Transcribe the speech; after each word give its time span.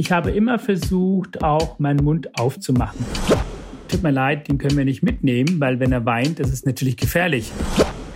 Ich 0.00 0.12
habe 0.12 0.30
immer 0.30 0.60
versucht, 0.60 1.42
auch 1.42 1.80
meinen 1.80 2.04
Mund 2.04 2.38
aufzumachen. 2.38 3.04
Tut 3.88 4.00
mir 4.04 4.12
leid, 4.12 4.46
den 4.46 4.56
können 4.56 4.76
wir 4.76 4.84
nicht 4.84 5.02
mitnehmen, 5.02 5.58
weil 5.58 5.80
wenn 5.80 5.90
er 5.90 6.06
weint, 6.06 6.38
das 6.38 6.52
ist 6.52 6.66
natürlich 6.66 6.96
gefährlich. 6.96 7.50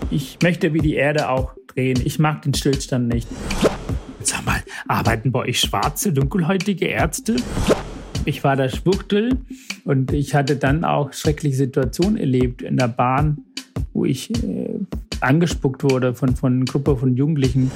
Ich 0.08 0.38
möchte 0.44 0.74
wie 0.74 0.78
die 0.78 0.94
Erde 0.94 1.28
auch 1.28 1.54
drehen. 1.66 2.00
Ich 2.04 2.20
mag 2.20 2.42
den 2.42 2.54
Stillstand 2.54 3.08
nicht. 3.08 3.26
Sag 4.20 4.46
mal, 4.46 4.62
arbeiten 4.86 5.32
bei 5.32 5.40
euch 5.40 5.58
schwarze, 5.58 6.12
dunkelhäutige 6.12 6.86
Ärzte? 6.86 7.34
Ich 8.26 8.44
war 8.44 8.54
der 8.54 8.68
Schwuchtel 8.68 9.38
und 9.84 10.12
ich 10.12 10.36
hatte 10.36 10.54
dann 10.54 10.84
auch 10.84 11.12
schreckliche 11.12 11.56
Situationen 11.56 12.16
erlebt 12.16 12.62
in 12.62 12.76
der 12.76 12.86
Bahn, 12.86 13.38
wo 13.92 14.04
ich 14.04 14.30
äh, 14.44 14.78
angespuckt 15.20 15.82
wurde 15.82 16.14
von, 16.14 16.36
von 16.36 16.52
einer 16.54 16.64
Gruppe 16.64 16.96
von 16.96 17.16
Jugendlichen. 17.16 17.72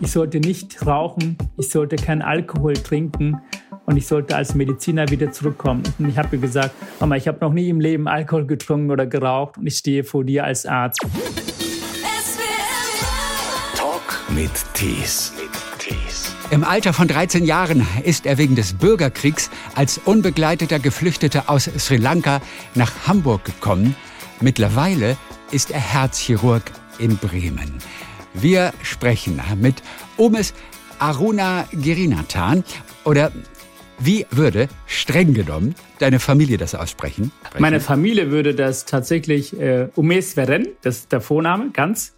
Ich 0.00 0.12
sollte 0.12 0.40
nicht 0.40 0.86
rauchen, 0.86 1.38
ich 1.56 1.70
sollte 1.70 1.96
keinen 1.96 2.20
Alkohol 2.20 2.74
trinken 2.74 3.40
und 3.86 3.96
ich 3.96 4.06
sollte 4.06 4.36
als 4.36 4.54
Mediziner 4.54 5.08
wieder 5.10 5.32
zurückkommen. 5.32 5.82
Und 5.98 6.08
ich 6.10 6.18
habe 6.18 6.36
gesagt, 6.38 6.74
Mama, 7.00 7.16
ich 7.16 7.26
habe 7.26 7.38
noch 7.40 7.52
nie 7.52 7.70
im 7.70 7.80
Leben 7.80 8.06
Alkohol 8.06 8.46
getrunken 8.46 8.90
oder 8.90 9.06
geraucht 9.06 9.56
und 9.56 9.66
ich 9.66 9.78
stehe 9.78 10.04
vor 10.04 10.24
dir 10.24 10.44
als 10.44 10.66
Arzt. 10.66 11.00
Talk 13.74 14.22
mit 14.34 14.50
Tees. 14.74 15.32
Im 16.50 16.62
Alter 16.62 16.92
von 16.92 17.08
13 17.08 17.44
Jahren 17.44 17.84
ist 18.04 18.24
er 18.24 18.38
wegen 18.38 18.54
des 18.54 18.74
Bürgerkriegs 18.74 19.50
als 19.74 19.98
unbegleiteter 19.98 20.78
Geflüchteter 20.78 21.50
aus 21.50 21.64
Sri 21.64 21.96
Lanka 21.96 22.40
nach 22.76 23.08
Hamburg 23.08 23.44
gekommen. 23.44 23.96
Mittlerweile 24.40 25.16
ist 25.50 25.72
er 25.72 25.80
Herzchirurg 25.80 26.62
in 26.98 27.16
Bremen. 27.16 27.72
Wir 28.40 28.72
sprechen 28.82 29.40
mit 29.60 29.82
Omes 30.18 30.52
Aruna 30.98 31.66
Girinathan 31.72 32.64
oder 33.04 33.32
wie 33.98 34.26
würde 34.30 34.68
streng 34.86 35.32
genommen 35.32 35.74
deine 36.00 36.18
Familie 36.18 36.58
das 36.58 36.74
aussprechen? 36.74 37.32
Meine 37.58 37.80
Familie 37.80 38.30
würde 38.30 38.54
das 38.54 38.84
tatsächlich 38.84 39.58
äh, 39.58 39.88
Umes 39.94 40.34
Veren, 40.34 40.68
das 40.82 40.98
ist 40.98 41.12
der 41.12 41.22
Vorname, 41.22 41.70
ganz. 41.72 42.14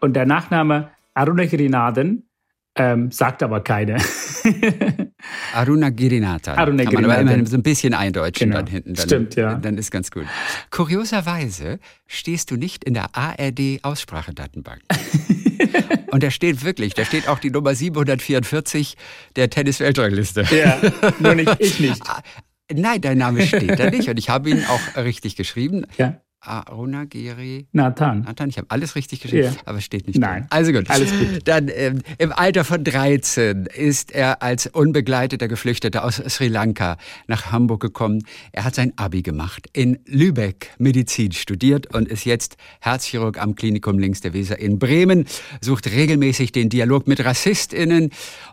Und 0.00 0.14
der 0.14 0.24
Nachname 0.24 0.90
Aruna 1.12 1.44
Girinathan 1.44 2.22
ähm, 2.74 3.10
sagt 3.10 3.42
aber 3.42 3.60
keine. 3.60 3.98
Aruna 5.54 5.90
Girinathan. 5.90 6.58
Aruna 6.58 6.84
Kann 6.84 6.92
man 6.94 7.02
Girinathan. 7.02 7.28
aber 7.28 7.34
immer 7.38 7.46
so 7.46 7.56
ein 7.56 7.62
bisschen 7.62 7.94
eindeutschen 7.94 8.50
Genau. 8.50 8.62
dann 8.62 8.70
hinten. 8.70 8.94
Dann, 8.94 9.06
Stimmt, 9.06 9.34
ja. 9.36 9.54
Dann 9.54 9.78
ist 9.78 9.90
ganz 9.90 10.10
gut. 10.10 10.24
Kurioserweise 10.70 11.78
stehst 12.06 12.50
du 12.50 12.56
nicht 12.56 12.84
in 12.84 12.94
der 12.94 13.14
ARD-Aussprachedatenbank. 13.16 14.80
Und 16.10 16.22
da 16.22 16.30
steht 16.30 16.64
wirklich, 16.64 16.94
da 16.94 17.04
steht 17.04 17.28
auch 17.28 17.38
die 17.38 17.50
Nummer 17.50 17.74
744 17.74 18.96
der 19.36 19.50
Tennis-Weltrangliste. 19.50 20.44
Ja, 20.54 20.78
nur 21.18 21.34
nicht, 21.34 21.56
ich 21.60 21.80
nicht. 21.80 22.02
Ah, 22.08 22.22
Nein, 22.72 23.00
dein 23.00 23.18
Name 23.18 23.44
steht 23.48 23.80
da 23.80 23.90
nicht 23.90 24.08
und 24.08 24.16
ich 24.16 24.28
habe 24.30 24.48
ihn 24.48 24.64
auch 24.64 24.96
richtig 24.96 25.34
geschrieben. 25.34 25.86
Ja, 25.98 26.20
Aruna 26.40 27.04
Giri. 27.04 27.66
Nathan. 27.72 28.22
Nathan, 28.22 28.48
ich 28.48 28.56
habe 28.56 28.66
alles 28.70 28.96
richtig 28.96 29.20
geschrieben, 29.20 29.44
Ja. 29.54 29.60
aber 29.66 29.78
es 29.78 29.84
steht 29.84 30.06
nicht 30.06 30.18
Nein. 30.18 30.40
drin. 30.42 30.46
Also 30.50 30.72
gut. 30.72 30.88
Alles 30.90 31.10
gut. 31.10 31.40
Dann 31.44 31.68
ähm, 31.74 32.00
im 32.18 32.32
Alter 32.32 32.64
von 32.64 32.82
13 32.82 33.66
ist 33.66 34.10
er 34.12 34.42
als 34.42 34.66
unbegleiteter 34.66 35.48
Geflüchteter 35.48 36.02
aus 36.04 36.16
Sri 36.16 36.48
Lanka 36.48 36.96
nach 37.26 37.52
Hamburg 37.52 37.80
gekommen. 37.82 38.24
Er 38.52 38.64
hat 38.64 38.74
sein 38.74 38.92
Abi 38.96 39.22
gemacht, 39.22 39.68
in 39.74 39.98
Lübeck 40.06 40.70
Medizin 40.78 41.32
studiert 41.32 41.94
und 41.94 42.08
ist 42.08 42.24
jetzt 42.24 42.56
Herzchirurg 42.80 43.40
am 43.40 43.54
Klinikum 43.54 43.98
links 43.98 44.20
der 44.22 44.32
Weser 44.32 44.58
in 44.58 44.78
Bremen, 44.78 45.26
sucht 45.60 45.90
regelmäßig 45.90 46.52
den 46.52 46.70
Dialog 46.70 47.06
mit 47.06 47.22
RassistInnen 47.24 48.10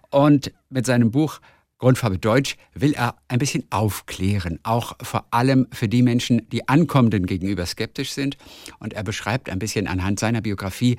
und 0.09 0.51
mit 0.69 0.85
seinem 0.85 1.11
Buch 1.11 1.39
Grundfarbe 1.79 2.17
Deutsch 2.17 2.55
will 2.73 2.93
er 2.93 3.15
ein 3.27 3.37
bisschen 3.37 3.65
aufklären, 3.69 4.59
auch 4.63 4.95
vor 5.01 5.25
allem 5.29 5.67
für 5.71 5.87
die 5.87 6.01
Menschen, 6.01 6.49
die 6.49 6.67
Ankommenden 6.67 7.27
gegenüber 7.27 7.65
skeptisch 7.65 8.11
sind. 8.11 8.37
Und 8.79 8.93
er 8.93 9.03
beschreibt 9.03 9.49
ein 9.49 9.59
bisschen 9.59 9.87
anhand 9.87 10.19
seiner 10.19 10.41
Biografie, 10.41 10.97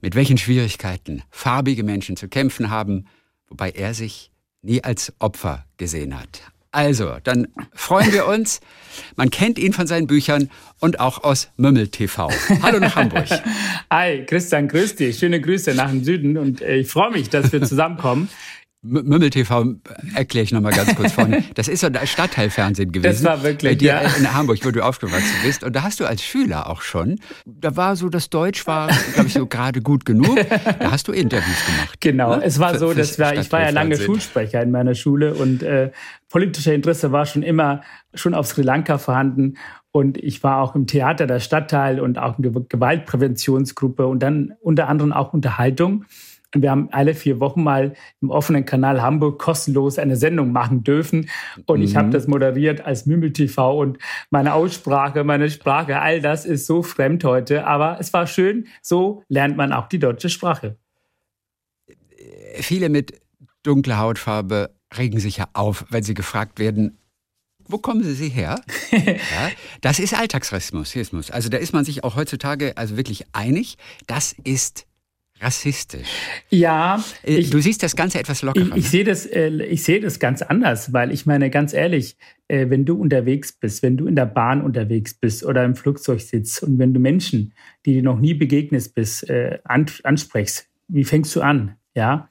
mit 0.00 0.16
welchen 0.16 0.36
Schwierigkeiten 0.36 1.22
farbige 1.30 1.84
Menschen 1.84 2.16
zu 2.16 2.28
kämpfen 2.28 2.70
haben, 2.70 3.06
wobei 3.48 3.70
er 3.70 3.94
sich 3.94 4.32
nie 4.62 4.82
als 4.82 5.12
Opfer 5.20 5.64
gesehen 5.76 6.18
hat. 6.18 6.42
Also, 6.72 7.16
dann 7.22 7.46
freuen 7.72 8.12
wir 8.12 8.26
uns. 8.26 8.60
Man 9.14 9.30
kennt 9.30 9.58
ihn 9.58 9.72
von 9.72 9.86
seinen 9.86 10.06
Büchern 10.06 10.50
und 10.80 11.00
auch 11.00 11.24
aus 11.24 11.48
Mümmel 11.56 11.88
TV. 11.88 12.28
Hallo 12.62 12.80
nach 12.80 12.96
Hamburg. 12.96 13.26
Hi, 13.90 14.26
Christian, 14.26 14.68
grüß 14.68 14.96
dich. 14.96 15.18
Schöne 15.18 15.40
Grüße 15.40 15.74
nach 15.74 15.88
dem 15.88 16.04
Süden 16.04 16.36
und 16.36 16.60
äh, 16.60 16.76
ich 16.76 16.88
freue 16.88 17.12
mich, 17.12 17.30
dass 17.30 17.52
wir 17.52 17.62
zusammenkommen. 17.62 18.28
Mümmel 18.86 19.30
TV 19.30 19.74
erkläre 20.14 20.44
ich 20.44 20.52
nochmal 20.52 20.72
ganz 20.72 20.94
kurz 20.94 21.12
vorne. 21.12 21.44
Das 21.54 21.68
ist 21.68 21.80
so 21.80 21.86
ein 21.86 22.06
Stadtteilfernsehen 22.06 22.92
gewesen. 22.92 23.24
Das 23.24 23.24
war 23.24 23.42
wirklich, 23.42 23.72
Bei 23.72 23.74
dir 23.74 23.94
ja. 23.94 24.00
in 24.18 24.34
Hamburg, 24.34 24.58
wo 24.64 24.70
du 24.70 24.84
aufgewachsen 24.84 25.34
bist. 25.42 25.64
Und 25.64 25.74
da 25.74 25.82
hast 25.82 26.00
du 26.00 26.06
als 26.06 26.22
Schüler 26.22 26.68
auch 26.68 26.82
schon, 26.82 27.18
da 27.44 27.76
war 27.76 27.96
so, 27.96 28.08
das 28.08 28.30
Deutsch 28.30 28.66
war, 28.66 28.88
glaube 29.14 29.28
ich, 29.28 29.34
so 29.34 29.46
gerade 29.46 29.80
gut 29.80 30.04
genug. 30.04 30.36
Da 30.78 30.90
hast 30.90 31.08
du 31.08 31.12
Interviews 31.12 31.64
gemacht. 31.66 32.00
Genau, 32.00 32.36
ne? 32.36 32.44
es 32.44 32.58
war 32.58 32.78
so, 32.78 32.92
dass 32.92 33.18
wir, 33.18 33.38
ich 33.38 33.50
war 33.52 33.62
ja 33.62 33.70
lange. 33.70 33.96
Schulsprecher 33.96 34.62
in 34.62 34.70
meiner 34.70 34.94
Schule 34.94 35.34
und 35.34 35.62
äh, 35.62 35.90
politischer 36.28 36.74
Interesse 36.74 37.12
war 37.12 37.26
schon 37.26 37.42
immer 37.42 37.82
schon 38.14 38.34
auf 38.34 38.46
Sri 38.46 38.62
Lanka 38.62 38.98
vorhanden. 38.98 39.56
Und 39.92 40.18
ich 40.18 40.42
war 40.42 40.60
auch 40.60 40.74
im 40.74 40.86
Theater 40.86 41.26
der 41.26 41.40
Stadtteil 41.40 42.00
und 42.00 42.18
auch 42.18 42.38
in 42.38 42.52
Ge 42.52 42.62
Gewaltpräventionsgruppe 42.68 44.06
und 44.06 44.22
dann 44.22 44.52
unter 44.60 44.88
anderem 44.88 45.12
auch 45.12 45.32
Unterhaltung. 45.32 46.04
Und 46.54 46.62
wir 46.62 46.70
haben 46.70 46.88
alle 46.92 47.14
vier 47.14 47.40
Wochen 47.40 47.62
mal 47.62 47.94
im 48.20 48.30
offenen 48.30 48.64
Kanal 48.64 49.02
Hamburg 49.02 49.38
kostenlos 49.38 49.98
eine 49.98 50.16
Sendung 50.16 50.52
machen 50.52 50.84
dürfen. 50.84 51.28
Und 51.66 51.82
ich 51.82 51.96
habe 51.96 52.10
das 52.10 52.26
moderiert 52.26 52.80
als 52.80 53.06
Mümmel 53.06 53.32
TV 53.32 53.78
und 53.78 53.98
meine 54.30 54.54
Aussprache, 54.54 55.24
meine 55.24 55.50
Sprache, 55.50 56.00
all 56.00 56.20
das 56.20 56.46
ist 56.46 56.66
so 56.66 56.82
fremd 56.82 57.24
heute. 57.24 57.66
Aber 57.66 57.98
es 58.00 58.12
war 58.12 58.26
schön. 58.26 58.68
So 58.80 59.22
lernt 59.28 59.56
man 59.56 59.72
auch 59.72 59.88
die 59.88 59.98
deutsche 59.98 60.28
Sprache. 60.28 60.76
Viele 62.54 62.88
mit 62.88 63.20
dunkler 63.62 63.98
Hautfarbe 63.98 64.70
regen 64.96 65.18
sich 65.18 65.38
ja 65.38 65.46
auf, 65.52 65.84
wenn 65.90 66.02
sie 66.02 66.14
gefragt 66.14 66.58
werden, 66.58 66.98
wo 67.68 67.78
kommen 67.78 68.04
Sie 68.04 68.28
her? 68.28 68.60
ja, 68.92 69.50
das 69.80 69.98
ist 69.98 70.14
Alltagsrassismus. 70.14 71.30
Also 71.30 71.48
da 71.48 71.58
ist 71.58 71.72
man 71.72 71.84
sich 71.84 72.04
auch 72.04 72.14
heutzutage 72.14 72.76
also 72.76 72.96
wirklich 72.96 73.24
einig. 73.32 73.76
Das 74.06 74.36
ist 74.44 74.86
rassistisch. 75.40 76.08
Ja, 76.50 77.02
Äh, 77.24 77.36
ich, 77.36 77.50
du 77.50 77.60
siehst 77.60 77.82
das 77.82 77.96
Ganze 77.96 78.18
etwas 78.18 78.42
lockerer. 78.42 78.76
Ich, 78.76 78.84
ich 78.84 78.90
sehe 78.90 79.04
das, 79.04 79.26
äh, 79.26 79.50
ich 79.64 79.82
sehe 79.82 80.00
das 80.00 80.18
ganz 80.18 80.42
anders, 80.42 80.92
weil 80.92 81.12
ich 81.12 81.26
meine, 81.26 81.50
ganz 81.50 81.72
ehrlich, 81.72 82.16
äh, 82.48 82.70
wenn 82.70 82.84
du 82.84 82.94
unterwegs 83.00 83.52
bist, 83.52 83.82
wenn 83.82 83.96
du 83.96 84.06
in 84.06 84.16
der 84.16 84.26
Bahn 84.26 84.62
unterwegs 84.62 85.14
bist 85.14 85.44
oder 85.44 85.64
im 85.64 85.74
Flugzeug 85.74 86.20
sitzt 86.20 86.62
und 86.62 86.78
wenn 86.78 86.94
du 86.94 87.00
Menschen, 87.00 87.54
die 87.84 87.94
dir 87.94 88.02
noch 88.02 88.18
nie 88.18 88.34
begegnet 88.34 88.94
bist, 88.94 89.30
an, 89.64 89.86
ansprichst, 90.02 90.68
wie 90.88 91.04
fängst 91.04 91.34
du 91.34 91.40
an? 91.40 91.76
Ja, 91.94 92.28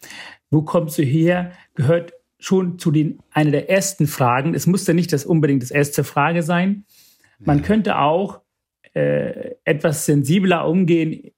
wo 0.49 0.61
kommst 0.61 0.97
du 0.97 1.03
her? 1.03 1.51
Gehört 1.73 2.13
schon 2.39 2.77
zu 2.77 2.91
den 2.91 3.19
einer 3.31 3.51
der 3.51 3.69
ersten 3.69 4.07
Fragen. 4.07 4.53
Es 4.53 4.67
muss 4.67 4.85
ja 4.85 4.93
nicht 4.93 5.11
das 5.11 5.25
unbedingt 5.25 5.63
das 5.63 5.71
erste 5.71 6.03
Frage 6.03 6.43
sein. 6.43 6.85
Man 7.39 7.63
könnte 7.63 7.97
auch 7.97 8.41
äh, 8.93 9.55
etwas 9.63 10.05
sensibler 10.05 10.67
umgehen, 10.67 11.31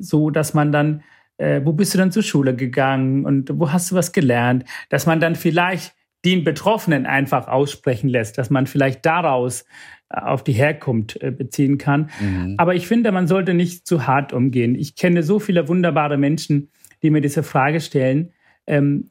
so 0.00 0.30
dass 0.30 0.54
man 0.54 0.72
dann 0.72 1.02
äh, 1.36 1.60
wo 1.64 1.72
bist 1.72 1.94
du 1.94 1.98
dann 1.98 2.12
zur 2.12 2.22
Schule 2.22 2.54
gegangen 2.54 3.24
und 3.24 3.50
wo 3.58 3.72
hast 3.72 3.90
du 3.90 3.96
was 3.96 4.12
gelernt, 4.12 4.64
dass 4.88 5.06
man 5.06 5.20
dann 5.20 5.34
vielleicht 5.34 5.94
den 6.24 6.44
Betroffenen 6.44 7.06
einfach 7.06 7.48
aussprechen 7.48 8.08
lässt, 8.08 8.38
dass 8.38 8.50
man 8.50 8.66
vielleicht 8.66 9.04
daraus 9.04 9.62
äh, 10.08 10.20
auf 10.20 10.42
die 10.44 10.52
Herkunft 10.52 11.20
äh, 11.22 11.30
beziehen 11.30 11.78
kann. 11.78 12.10
Aber 12.56 12.74
ich 12.74 12.86
finde, 12.86 13.12
man 13.12 13.26
sollte 13.26 13.52
nicht 13.52 13.86
zu 13.86 14.06
hart 14.06 14.32
umgehen. 14.32 14.74
Ich 14.74 14.96
kenne 14.96 15.22
so 15.22 15.38
viele 15.38 15.68
wunderbare 15.68 16.16
Menschen, 16.16 16.70
die 17.02 17.10
mir 17.10 17.20
diese 17.20 17.42
Frage 17.42 17.80
stellen. 17.80 18.32
Ähm, 18.66 19.10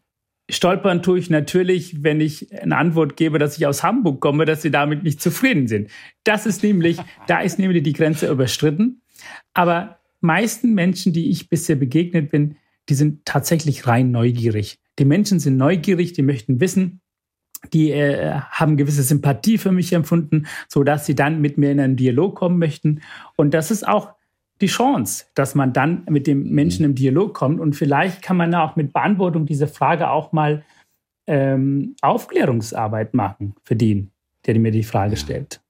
stolpern 0.49 1.03
tue 1.03 1.19
ich 1.19 1.29
natürlich, 1.29 2.03
wenn 2.03 2.19
ich 2.19 2.51
eine 2.59 2.77
Antwort 2.77 3.15
gebe, 3.15 3.37
dass 3.37 3.57
ich 3.57 3.67
aus 3.67 3.83
Hamburg 3.83 4.19
komme, 4.19 4.45
dass 4.45 4.63
sie 4.63 4.71
damit 4.71 5.03
nicht 5.03 5.21
zufrieden 5.21 5.67
sind. 5.67 5.91
Das 6.23 6.47
ist 6.47 6.63
nämlich, 6.63 6.97
da 7.27 7.41
ist 7.41 7.59
nämlich 7.59 7.83
die 7.83 7.93
Grenze 7.93 8.31
überstritten. 8.31 9.01
Aber 9.53 9.99
meisten 10.23 10.73
Menschen, 10.73 11.13
die 11.13 11.29
ich 11.29 11.49
bisher 11.49 11.75
begegnet 11.75 12.31
bin, 12.31 12.55
die 12.89 12.95
sind 12.95 13.25
tatsächlich 13.25 13.87
rein 13.87 14.11
neugierig. 14.11 14.79
Die 14.99 15.05
Menschen 15.05 15.39
sind 15.39 15.57
neugierig, 15.57 16.13
die 16.13 16.21
möchten 16.21 16.59
wissen, 16.59 17.01
die 17.71 17.91
äh, 17.91 18.33
haben 18.33 18.77
gewisse 18.77 19.03
Sympathie 19.03 19.57
für 19.57 19.71
mich 19.71 19.93
empfunden, 19.93 20.47
so 20.67 20.83
dass 20.83 21.05
sie 21.05 21.15
dann 21.15 21.41
mit 21.41 21.57
mir 21.57 21.71
in 21.71 21.79
einen 21.79 21.95
Dialog 21.95 22.35
kommen 22.35 22.59
möchten. 22.59 23.01
Und 23.35 23.53
das 23.53 23.71
ist 23.71 23.87
auch 23.87 24.13
die 24.61 24.67
Chance, 24.67 25.25
dass 25.33 25.55
man 25.55 25.73
dann 25.73 26.05
mit 26.09 26.27
dem 26.27 26.51
Menschen 26.51 26.85
im 26.85 26.95
Dialog 26.95 27.33
kommt. 27.33 27.59
Und 27.59 27.75
vielleicht 27.75 28.21
kann 28.21 28.37
man 28.37 28.53
auch 28.53 28.75
mit 28.75 28.93
Beantwortung 28.93 29.45
dieser 29.45 29.67
Frage 29.67 30.09
auch 30.09 30.31
mal 30.31 30.63
ähm, 31.27 31.95
Aufklärungsarbeit 32.01 33.13
machen 33.13 33.55
für 33.63 33.75
den, 33.75 34.11
der 34.45 34.59
mir 34.59 34.71
die 34.71 34.83
Frage 34.83 35.17
stellt. 35.17 35.61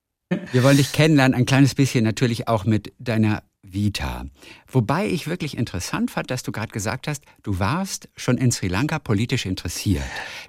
Wir 0.52 0.64
wollen 0.64 0.78
dich 0.78 0.92
kennenlernen, 0.92 1.36
ein 1.36 1.46
kleines 1.46 1.76
bisschen 1.76 2.04
natürlich 2.04 2.48
auch 2.48 2.66
mit 2.66 2.92
deiner 2.98 3.44
Vita. 3.64 4.26
Wobei 4.68 5.08
ich 5.08 5.28
wirklich 5.28 5.58
interessant 5.58 6.12
fand, 6.12 6.30
dass 6.30 6.44
du 6.44 6.52
gerade 6.52 6.72
gesagt 6.72 7.08
hast, 7.08 7.24
du 7.42 7.60
warst 7.60 8.10
schon 8.16 8.38
in 8.38 8.52
Sri 8.52 8.68
Lanka 8.68 9.00
politisch 9.00 9.46
interessiert. 9.46 10.04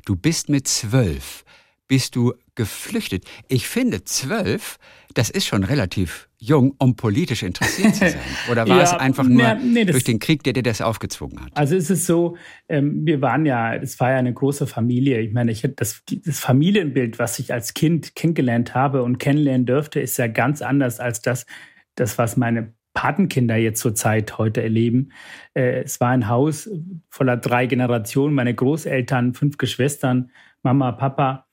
Du 0.05 0.17
bist 0.17 0.49
mit 0.49 0.69
zwölf, 0.69 1.45
bist 1.87 2.17
du 2.17 2.35
geflüchtet. 2.55 3.25
Ich 3.49 3.69
finde 3.69 4.05
zwölf, 4.05 4.79
das 5.15 5.31
ist 5.31 5.47
schon 5.47 5.65
relativ 5.65 6.29
jung, 6.39 6.75
um 6.79 6.97
politisch 6.97 7.43
interessiert 7.43 7.95
zu 7.95 8.11
sein. 8.11 8.21
Oder 8.51 8.69
war 8.69 8.79
ja, 8.79 8.83
es 8.83 8.93
einfach 8.93 9.25
nur 9.25 9.55
nee, 9.55 9.85
durch 9.85 10.05
den 10.05 10.19
Krieg, 10.19 10.43
der 10.43 10.53
dir 10.53 10.63
das 10.63 10.81
aufgezwungen 10.81 11.41
hat? 11.41 11.51
Also 11.55 11.77
ist 11.77 11.91
es 11.91 12.07
so, 12.07 12.37
ähm, 12.69 13.07
wir 13.07 13.21
waren 13.23 13.47
ja, 13.47 13.75
es 13.75 13.99
war 14.01 14.11
ja 14.11 14.19
eine 14.19 14.35
große 14.35 14.67
Familie. 14.67 15.21
Ich 15.21 15.33
meine, 15.33 15.53
ich 15.53 15.67
das, 15.77 16.03
das 16.07 16.41
Familienbild, 16.41 17.19
was 17.19 17.39
ich 17.39 17.53
als 17.53 17.75
Kind 17.75 18.15
kennengelernt 18.15 18.75
habe 18.75 19.03
und 19.03 19.19
kennenlernen 19.19 19.67
dürfte, 19.67 20.01
ist 20.01 20.19
ja 20.19 20.27
ganz 20.27 20.63
anders 20.63 21.01
als 21.01 21.23
das, 21.23 21.47
das 21.95 22.19
was 22.19 22.37
meine 22.37 22.75
Patenkinder 22.95 23.57
jetzt 23.57 23.81
zur 23.81 23.95
Zeit 23.95 24.39
heute 24.39 24.63
erleben. 24.63 25.11
Äh, 25.53 25.83
es 25.83 26.01
war 26.01 26.11
ein 26.11 26.29
Haus 26.29 26.71
voller 27.11 27.37
drei 27.37 27.67
Generationen, 27.67 28.35
meine 28.35 28.55
Großeltern, 28.55 29.35
fünf 29.35 29.59
Geschwistern, 29.59 30.31
Mama, 30.63 30.93
Papa. 30.93 31.47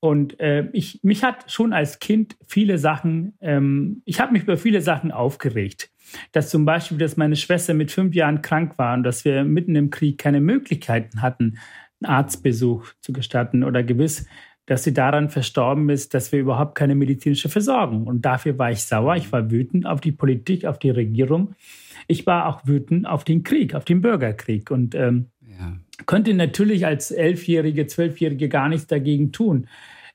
Und 0.00 0.38
äh, 0.38 0.68
ich, 0.72 1.00
mich 1.02 1.24
hat 1.24 1.50
schon 1.50 1.72
als 1.72 1.98
Kind 1.98 2.36
viele 2.46 2.78
Sachen, 2.78 3.36
ähm, 3.40 4.02
ich 4.04 4.20
habe 4.20 4.32
mich 4.32 4.42
über 4.42 4.56
viele 4.56 4.80
Sachen 4.80 5.10
aufgeregt. 5.10 5.90
Dass 6.32 6.50
zum 6.50 6.64
Beispiel, 6.64 6.98
dass 6.98 7.16
meine 7.16 7.36
Schwester 7.36 7.74
mit 7.74 7.90
fünf 7.90 8.14
Jahren 8.14 8.42
krank 8.42 8.78
war 8.78 8.94
und 8.94 9.02
dass 9.02 9.24
wir 9.24 9.44
mitten 9.44 9.74
im 9.76 9.90
Krieg 9.90 10.18
keine 10.18 10.40
Möglichkeiten 10.40 11.20
hatten, 11.20 11.58
einen 12.00 12.12
Arztbesuch 12.12 12.92
zu 13.00 13.12
gestatten 13.12 13.64
oder 13.64 13.82
gewiss, 13.82 14.26
dass 14.68 14.84
sie 14.84 14.92
daran 14.92 15.30
verstorben 15.30 15.88
ist, 15.88 16.12
dass 16.12 16.30
wir 16.30 16.40
überhaupt 16.40 16.74
keine 16.74 16.94
medizinische 16.94 17.48
Versorgung. 17.48 18.06
Und 18.06 18.26
dafür 18.26 18.58
war 18.58 18.70
ich 18.70 18.82
sauer. 18.82 19.16
Ich 19.16 19.32
war 19.32 19.50
wütend 19.50 19.86
auf 19.86 20.02
die 20.02 20.12
Politik, 20.12 20.66
auf 20.66 20.78
die 20.78 20.90
Regierung. 20.90 21.54
Ich 22.06 22.26
war 22.26 22.46
auch 22.46 22.66
wütend 22.66 23.06
auf 23.06 23.24
den 23.24 23.44
Krieg, 23.44 23.74
auf 23.74 23.86
den 23.86 24.02
Bürgerkrieg. 24.02 24.70
Und 24.70 24.94
ähm, 24.94 25.28
ja. 25.40 25.72
konnte 26.04 26.34
natürlich 26.34 26.84
als 26.84 27.10
Elfjährige, 27.10 27.86
Zwölfjährige 27.86 28.50
gar 28.50 28.68
nichts 28.68 28.86
dagegen 28.86 29.32
tun. 29.32 29.68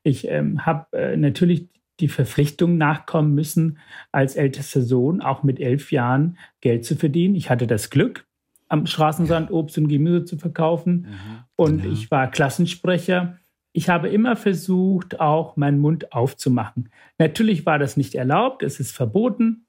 Ich 0.03 0.27
ähm, 0.27 0.63
habe 0.67 0.85
äh, 0.95 1.17
natürlich 1.17 1.67
die 1.99 2.07
Verpflichtung 2.07 2.77
nachkommen 2.77 3.33
müssen, 3.33 3.79
als 4.11 4.35
ältester 4.35 4.81
Sohn 4.81 5.19
auch 5.21 5.41
mit 5.41 5.59
elf 5.59 5.91
Jahren 5.91 6.37
Geld 6.61 6.85
zu 6.85 6.95
verdienen. 6.95 7.33
Ich 7.33 7.49
hatte 7.49 7.65
das 7.65 7.89
Glück, 7.89 8.27
am 8.67 8.85
Straßensand 8.85 9.49
ja. 9.49 9.55
Obst 9.55 9.79
und 9.79 9.87
Gemüse 9.87 10.25
zu 10.25 10.37
verkaufen. 10.37 11.07
Mhm. 11.09 11.43
Und 11.55 11.81
genau. 11.81 11.93
ich 11.93 12.11
war 12.11 12.29
Klassensprecher 12.29 13.39
ich 13.73 13.89
habe 13.89 14.07
immer 14.09 14.35
versucht, 14.35 15.19
auch 15.19 15.57
meinen 15.57 15.79
Mund 15.79 16.13
aufzumachen. 16.13 16.89
Natürlich 17.17 17.65
war 17.65 17.79
das 17.79 17.97
nicht 17.97 18.15
erlaubt, 18.15 18.63
es 18.63 18.79
ist 18.79 18.91
verboten. 18.91 19.65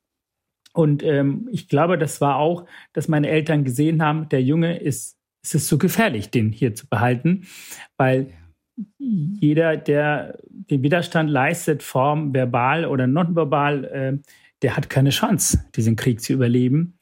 Und 0.75 1.03
ähm, 1.03 1.49
ich 1.51 1.69
glaube, 1.69 1.97
das 1.97 2.21
war 2.21 2.37
auch, 2.37 2.67
dass 2.93 3.09
meine 3.09 3.29
Eltern 3.29 3.65
gesehen 3.65 4.03
haben, 4.03 4.29
der 4.29 4.43
Junge 4.43 4.79
ist, 4.79 5.17
es 5.43 5.55
ist 5.55 5.69
so 5.69 5.79
gefährlich, 5.79 6.31
den 6.31 6.53
hier 6.53 6.75
zu 6.75 6.87
behalten, 6.87 7.47
weil 7.97 8.33
jeder, 8.99 9.77
der 9.77 10.39
den 10.49 10.83
Widerstand 10.83 11.31
leistet, 11.31 11.83
form 11.83 12.35
verbal 12.35 12.87
oder 12.87 13.07
nonverbal, 13.07 13.85
äh, 13.85 14.19
der 14.63 14.77
hat 14.77 14.91
keine 14.91 15.11
Chance, 15.11 15.65
diesen 15.77 15.97
Krieg 15.97 16.21
zu 16.21 16.33
überleben. 16.33 16.99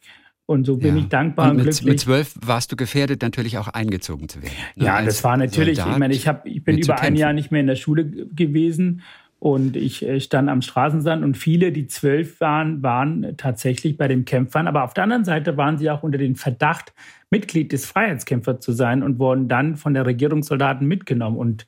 Und 0.47 0.67
so 0.67 0.77
bin 0.77 0.97
ja. 0.97 1.03
ich 1.03 1.09
dankbar 1.09 1.51
und, 1.51 1.59
und 1.59 1.63
glücklich. 1.63 1.85
Mit 1.85 2.01
zwölf 2.01 2.35
warst 2.45 2.73
du 2.73 2.77
gefährdet, 2.77 3.23
natürlich 3.23 3.59
auch 3.59 3.69
eingezogen 3.69 4.29
zu 4.29 4.43
werden. 4.43 4.55
Ne? 4.75 4.87
Ja, 4.87 5.03
das 5.03 5.23
war 5.23 5.37
natürlich, 5.37 5.79
Soldat 5.79 5.95
ich 5.95 5.99
meine, 5.99 6.15
ich, 6.15 6.29
hab, 6.29 6.47
ich 6.47 6.65
bin 6.65 6.79
über 6.79 7.01
ein 7.01 7.17
Jahr 7.17 7.33
nicht 7.33 7.53
mehr 7.53 7.61
in 7.61 7.69
der 7.69 7.77
Schule 7.77 8.05
gewesen 8.05 9.03
und 9.39 9.77
ich 9.77 10.05
äh, 10.05 10.21
stand 10.21 10.49
am 10.49 10.63
Straßensand 10.63 11.25
und 11.25 11.37
viele, 11.37 11.73
die 11.73 11.87
zwölf 11.87 12.41
waren, 12.41 12.83
waren 12.83 13.35
tatsächlich 13.37 13.97
bei 13.97 14.09
den 14.09 14.25
Kämpfern. 14.25 14.69
Aber 14.69 14.85
auf 14.85 14.95
der 14.95 15.05
anderen 15.05 15.25
Seite 15.25 15.57
waren 15.57 15.79
sie 15.79 15.91
auch 15.91 16.03
unter 16.03 16.19
den 16.19 16.37
Verdacht, 16.37 16.93
Mitglied 17.31 17.73
des 17.73 17.87
Freiheitskämpfers 17.87 18.61
zu 18.61 18.73
sein 18.73 19.03
und 19.03 19.19
wurden 19.19 19.49
dann 19.49 19.77
von 19.77 19.95
der 19.95 20.07
Regierungssoldaten 20.07 20.87
mitgenommen. 20.87 21.37
Und 21.37 21.67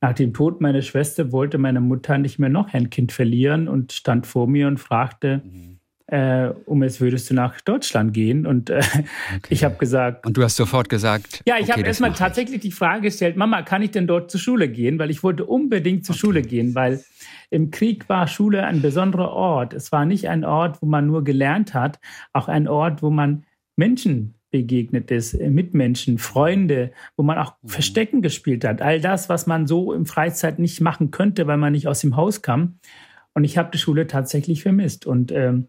nach 0.00 0.14
dem 0.14 0.34
Tod 0.34 0.60
meiner 0.60 0.82
Schwester 0.82 1.32
wollte 1.32 1.58
meine 1.58 1.80
Mutter 1.80 2.18
nicht 2.18 2.38
mehr 2.38 2.50
noch 2.50 2.74
ein 2.74 2.90
Kind 2.90 3.12
verlieren 3.12 3.68
und 3.68 3.92
stand 3.92 4.26
vor 4.26 4.46
mir 4.46 4.68
und 4.68 4.78
fragte, 4.78 5.42
mhm 5.44 5.75
äh, 6.08 6.50
um 6.66 6.82
es 6.82 7.00
würdest 7.00 7.30
du 7.30 7.34
nach 7.34 7.60
Deutschland 7.60 8.12
gehen. 8.14 8.46
Und 8.46 8.70
äh, 8.70 8.78
okay. 8.78 9.06
ich 9.48 9.64
habe 9.64 9.76
gesagt. 9.76 10.26
Und 10.26 10.36
du 10.36 10.42
hast 10.42 10.56
sofort 10.56 10.88
gesagt. 10.88 11.42
Ja, 11.46 11.56
ich 11.56 11.64
okay, 11.64 11.72
habe 11.72 11.82
erstmal 11.82 12.12
tatsächlich 12.12 12.60
die 12.60 12.72
Frage 12.72 13.02
gestellt, 13.02 13.36
Mama, 13.36 13.62
kann 13.62 13.82
ich 13.82 13.90
denn 13.90 14.06
dort 14.06 14.30
zur 14.30 14.40
Schule 14.40 14.68
gehen? 14.68 14.98
Weil 14.98 15.10
ich 15.10 15.22
wollte 15.22 15.44
unbedingt 15.44 16.04
zur 16.04 16.14
okay. 16.14 16.20
Schule 16.20 16.42
gehen, 16.42 16.74
weil 16.74 17.04
im 17.50 17.70
Krieg 17.70 18.08
war 18.08 18.28
Schule 18.28 18.64
ein 18.64 18.82
besonderer 18.82 19.30
Ort. 19.30 19.72
Es 19.74 19.92
war 19.92 20.04
nicht 20.04 20.28
ein 20.28 20.44
Ort, 20.44 20.80
wo 20.80 20.86
man 20.86 21.06
nur 21.06 21.24
gelernt 21.24 21.74
hat, 21.74 21.98
auch 22.32 22.48
ein 22.48 22.68
Ort, 22.68 23.02
wo 23.02 23.10
man 23.10 23.44
Menschen 23.76 24.34
begegnet 24.50 25.10
ist, 25.10 25.34
äh, 25.34 25.50
Mitmenschen, 25.50 26.18
Freunde, 26.18 26.92
wo 27.16 27.22
man 27.22 27.38
auch 27.38 27.54
mhm. 27.62 27.68
Verstecken 27.68 28.22
gespielt 28.22 28.64
hat. 28.64 28.80
All 28.80 29.00
das, 29.00 29.28
was 29.28 29.46
man 29.46 29.66
so 29.66 29.92
im 29.92 30.06
Freizeit 30.06 30.58
nicht 30.58 30.80
machen 30.80 31.10
könnte, 31.10 31.46
weil 31.46 31.56
man 31.56 31.72
nicht 31.72 31.88
aus 31.88 32.00
dem 32.00 32.16
Haus 32.16 32.42
kam. 32.42 32.78
Und 33.34 33.44
ich 33.44 33.58
habe 33.58 33.70
die 33.72 33.78
Schule 33.78 34.06
tatsächlich 34.06 34.62
vermisst. 34.62 35.04
Und 35.04 35.30
ähm, 35.30 35.66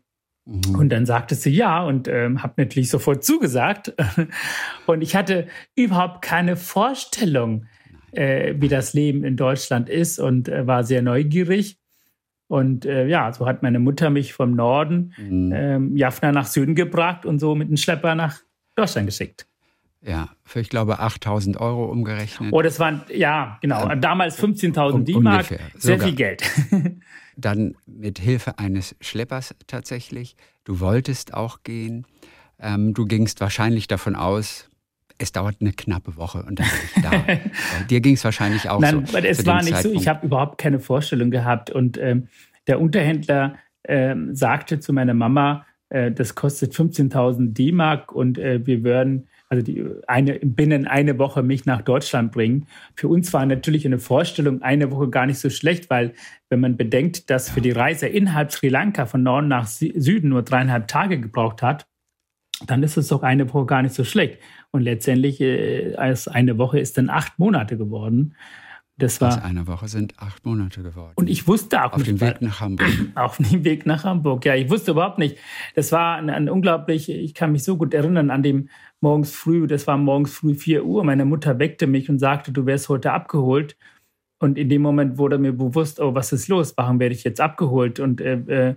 Mhm. 0.48 0.76
Und 0.76 0.90
dann 0.90 1.06
sagte 1.06 1.36
sie 1.36 1.52
ja 1.52 1.84
und 1.84 2.08
ähm, 2.08 2.42
habe 2.42 2.54
natürlich 2.58 2.90
sofort 2.90 3.24
zugesagt. 3.24 3.94
und 4.86 5.02
ich 5.02 5.16
hatte 5.16 5.48
überhaupt 5.76 6.22
keine 6.22 6.56
Vorstellung, 6.56 7.66
äh, 8.12 8.56
wie 8.58 8.70
das 8.70 8.94
Leben 8.94 9.24
in 9.24 9.36
Deutschland 9.36 9.90
ist 9.90 10.20
und 10.20 10.48
äh, 10.48 10.66
war 10.66 10.84
sehr 10.84 11.02
neugierig. 11.02 11.78
Und 12.48 12.86
äh, 12.86 13.08
ja, 13.08 13.34
so 13.34 13.46
hat 13.46 13.62
meine 13.62 13.80
Mutter 13.80 14.10
mich 14.10 14.32
vom 14.32 14.56
Norden, 14.56 15.14
mhm. 15.18 15.52
ähm, 15.54 15.98
Jaffna 15.98 16.32
nach 16.32 16.46
Süden 16.46 16.76
gebracht 16.76 17.26
und 17.26 17.40
so 17.40 17.56
mit 17.56 17.68
einem 17.68 17.76
Schlepper 17.76 18.16
nach 18.16 18.40
Deutschland 18.76 19.08
geschickt. 19.08 19.48
Ja, 20.02 20.30
für 20.44 20.60
ich 20.60 20.70
glaube 20.70 21.00
8000 21.00 21.60
Euro 21.60 21.86
umgerechnet. 21.86 22.54
Oh, 22.54 22.62
das 22.62 22.80
waren, 22.80 23.02
ja, 23.14 23.58
genau. 23.62 23.94
Damals 23.96 24.42
15.000 24.42 24.92
um, 24.92 25.06
D-Mark. 25.06 25.48
Sehr 25.76 26.00
viel 26.00 26.14
Geld. 26.14 26.44
dann 27.38 27.76
mit 27.86 28.20
Hilfe 28.20 28.60
eines 28.60 28.96
Schleppers 29.02 29.56
tatsächlich. 29.68 30.36
Du 30.64 30.80
wolltest 30.80 31.34
auch 31.34 31.64
gehen. 31.64 32.06
Ähm, 32.60 32.94
du 32.94 33.06
gingst 33.06 33.42
wahrscheinlich 33.42 33.88
davon 33.88 34.16
aus, 34.16 34.70
es 35.20 35.32
dauert 35.32 35.58
eine 35.62 35.74
knappe 35.74 36.16
Woche 36.16 36.44
und 36.44 36.60
dann 36.60 36.68
bin 36.68 36.90
ich 36.96 37.02
da. 37.02 37.40
Dir 37.90 38.02
ging 38.02 38.16
es 38.16 38.24
wahrscheinlich 38.24 38.70
auch 38.70 38.80
Nein, 38.80 39.06
so. 39.06 39.18
Es 39.18 39.46
war 39.46 39.58
nicht 39.58 39.74
Zeitpunkt. 39.74 39.98
so, 39.98 40.02
ich 40.02 40.08
habe 40.08 40.26
überhaupt 40.26 40.58
keine 40.58 40.80
Vorstellung 40.80 41.32
gehabt. 41.32 41.70
Und 41.70 41.98
ähm, 41.98 42.28
der 42.68 42.80
Unterhändler 42.80 43.56
ähm, 43.84 44.36
sagte 44.36 44.80
zu 44.80 44.94
meiner 44.94 45.14
Mama, 45.14 45.66
äh, 45.90 46.12
das 46.12 46.36
kostet 46.36 46.74
15.000 46.74 47.54
D-Mark 47.54 48.12
und 48.12 48.38
äh, 48.38 48.66
wir 48.66 48.84
würden 48.84 49.28
also 49.50 49.64
die 49.64 49.86
eine, 50.08 50.40
binnen 50.40 50.88
eine 50.88 51.18
Woche 51.20 51.42
mich 51.42 51.66
nach 51.66 51.82
Deutschland 51.82 52.32
bringen. 52.32 52.68
Für 52.96 53.08
uns 53.08 53.32
war 53.34 53.46
natürlich 53.46 53.86
eine 53.86 54.00
Vorstellung 54.00 54.62
eine 54.62 54.92
Woche 54.92 55.10
gar 55.10 55.26
nicht 55.26 55.40
so 55.40 55.50
schlecht, 55.50 55.90
weil 55.90 56.14
wenn 56.50 56.60
man 56.60 56.76
bedenkt, 56.76 57.30
dass 57.30 57.50
für 57.50 57.62
die 57.62 57.72
Reise 57.72 58.08
innerhalb 58.08 58.52
Sri 58.52 58.70
Lanka 58.70 59.06
von 59.06 59.24
Norden 59.24 59.48
nach 59.48 59.68
Süden 59.68 60.30
nur 60.30 60.44
dreieinhalb 60.44 60.88
Tage 60.88 61.20
gebraucht 61.20 61.62
hat, 61.62 61.88
dann 62.66 62.84
ist 62.84 62.98
es 62.98 63.08
doch 63.08 63.24
eine 63.24 63.54
Woche 63.54 63.66
gar 63.68 63.82
nicht 63.82 63.94
so 63.94 64.04
schlecht. 64.04 64.40
Und 64.72 64.82
letztendlich 64.82 65.40
äh, 65.40 65.96
als 65.96 66.28
eine 66.28 66.58
Woche 66.58 66.80
ist 66.80 66.98
dann 66.98 67.10
acht 67.10 67.38
Monate 67.40 67.78
geworden. 67.78 68.36
Das 69.00 69.22
war. 69.22 69.30
Aus 69.30 69.44
einer 69.44 69.68
Woche 69.68 69.88
sind 69.88 70.18
acht 70.18 70.44
Monate 70.44 70.82
geworden. 70.82 71.14
Und 71.16 71.30
ich 71.30 71.48
wusste 71.48 71.84
auch 71.84 71.94
auf 71.94 71.98
nicht. 72.00 72.10
Auf 72.10 72.18
dem 72.18 72.22
Weg 72.22 72.42
nach 72.42 72.60
Hamburg. 72.62 72.90
Auf 73.16 73.38
dem 73.38 73.64
Weg 73.64 73.86
nach 73.86 74.04
Hamburg, 74.04 74.46
ja. 74.46 74.56
Ich 74.56 74.70
wusste 74.72 74.92
überhaupt 74.92 75.20
nicht. 75.20 75.38
Das 75.76 75.92
war 75.92 76.18
ein, 76.18 76.32
ein 76.32 76.50
unglaublich, 76.50 77.10
ich 77.10 77.36
kann 77.36 77.52
mich 77.52 77.64
so 77.64 77.78
gut 77.78 77.94
erinnern 77.94 78.32
an 78.32 78.42
dem 78.42 78.70
morgens 79.00 79.36
früh, 79.36 79.68
das 79.68 79.86
war 79.86 79.98
morgens 79.98 80.34
früh 80.34 80.56
4 80.56 80.84
Uhr. 80.84 81.04
Meine 81.04 81.26
Mutter 81.26 81.60
weckte 81.60 81.86
mich 81.86 82.10
und 82.10 82.18
sagte, 82.18 82.52
du 82.52 82.66
wärst 82.66 82.90
heute 82.90 83.12
abgeholt. 83.12 83.78
Und 84.40 84.58
in 84.58 84.70
dem 84.70 84.82
Moment 84.82 85.18
wurde 85.18 85.38
mir 85.38 85.54
bewusst, 85.54 86.00
oh, 86.00 86.16
was 86.16 86.32
ist 86.32 86.48
los? 86.48 86.74
Warum 86.78 87.00
werde 87.00 87.14
ich 87.14 87.24
jetzt 87.24 87.42
abgeholt? 87.42 88.00
Und 88.00 88.22
äh, 88.22 88.70
äh, 88.70 88.76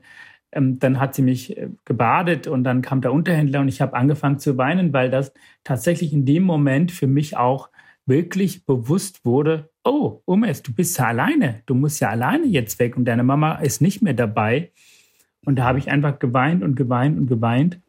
ähm, 0.53 0.79
dann 0.79 1.01
hat 1.01 1.15
sie 1.15 1.23
mich 1.23 1.57
äh, 1.57 1.71
gebadet 1.85 2.47
und 2.47 2.65
dann 2.65 2.83
kam 2.83 3.01
der 3.01 3.13
Unterhändler 3.13 3.61
und 3.61 3.69
ich 3.69 3.81
habe 3.81 3.95
angefangen 3.95 4.39
zu 4.39 4.57
weinen, 4.59 4.93
weil 4.93 5.11
das 5.11 5.33
tatsächlich 5.65 6.13
in 6.13 6.27
dem 6.27 6.43
Moment 6.43 6.93
für 6.93 7.07
mich 7.07 7.37
auch 7.37 7.71
wirklich 8.07 8.67
bewusst 8.67 9.25
wurde, 9.25 9.70
oh, 9.85 10.23
Umes, 10.25 10.63
du 10.63 10.73
bist 10.73 10.99
ja 10.99 11.07
alleine, 11.07 11.63
du 11.67 11.75
musst 11.75 12.01
ja 12.01 12.11
alleine 12.11 12.47
jetzt 12.47 12.79
weg 12.79 12.97
und 12.97 13.05
deine 13.05 13.23
Mama 13.23 13.57
ist 13.57 13.81
nicht 13.81 14.03
mehr 14.03 14.15
dabei. 14.15 14.71
Und 15.45 15.57
da 15.57 15.65
habe 15.65 15.79
ich 15.79 15.91
einfach 15.91 16.19
geweint 16.19 16.63
und 16.63 16.75
geweint 16.75 17.19
und 17.19 17.27
geweint. 17.27 17.81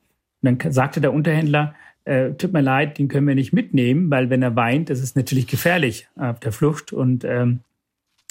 Und 0.41 0.62
dann 0.62 0.71
sagte 0.71 1.01
der 1.01 1.13
Unterhändler, 1.13 1.75
äh, 2.05 2.31
tut 2.31 2.53
mir 2.53 2.62
leid, 2.62 2.98
den 2.98 3.07
können 3.07 3.27
wir 3.27 3.36
nicht 3.36 3.53
mitnehmen, 3.53 4.10
weil 4.10 4.29
wenn 4.29 4.41
er 4.41 4.55
weint, 4.55 4.89
das 4.89 5.01
ist 5.01 5.15
natürlich 5.15 5.48
gefährlich 5.48 6.07
auf 6.15 6.39
der 6.39 6.51
Flucht. 6.51 6.93
Und, 6.93 7.24
ähm, 7.25 7.60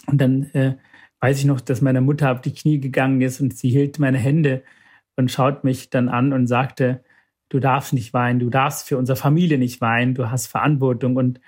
und 0.07 0.21
dann 0.21 0.45
äh, 0.55 0.76
weiß 1.21 1.38
ich 1.38 1.45
noch, 1.45 1.61
dass 1.61 1.83
meine 1.83 2.00
Mutter 2.00 2.33
auf 2.33 2.40
die 2.40 2.55
Knie 2.55 2.81
gegangen 2.81 3.21
ist 3.21 3.40
und 3.40 3.57
sie 3.57 3.69
hielt 3.69 3.99
meine 3.99 4.19
Hände 4.19 4.62
und 5.17 5.31
schaut 5.31 5.64
mich 5.64 5.90
dann 5.90 6.09
an 6.09 6.33
und 6.33 6.47
sagte, 6.47 7.05
du 7.50 7.61
darfst 7.61 7.93
nicht 7.93 8.14
weinen, 8.14 8.38
du 8.38 8.49
darfst 8.49 8.88
für 8.88 8.97
unsere 8.97 9.17
Familie 9.17 9.59
nicht 9.59 9.81
weinen, 9.81 10.14
du 10.14 10.31
hast 10.31 10.47
Verantwortung. 10.47 11.17
Und 11.17 11.40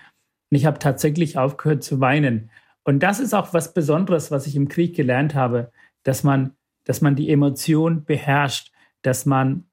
und 0.53 0.57
ich 0.57 0.67
habe 0.67 0.79
tatsächlich 0.79 1.39
aufgehört 1.39 1.83
zu 1.83 1.99
weinen. 2.01 2.51
Und 2.85 3.03
das 3.03 3.21
ist 3.21 3.33
auch 3.33 3.55
was 3.55 3.73
Besonderes, 3.73 4.31
was 4.31 4.47
ich 4.47 4.55
im 4.55 4.69
Krieg 4.69 4.95
gelernt 4.95 5.35
habe, 5.35 5.73
dass 6.03 6.25
man, 6.25 6.53
dass 6.85 7.01
man 7.01 7.17
die 7.17 7.31
Emotion 7.31 8.05
beherrscht, 8.05 8.71
dass 9.01 9.25
man 9.25 9.65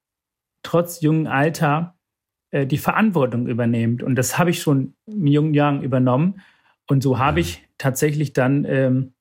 trotz 0.62 1.02
jungen 1.02 1.26
Alter 1.26 1.98
äh, 2.50 2.66
die 2.66 2.78
Verantwortung 2.78 3.46
übernimmt. 3.46 4.02
Und 4.02 4.14
das 4.14 4.38
habe 4.38 4.48
ich 4.48 4.62
schon 4.62 4.94
in 5.04 5.26
jungen 5.26 5.52
Jahren 5.52 5.82
übernommen. 5.82 6.40
Und 6.88 7.02
so 7.02 7.18
habe 7.18 7.40
ich 7.40 7.68
tatsächlich 7.76 8.32
dann, 8.32 8.64
ähm, 8.64 9.12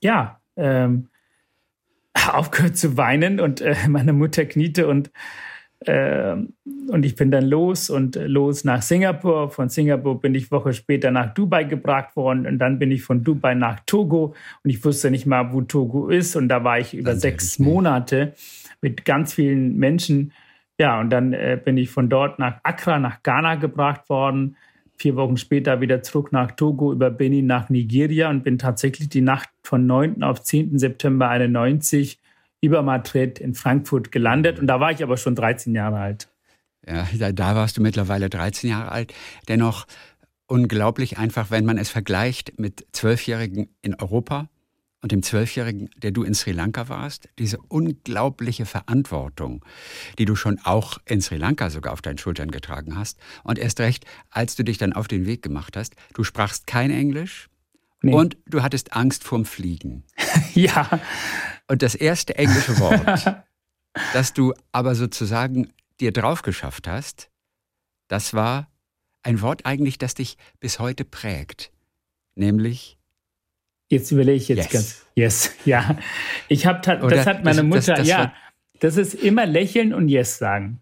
ja, 0.00 0.40
ähm, 0.56 1.08
aufgehört 2.32 2.76
zu 2.76 2.96
weinen 2.96 3.38
und 3.38 3.60
äh, 3.60 3.76
meine 3.86 4.12
Mutter 4.12 4.44
kniete 4.44 4.88
und 4.88 5.12
und 5.86 7.04
ich 7.04 7.14
bin 7.14 7.30
dann 7.30 7.44
los 7.44 7.90
und 7.90 8.16
los 8.16 8.64
nach 8.64 8.82
Singapur. 8.82 9.50
Von 9.50 9.68
Singapur 9.68 10.20
bin 10.20 10.34
ich 10.34 10.50
Woche 10.50 10.72
später 10.72 11.10
nach 11.10 11.34
Dubai 11.34 11.64
gebracht 11.64 12.16
worden 12.16 12.46
und 12.46 12.58
dann 12.58 12.78
bin 12.78 12.90
ich 12.90 13.02
von 13.02 13.22
Dubai 13.22 13.54
nach 13.54 13.80
Togo 13.86 14.34
und 14.62 14.70
ich 14.70 14.84
wusste 14.84 15.10
nicht 15.10 15.26
mal, 15.26 15.52
wo 15.52 15.60
Togo 15.62 16.08
ist 16.08 16.36
und 16.36 16.48
da 16.48 16.64
war 16.64 16.78
ich 16.78 16.94
über 16.94 17.16
sechs 17.16 17.58
Monate 17.58 18.34
mit 18.80 19.04
ganz 19.04 19.34
vielen 19.34 19.76
Menschen. 19.76 20.32
Ja, 20.78 21.00
und 21.00 21.10
dann 21.10 21.32
äh, 21.32 21.58
bin 21.62 21.76
ich 21.76 21.90
von 21.90 22.08
dort 22.08 22.38
nach 22.38 22.60
Accra, 22.62 22.98
nach 22.98 23.22
Ghana 23.22 23.56
gebracht 23.56 24.08
worden. 24.08 24.56
Vier 24.96 25.16
Wochen 25.16 25.36
später 25.36 25.80
wieder 25.80 26.02
zurück 26.02 26.32
nach 26.32 26.52
Togo, 26.52 26.92
über 26.92 27.10
Benin 27.10 27.46
nach 27.46 27.68
Nigeria 27.68 28.30
und 28.30 28.44
bin 28.44 28.58
tatsächlich 28.58 29.08
die 29.08 29.20
Nacht 29.20 29.48
von 29.62 29.86
9. 29.86 30.22
auf 30.22 30.42
10. 30.42 30.78
September 30.78 31.28
91 31.28 32.20
über 32.64 32.82
Madrid 32.82 33.38
in 33.38 33.54
Frankfurt 33.54 34.10
gelandet. 34.10 34.58
Und 34.58 34.66
da 34.66 34.80
war 34.80 34.90
ich 34.90 35.02
aber 35.02 35.16
schon 35.16 35.34
13 35.34 35.74
Jahre 35.74 35.98
alt. 35.98 36.28
Ja, 36.86 37.06
da, 37.18 37.32
da 37.32 37.54
warst 37.54 37.76
du 37.76 37.82
mittlerweile 37.82 38.28
13 38.28 38.70
Jahre 38.70 38.92
alt. 38.92 39.14
Dennoch 39.48 39.86
unglaublich 40.46 41.18
einfach, 41.18 41.50
wenn 41.50 41.64
man 41.64 41.78
es 41.78 41.88
vergleicht 41.90 42.58
mit 42.58 42.86
Zwölfjährigen 42.92 43.68
in 43.82 43.94
Europa 43.94 44.48
und 45.00 45.12
dem 45.12 45.22
Zwölfjährigen, 45.22 45.90
der 45.98 46.12
du 46.12 46.22
in 46.22 46.34
Sri 46.34 46.52
Lanka 46.52 46.88
warst, 46.88 47.28
diese 47.38 47.58
unglaubliche 47.68 48.64
Verantwortung, 48.64 49.64
die 50.18 50.24
du 50.24 50.34
schon 50.34 50.58
auch 50.64 50.98
in 51.04 51.20
Sri 51.20 51.36
Lanka 51.36 51.68
sogar 51.68 51.92
auf 51.92 52.00
deinen 52.00 52.18
Schultern 52.18 52.50
getragen 52.50 52.96
hast. 52.96 53.18
Und 53.42 53.58
erst 53.58 53.80
recht, 53.80 54.06
als 54.30 54.56
du 54.56 54.64
dich 54.64 54.78
dann 54.78 54.94
auf 54.94 55.06
den 55.06 55.26
Weg 55.26 55.42
gemacht 55.42 55.76
hast, 55.76 55.94
du 56.14 56.24
sprachst 56.24 56.66
kein 56.66 56.90
Englisch 56.90 57.50
nee. 58.00 58.14
und 58.14 58.38
du 58.46 58.62
hattest 58.62 58.94
Angst 58.94 59.24
vorm 59.24 59.44
Fliegen. 59.44 60.04
ja. 60.54 61.00
Und 61.68 61.82
das 61.82 61.94
erste 61.94 62.36
englische 62.36 62.78
Wort, 62.78 63.44
das 64.12 64.32
du 64.32 64.54
aber 64.72 64.94
sozusagen 64.94 65.72
dir 66.00 66.12
drauf 66.12 66.42
geschafft 66.42 66.86
hast, 66.88 67.30
das 68.08 68.34
war 68.34 68.70
ein 69.22 69.40
Wort 69.40 69.64
eigentlich, 69.64 69.98
das 69.98 70.14
dich 70.14 70.36
bis 70.60 70.78
heute 70.78 71.04
prägt, 71.04 71.72
nämlich 72.34 72.98
Jetzt 73.88 74.10
überlege 74.10 74.36
ich 74.36 74.48
jetzt 74.48 74.58
yes. 74.64 74.72
ganz. 74.72 75.06
Yes, 75.14 75.54
ja. 75.64 75.98
Ich 76.48 76.66
habe 76.66 76.80
das 76.80 77.26
hat 77.26 77.44
meine 77.44 77.58
das, 77.58 77.64
Mutter, 77.64 77.94
das, 77.94 77.98
das 77.98 78.08
ja. 78.08 78.34
Das 78.80 78.96
ist 78.96 79.14
immer 79.14 79.46
lächeln 79.46 79.94
und 79.94 80.08
Yes 80.08 80.38
sagen. 80.38 80.80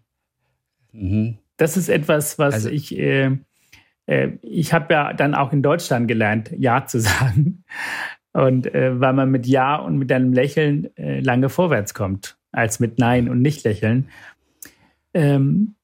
Mhm. 0.91 1.37
Das 1.57 1.77
ist 1.77 1.89
etwas, 1.89 2.39
was 2.39 2.55
also, 2.55 2.69
ich, 2.69 2.97
äh, 2.97 3.37
äh, 4.07 4.29
ich 4.41 4.73
habe 4.73 4.93
ja 4.93 5.13
dann 5.13 5.35
auch 5.35 5.53
in 5.53 5.61
Deutschland 5.61 6.07
gelernt, 6.07 6.51
Ja 6.57 6.85
zu 6.85 6.99
sagen. 7.01 7.63
Und 8.33 8.73
äh, 8.73 8.99
weil 8.99 9.13
man 9.13 9.29
mit 9.29 9.45
Ja 9.45 9.75
und 9.75 9.97
mit 9.97 10.11
einem 10.11 10.33
Lächeln 10.33 10.95
äh, 10.97 11.19
lange 11.19 11.49
vorwärts 11.49 11.93
kommt, 11.93 12.37
als 12.51 12.79
mit 12.79 12.97
Nein 12.97 13.29
und 13.29 13.41
nicht 13.41 13.63
lächeln. 13.63 14.09
Ähm, 15.13 15.75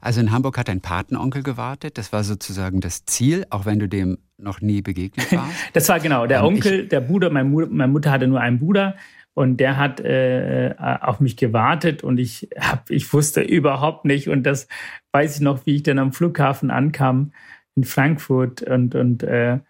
also 0.00 0.20
in 0.20 0.32
Hamburg 0.32 0.56
hat 0.56 0.70
ein 0.70 0.80
Patenonkel 0.80 1.42
gewartet. 1.42 1.98
Das 1.98 2.12
war 2.12 2.24
sozusagen 2.24 2.80
das 2.80 3.04
Ziel, 3.04 3.46
auch 3.50 3.66
wenn 3.66 3.78
du 3.78 3.88
dem 3.88 4.18
noch 4.38 4.60
nie 4.60 4.82
begegnet 4.82 5.32
warst. 5.36 5.54
das 5.72 5.88
war 5.88 6.00
genau 6.00 6.26
der 6.26 6.44
um, 6.44 6.54
Onkel, 6.54 6.86
der 6.86 7.00
Bruder. 7.00 7.30
Mein, 7.30 7.50
meine 7.50 7.92
Mutter 7.92 8.10
hatte 8.10 8.26
nur 8.26 8.40
einen 8.40 8.58
Bruder 8.58 8.96
und 9.34 9.58
der 9.58 9.76
hat 9.76 10.00
äh, 10.00 10.74
auf 10.78 11.20
mich 11.20 11.36
gewartet 11.36 12.02
und 12.02 12.18
ich 12.18 12.48
hab, 12.58 12.90
ich 12.90 13.12
wusste 13.12 13.42
überhaupt 13.42 14.04
nicht 14.04 14.28
und 14.28 14.42
das 14.44 14.68
weiß 15.12 15.36
ich 15.36 15.40
noch, 15.40 15.66
wie 15.66 15.76
ich 15.76 15.82
dann 15.82 15.98
am 15.98 16.12
Flughafen 16.12 16.70
ankam 16.70 17.32
in 17.74 17.84
Frankfurt 17.84 18.62
und 18.62 18.94
und 18.94 19.22
äh, 19.22 19.60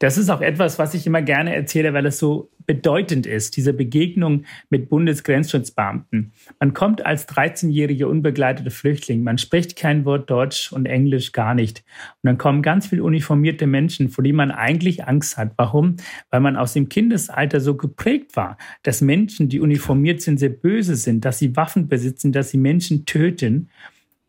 das 0.00 0.16
ist 0.16 0.30
auch 0.30 0.40
etwas, 0.40 0.78
was 0.78 0.94
ich 0.94 1.06
immer 1.06 1.20
gerne 1.20 1.54
erzähle, 1.54 1.92
weil 1.92 2.06
es 2.06 2.18
so 2.18 2.50
bedeutend 2.66 3.26
ist, 3.26 3.56
diese 3.58 3.74
Begegnung 3.74 4.44
mit 4.70 4.88
Bundesgrenzschutzbeamten. 4.88 6.32
Man 6.58 6.72
kommt 6.72 7.04
als 7.04 7.28
13-jähriger 7.28 8.06
unbegleiteter 8.06 8.70
Flüchtling, 8.70 9.22
man 9.22 9.36
spricht 9.36 9.76
kein 9.76 10.06
Wort 10.06 10.30
Deutsch 10.30 10.72
und 10.72 10.86
Englisch 10.86 11.32
gar 11.32 11.54
nicht. 11.54 11.84
Und 12.22 12.28
dann 12.28 12.38
kommen 12.38 12.62
ganz 12.62 12.86
viele 12.86 13.04
uniformierte 13.04 13.66
Menschen, 13.66 14.08
vor 14.08 14.24
denen 14.24 14.36
man 14.36 14.50
eigentlich 14.50 15.04
Angst 15.04 15.36
hat. 15.36 15.52
Warum? 15.56 15.96
Weil 16.30 16.40
man 16.40 16.56
aus 16.56 16.72
dem 16.72 16.88
Kindesalter 16.88 17.60
so 17.60 17.76
geprägt 17.76 18.36
war, 18.36 18.56
dass 18.82 19.02
Menschen, 19.02 19.50
die 19.50 19.60
uniformiert 19.60 20.22
sind, 20.22 20.40
sehr 20.40 20.48
böse 20.48 20.96
sind, 20.96 21.26
dass 21.26 21.38
sie 21.38 21.56
Waffen 21.56 21.88
besitzen, 21.88 22.32
dass 22.32 22.48
sie 22.48 22.58
Menschen 22.58 23.04
töten. 23.04 23.68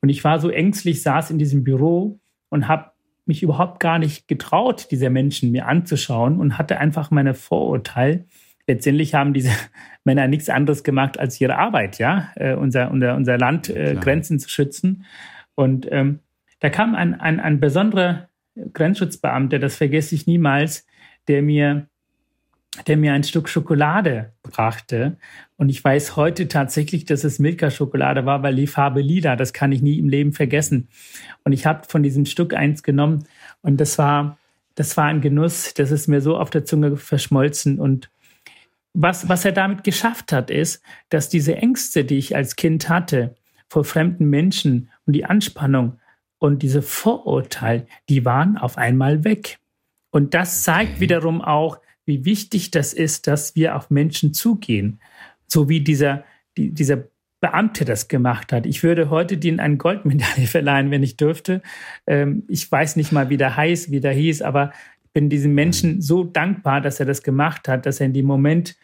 Und 0.01 0.09
ich 0.09 0.21
war 0.25 0.39
so 0.39 0.49
ängstlich, 0.49 1.01
saß 1.01 1.31
in 1.31 1.39
diesem 1.39 1.63
Büro 1.63 2.19
und 2.49 2.67
habe 2.67 2.91
mich 3.25 3.43
überhaupt 3.43 3.79
gar 3.79 3.99
nicht 3.99 4.27
getraut, 4.27 4.87
diese 4.91 5.09
Menschen 5.09 5.51
mir 5.51 5.67
anzuschauen 5.67 6.39
und 6.39 6.57
hatte 6.57 6.79
einfach 6.79 7.11
meine 7.11 7.33
Vorurteile. 7.33 8.25
Letztendlich 8.67 9.13
haben 9.13 9.33
diese 9.33 9.51
Männer 10.03 10.27
nichts 10.27 10.49
anderes 10.49 10.83
gemacht 10.83 11.19
als 11.19 11.39
ihre 11.39 11.57
Arbeit, 11.57 11.99
ja, 11.99 12.29
äh, 12.35 12.55
unser, 12.55 12.91
unser, 12.91 13.15
unser 13.15 13.37
Land 13.37 13.69
äh, 13.69 13.95
Grenzen 13.99 14.39
zu 14.39 14.49
schützen. 14.49 15.05
Und 15.55 15.87
ähm, 15.91 16.19
da 16.59 16.69
kam 16.69 16.95
ein, 16.95 17.19
ein, 17.19 17.39
ein 17.39 17.59
besonderer 17.59 18.29
Grenzschutzbeamter, 18.73 19.59
das 19.59 19.75
vergesse 19.75 20.15
ich 20.15 20.27
niemals, 20.27 20.85
der 21.27 21.41
mir 21.41 21.87
der 22.87 22.97
mir 22.97 23.13
ein 23.13 23.23
Stück 23.23 23.49
Schokolade 23.49 24.33
brachte. 24.43 25.17
Und 25.57 25.69
ich 25.69 25.83
weiß 25.83 26.15
heute 26.15 26.47
tatsächlich, 26.47 27.05
dass 27.05 27.23
es 27.23 27.39
Milka-Schokolade 27.39 28.25
war, 28.25 28.43
weil 28.43 28.55
die 28.55 28.67
Farbe 28.67 29.01
lila, 29.01 29.35
das 29.35 29.53
kann 29.53 29.71
ich 29.71 29.81
nie 29.81 29.99
im 29.99 30.09
Leben 30.09 30.33
vergessen. 30.33 30.87
Und 31.43 31.51
ich 31.51 31.65
habe 31.65 31.87
von 31.87 32.01
diesem 32.01 32.25
Stück 32.25 32.53
eins 32.53 32.81
genommen 32.83 33.25
und 33.61 33.79
das 33.81 33.97
war, 33.97 34.37
das 34.75 34.95
war 34.95 35.05
ein 35.05 35.21
Genuss, 35.21 35.73
das 35.73 35.91
ist 35.91 36.07
mir 36.07 36.21
so 36.21 36.37
auf 36.37 36.49
der 36.49 36.65
Zunge 36.65 36.95
verschmolzen. 36.95 37.77
Und 37.77 38.09
was, 38.93 39.27
was 39.29 39.45
er 39.45 39.51
damit 39.51 39.83
geschafft 39.83 40.31
hat, 40.31 40.49
ist, 40.49 40.81
dass 41.09 41.29
diese 41.29 41.55
Ängste, 41.55 42.05
die 42.05 42.17
ich 42.17 42.35
als 42.35 42.55
Kind 42.55 42.89
hatte, 42.89 43.35
vor 43.67 43.83
fremden 43.83 44.29
Menschen 44.29 44.89
und 45.05 45.13
die 45.13 45.25
Anspannung 45.25 45.99
und 46.39 46.61
diese 46.61 46.81
Vorurteile, 46.81 47.85
die 48.09 48.25
waren 48.25 48.57
auf 48.57 48.77
einmal 48.77 49.23
weg. 49.23 49.59
Und 50.09 50.33
das 50.33 50.63
zeigt 50.63 50.99
wiederum 50.99 51.41
auch, 51.41 51.79
wie 52.05 52.25
wichtig 52.25 52.71
das 52.71 52.93
ist, 52.93 53.27
dass 53.27 53.55
wir 53.55 53.75
auf 53.75 53.89
Menschen 53.89 54.33
zugehen, 54.33 54.99
so 55.47 55.69
wie 55.69 55.81
dieser, 55.81 56.23
die, 56.57 56.71
dieser 56.71 57.03
Beamte 57.41 57.85
das 57.85 58.07
gemacht 58.07 58.53
hat. 58.53 58.65
Ich 58.65 58.83
würde 58.83 59.09
heute 59.09 59.37
den 59.37 59.59
eine 59.59 59.77
Goldmedaille 59.77 60.47
verleihen, 60.47 60.91
wenn 60.91 61.03
ich 61.03 61.17
dürfte. 61.17 61.61
Ähm, 62.07 62.43
ich 62.47 62.71
weiß 62.71 62.95
nicht 62.95 63.11
mal, 63.11 63.29
wie 63.29 63.37
der 63.37 63.57
heißt, 63.57 63.91
wie 63.91 63.99
der 63.99 64.13
hieß, 64.13 64.41
aber 64.41 64.71
ich 65.03 65.11
bin 65.11 65.29
diesem 65.29 65.53
Menschen 65.53 66.01
so 66.01 66.23
dankbar, 66.23 66.81
dass 66.81 66.99
er 66.99 67.05
das 67.05 67.23
gemacht 67.23 67.67
hat, 67.67 67.85
dass 67.85 67.99
er 67.99 68.05
in 68.05 68.13
dem 68.13 68.25
Moment 68.25 68.77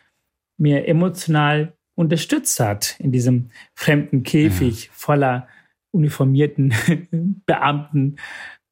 mir 0.58 0.88
emotional 0.88 1.74
unterstützt 1.96 2.60
hat 2.60 2.96
in 3.00 3.12
diesem 3.12 3.50
fremden 3.74 4.24
Käfig 4.24 4.86
ja. 4.86 4.92
voller 4.94 5.48
uniformierten 5.92 6.74
Beamten 7.46 8.18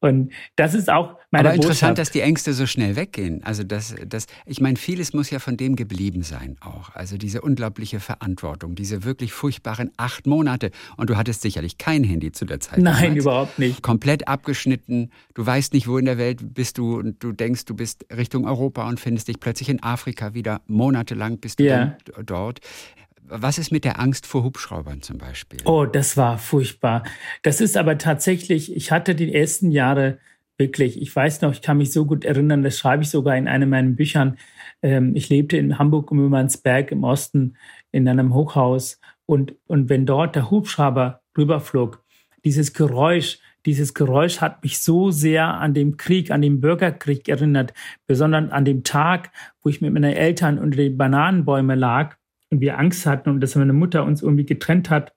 und 0.00 0.32
das 0.56 0.74
ist 0.74 0.90
auch 0.90 1.16
meine 1.30 1.48
Aber 1.48 1.54
interessant, 1.54 1.92
Botschaft. 1.92 1.98
dass 1.98 2.10
die 2.10 2.20
Ängste 2.20 2.52
so 2.52 2.66
schnell 2.66 2.96
weggehen. 2.96 3.42
Also 3.44 3.64
das, 3.64 3.94
das, 4.06 4.26
ich 4.44 4.60
meine, 4.60 4.76
vieles 4.76 5.14
muss 5.14 5.30
ja 5.30 5.38
von 5.38 5.56
dem 5.56 5.74
geblieben 5.74 6.22
sein 6.22 6.56
auch. 6.60 6.94
Also 6.94 7.16
diese 7.16 7.40
unglaubliche 7.40 7.98
Verantwortung, 7.98 8.74
diese 8.74 9.04
wirklich 9.04 9.32
furchtbaren 9.32 9.90
acht 9.96 10.26
Monate. 10.26 10.70
Und 10.96 11.08
du 11.08 11.16
hattest 11.16 11.40
sicherlich 11.42 11.78
kein 11.78 12.04
Handy 12.04 12.30
zu 12.30 12.44
der 12.44 12.60
Zeit. 12.60 12.78
Nein, 12.78 13.02
damals. 13.02 13.24
überhaupt 13.24 13.58
nicht. 13.58 13.82
Komplett 13.82 14.28
abgeschnitten. 14.28 15.10
Du 15.34 15.46
weißt 15.46 15.72
nicht, 15.72 15.88
wo 15.88 15.96
in 15.96 16.04
der 16.04 16.18
Welt 16.18 16.54
bist 16.54 16.76
du 16.78 16.98
und 16.98 17.22
du 17.22 17.32
denkst, 17.32 17.64
du 17.64 17.74
bist 17.74 18.04
Richtung 18.14 18.46
Europa 18.46 18.86
und 18.86 19.00
findest 19.00 19.28
dich 19.28 19.40
plötzlich 19.40 19.70
in 19.70 19.82
Afrika 19.82 20.34
wieder. 20.34 20.60
Monatelang 20.66 21.38
bist 21.38 21.58
du 21.58 21.64
yeah. 21.64 21.96
dort. 22.24 22.60
Was 23.28 23.58
ist 23.58 23.72
mit 23.72 23.84
der 23.84 23.98
Angst 23.98 24.26
vor 24.26 24.44
Hubschraubern 24.44 25.02
zum 25.02 25.18
Beispiel? 25.18 25.60
Oh, 25.64 25.84
das 25.84 26.16
war 26.16 26.38
furchtbar. 26.38 27.02
Das 27.42 27.60
ist 27.60 27.76
aber 27.76 27.98
tatsächlich, 27.98 28.74
ich 28.74 28.92
hatte 28.92 29.14
die 29.14 29.34
ersten 29.34 29.70
Jahre 29.70 30.18
wirklich, 30.58 31.00
ich 31.00 31.14
weiß 31.14 31.42
noch, 31.42 31.52
ich 31.52 31.60
kann 31.60 31.78
mich 31.78 31.92
so 31.92 32.06
gut 32.06 32.24
erinnern, 32.24 32.62
das 32.62 32.78
schreibe 32.78 33.02
ich 33.02 33.10
sogar 33.10 33.36
in 33.36 33.48
einem 33.48 33.68
meiner 33.68 33.90
Büchern. 33.90 34.38
Ähm, 34.82 35.14
ich 35.14 35.28
lebte 35.28 35.56
in 35.56 35.78
Hamburg 35.78 36.10
um 36.10 36.18
Mümmernsberg 36.18 36.92
im 36.92 37.04
Osten 37.04 37.56
in 37.92 38.08
einem 38.08 38.32
Hochhaus 38.32 39.00
und, 39.26 39.56
und 39.66 39.88
wenn 39.88 40.06
dort 40.06 40.36
der 40.36 40.50
Hubschrauber 40.50 41.20
rüberflog, 41.36 42.02
dieses 42.44 42.72
Geräusch, 42.72 43.38
dieses 43.66 43.92
Geräusch 43.92 44.40
hat 44.40 44.62
mich 44.62 44.78
so 44.78 45.10
sehr 45.10 45.46
an 45.46 45.74
den 45.74 45.96
Krieg, 45.96 46.30
an 46.30 46.42
den 46.42 46.60
Bürgerkrieg 46.60 47.28
erinnert, 47.28 47.74
besonders 48.06 48.52
an 48.52 48.64
dem 48.64 48.84
Tag, 48.84 49.32
wo 49.62 49.68
ich 49.68 49.80
mit 49.80 49.92
meinen 49.92 50.14
Eltern 50.14 50.58
unter 50.58 50.76
den 50.76 50.96
Bananenbäumen 50.96 51.78
lag 51.78 52.16
und 52.50 52.60
wir 52.60 52.78
Angst 52.78 53.06
hatten 53.06 53.30
und 53.30 53.40
dass 53.40 53.56
meine 53.56 53.72
Mutter 53.72 54.04
uns 54.04 54.22
irgendwie 54.22 54.46
getrennt 54.46 54.90
hat, 54.90 55.14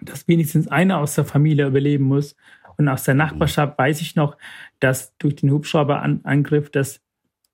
dass 0.00 0.26
wenigstens 0.26 0.68
einer 0.68 0.98
aus 0.98 1.14
der 1.14 1.24
Familie 1.24 1.66
überleben 1.66 2.04
muss. 2.04 2.34
Und 2.76 2.88
aus 2.88 3.04
der 3.04 3.14
Nachbarschaft 3.14 3.78
weiß 3.78 4.00
ich 4.00 4.16
noch, 4.16 4.36
dass 4.80 5.16
durch 5.18 5.36
den 5.36 5.50
Hubschrauberangriff, 5.50 6.70
dass, 6.70 7.00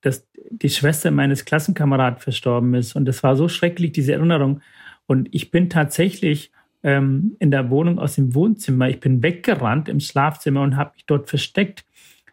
dass 0.00 0.26
die 0.50 0.71
Schwester 0.71 1.11
meines 1.11 1.45
Klassenkamerads 1.45 2.23
verstorben 2.23 2.75
ist. 2.75 2.95
Und 2.95 3.04
das 3.04 3.23
war 3.23 3.37
so 3.37 3.49
schrecklich, 3.49 3.92
diese 3.92 4.12
Erinnerung. 4.12 4.62
Und 5.07 5.28
ich 5.33 5.50
bin 5.50 5.68
tatsächlich, 5.68 6.50
äh, 6.52 6.59
ähm, 6.83 7.37
in 7.38 7.50
der 7.50 7.71
Wohnung 7.71 7.99
aus 7.99 8.14
dem 8.14 8.35
Wohnzimmer. 8.35 8.88
Ich 8.88 9.00
bin 9.00 9.23
weggerannt 9.23 9.88
im 9.88 10.00
Schlafzimmer 10.00 10.62
und 10.62 10.76
habe 10.76 10.92
mich 10.95 11.07
dort 11.07 11.28
versteckt. 11.28 11.85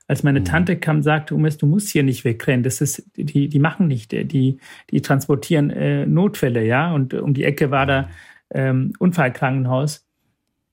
Als 0.08 0.24
meine 0.24 0.42
mhm. 0.42 0.46
Tante 0.46 0.78
kam, 0.78 1.02
sagte 1.02 1.34
Umes, 1.34 1.58
du 1.58 1.66
musst 1.66 1.90
hier 1.90 2.04
nicht 2.04 2.26
wegrennen. 2.26 2.64
Das 2.64 2.82
ist, 2.82 3.10
die, 3.16 3.50
die 3.50 3.60
machen 3.60 3.88
nicht, 3.88 4.12
die, 4.12 4.60
die 4.92 5.02
transportieren 5.02 5.72
äh, 5.72 6.06
Notfälle, 6.06 6.64
ja. 6.64 6.94
Und 6.94 7.14
um 7.14 7.34
die 7.34 7.44
Ecke 7.44 7.72
war 7.72 7.86
da 7.86 8.10
ähm, 8.52 8.94
Unfallkrankenhaus. 9.00 10.06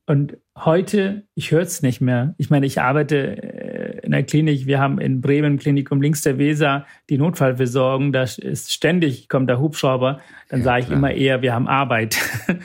Und 0.06 0.36
heute, 0.58 1.24
ich 1.34 1.52
höre 1.52 1.62
es 1.62 1.80
nicht 1.80 2.00
mehr. 2.00 2.34
Ich 2.36 2.50
meine, 2.50 2.66
ich 2.66 2.80
arbeite 2.80 3.42
äh, 3.42 4.04
in 4.04 4.12
der 4.12 4.24
Klinik. 4.24 4.66
Wir 4.66 4.80
haben 4.80 4.98
in 4.98 5.20
Bremen 5.20 5.58
Klinikum 5.58 6.02
links 6.02 6.22
der 6.22 6.38
Weser 6.38 6.86
die 7.08 7.18
Notfallversorgung. 7.18 8.12
Da 8.12 8.24
ist 8.24 8.72
ständig 8.72 9.28
kommt 9.28 9.48
der 9.48 9.60
Hubschrauber. 9.60 10.20
Dann 10.48 10.60
ja, 10.60 10.64
sage 10.64 10.84
ich 10.84 10.90
immer 10.90 11.12
eher, 11.12 11.40
wir 11.40 11.54
haben 11.54 11.68
Arbeit. 11.68 12.18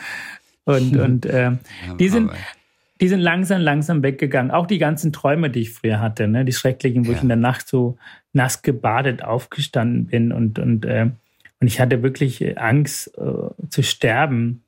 und 0.66 0.98
und 1.00 1.26
äh, 1.26 1.52
die 2.00 2.10
sind 2.10 2.32
die 3.00 3.08
sind 3.08 3.20
langsam, 3.20 3.62
langsam 3.62 4.04
weggegangen. 4.04 4.52
Auch 4.52 4.68
die 4.68 4.78
ganzen 4.78 5.14
Träume, 5.14 5.50
die 5.50 5.62
ich 5.62 5.74
früher 5.74 6.00
hatte, 6.00 6.28
ne? 6.28 6.46
die 6.46 6.54
schrecklichen, 6.54 7.06
wo 7.06 7.12
ja. 7.12 7.18
ich 7.18 7.24
in 7.24 7.30
der 7.30 7.38
Nacht 7.38 7.68
so 7.68 7.98
nass 8.34 8.62
gebadet 8.62 9.24
aufgestanden 9.24 10.08
bin 10.08 10.32
und, 10.32 10.60
und, 10.60 10.86
äh, 10.86 11.10
und 11.60 11.68
ich 11.68 11.80
hatte 11.80 12.04
wirklich 12.04 12.60
Angst 12.60 13.18
äh, 13.18 13.70
zu 13.70 13.84
sterben. 13.84 14.64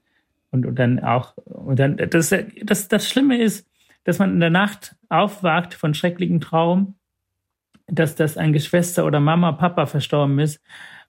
Und, 0.52 0.66
und 0.66 0.80
dann 0.80 1.00
auch, 1.00 1.38
und 1.46 1.78
dann, 1.80 1.98
das, 1.98 2.34
das, 2.64 2.88
das 2.88 3.10
Schlimme 3.10 3.40
ist, 3.42 3.68
dass 4.04 4.18
man 4.20 4.34
in 4.34 4.40
der 4.40 4.50
Nacht 4.50 4.96
aufwacht 5.10 5.74
von 5.74 5.94
schrecklichen 5.94 6.40
Traum, 6.40 6.96
dass 7.88 8.16
das 8.16 8.38
ein 8.38 8.54
Geschwister 8.54 9.06
oder 9.06 9.20
Mama, 9.20 9.52
Papa 9.52 9.86
verstorben 9.86 10.40
ist 10.40 10.62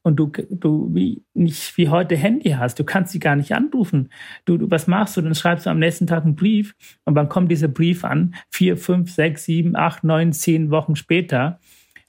und 0.02 0.16
du, 0.16 0.32
du 0.50 0.94
wie, 0.94 1.22
nicht 1.34 1.76
wie 1.76 1.88
heute 1.88 2.16
Handy 2.16 2.50
hast. 2.50 2.78
Du 2.78 2.84
kannst 2.84 3.12
sie 3.12 3.18
gar 3.18 3.36
nicht 3.36 3.52
anrufen. 3.52 4.10
Du, 4.44 4.56
du, 4.56 4.70
was 4.70 4.86
machst 4.86 5.16
du? 5.16 5.22
Dann 5.22 5.34
schreibst 5.34 5.66
du 5.66 5.70
am 5.70 5.78
nächsten 5.78 6.06
Tag 6.06 6.24
einen 6.24 6.36
Brief 6.36 6.74
und 7.04 7.14
wann 7.14 7.28
kommt 7.28 7.50
dieser 7.50 7.68
Brief 7.68 8.04
an? 8.04 8.34
Vier, 8.50 8.76
fünf, 8.76 9.12
sechs, 9.12 9.44
sieben, 9.44 9.76
acht, 9.76 10.04
neun, 10.04 10.32
zehn 10.32 10.70
Wochen 10.70 10.96
später. 10.96 11.60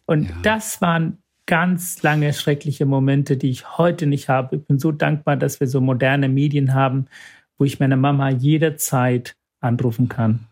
Und 0.06 0.30
ja. 0.30 0.36
das 0.44 0.82
waren 0.82 1.18
ganz 1.46 2.02
lange 2.02 2.32
schreckliche 2.34 2.86
Momente, 2.86 3.36
die 3.36 3.50
ich 3.50 3.78
heute 3.78 4.08
nicht 4.08 4.30
habe. 4.30 4.58
Ich 4.58 4.66
bin 4.66 4.80
so 4.80 4.92
dankbar, 4.92 5.36
dass 5.36 5.60
wir 5.60 5.68
so 5.68 5.82
moderne 5.82 6.30
Medien 6.30 6.74
haben, 6.74 7.08
wo 7.58 7.66
ich 7.66 7.80
meine 7.80 7.98
Mama 7.98 8.30
jederzeit 8.30 9.36
anrufen 9.60 10.08
kann. 10.08 10.48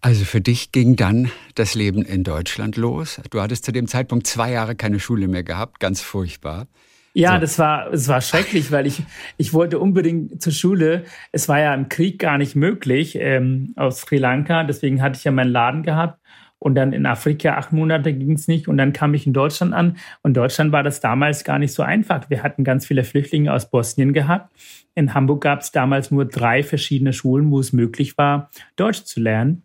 Also 0.00 0.24
für 0.24 0.40
dich 0.40 0.72
ging 0.72 0.96
dann 0.96 1.30
das 1.54 1.74
Leben 1.74 2.02
in 2.02 2.24
Deutschland 2.24 2.76
los. 2.76 3.20
Du 3.30 3.40
hattest 3.40 3.64
zu 3.64 3.72
dem 3.72 3.88
Zeitpunkt 3.88 4.26
zwei 4.26 4.52
Jahre 4.52 4.76
keine 4.76 5.00
Schule 5.00 5.28
mehr 5.28 5.42
gehabt, 5.42 5.80
ganz 5.80 6.00
furchtbar. 6.00 6.66
Ja, 7.14 7.34
so. 7.34 7.40
das 7.40 7.58
war, 7.58 7.92
es 7.92 8.06
war 8.06 8.20
schrecklich, 8.20 8.70
weil 8.70 8.86
ich, 8.86 9.02
ich 9.38 9.52
wollte 9.52 9.80
unbedingt 9.80 10.40
zur 10.40 10.52
Schule. 10.52 11.04
Es 11.32 11.48
war 11.48 11.58
ja 11.58 11.74
im 11.74 11.88
Krieg 11.88 12.20
gar 12.20 12.38
nicht 12.38 12.54
möglich 12.54 13.16
ähm, 13.20 13.72
aus 13.76 14.02
Sri 14.02 14.18
Lanka. 14.18 14.62
Deswegen 14.62 15.02
hatte 15.02 15.18
ich 15.18 15.24
ja 15.24 15.32
meinen 15.32 15.50
Laden 15.50 15.82
gehabt. 15.82 16.20
Und 16.60 16.74
dann 16.74 16.92
in 16.92 17.06
Afrika 17.06 17.56
acht 17.56 17.72
Monate 17.72 18.12
ging 18.12 18.32
es 18.32 18.48
nicht. 18.48 18.66
Und 18.68 18.78
dann 18.78 18.92
kam 18.92 19.14
ich 19.14 19.26
in 19.26 19.32
Deutschland 19.32 19.72
an. 19.72 19.96
Und 20.22 20.34
Deutschland 20.34 20.72
war 20.72 20.82
das 20.82 21.00
damals 21.00 21.44
gar 21.44 21.58
nicht 21.58 21.72
so 21.72 21.82
einfach. 21.82 22.28
Wir 22.30 22.42
hatten 22.42 22.64
ganz 22.64 22.86
viele 22.86 23.04
Flüchtlinge 23.04 23.52
aus 23.52 23.70
Bosnien 23.70 24.12
gehabt. 24.12 24.52
In 24.94 25.14
Hamburg 25.14 25.42
gab 25.42 25.60
es 25.60 25.70
damals 25.70 26.10
nur 26.10 26.24
drei 26.24 26.62
verschiedene 26.62 27.12
Schulen, 27.12 27.50
wo 27.50 27.60
es 27.60 27.72
möglich 27.72 28.18
war, 28.18 28.50
Deutsch 28.74 29.04
zu 29.04 29.20
lernen. 29.20 29.62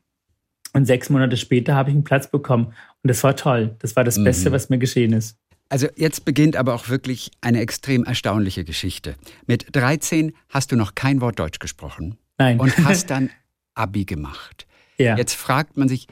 Und 0.74 0.86
sechs 0.86 1.10
Monate 1.10 1.38
später 1.38 1.76
habe 1.76 1.90
ich 1.90 1.96
einen 1.96 2.04
Platz 2.04 2.30
bekommen. 2.30 2.68
Und 2.68 3.10
das 3.10 3.24
war 3.24 3.36
toll. 3.36 3.76
Das 3.80 3.96
war 3.96 4.04
das 4.04 4.18
mhm. 4.18 4.26
Beste, 4.26 4.52
was 4.52 4.70
mir 4.70 4.78
geschehen 4.78 5.14
ist. 5.14 5.38
Also 5.70 5.88
jetzt 5.96 6.26
beginnt 6.26 6.56
aber 6.56 6.76
auch 6.76 6.90
wirklich 6.90 7.32
eine 7.42 7.60
extrem 7.60 8.04
erstaunliche 8.04 8.64
Geschichte. 8.64 9.16
Mit 9.48 9.76
13 9.76 10.34
hast 10.50 10.72
du 10.72 10.76
noch 10.76 10.94
kein 10.94 11.22
Wort 11.22 11.40
Deutsch 11.40 11.58
gesprochen. 11.58 12.18
Nein. 12.38 12.60
Und 12.60 12.78
hast 12.86 13.10
dann 13.10 13.32
Abi 13.74 14.06
gemacht. 14.06 14.68
Ja. 14.98 15.18
Jetzt 15.18 15.34
fragt 15.34 15.78
man 15.78 15.88
sich, 15.88 16.08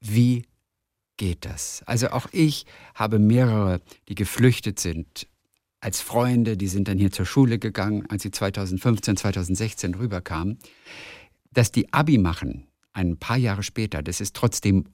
wie 0.00 0.44
geht 1.16 1.44
das? 1.44 1.82
Also 1.86 2.08
auch 2.08 2.28
ich 2.32 2.66
habe 2.94 3.18
mehrere, 3.18 3.80
die 4.08 4.14
geflüchtet 4.14 4.78
sind 4.78 5.26
als 5.80 6.00
Freunde, 6.00 6.56
die 6.56 6.68
sind 6.68 6.88
dann 6.88 6.98
hier 6.98 7.12
zur 7.12 7.26
Schule 7.26 7.58
gegangen, 7.58 8.04
als 8.08 8.22
sie 8.22 8.30
2015, 8.30 9.16
2016 9.16 9.94
rüberkamen. 9.94 10.58
Dass 11.52 11.72
die 11.72 11.92
Abi 11.92 12.18
machen, 12.18 12.66
ein 12.92 13.16
paar 13.16 13.36
Jahre 13.36 13.62
später, 13.62 14.02
das 14.02 14.20
ist 14.20 14.34
trotzdem 14.34 14.86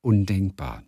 undenkbar. 0.00 0.82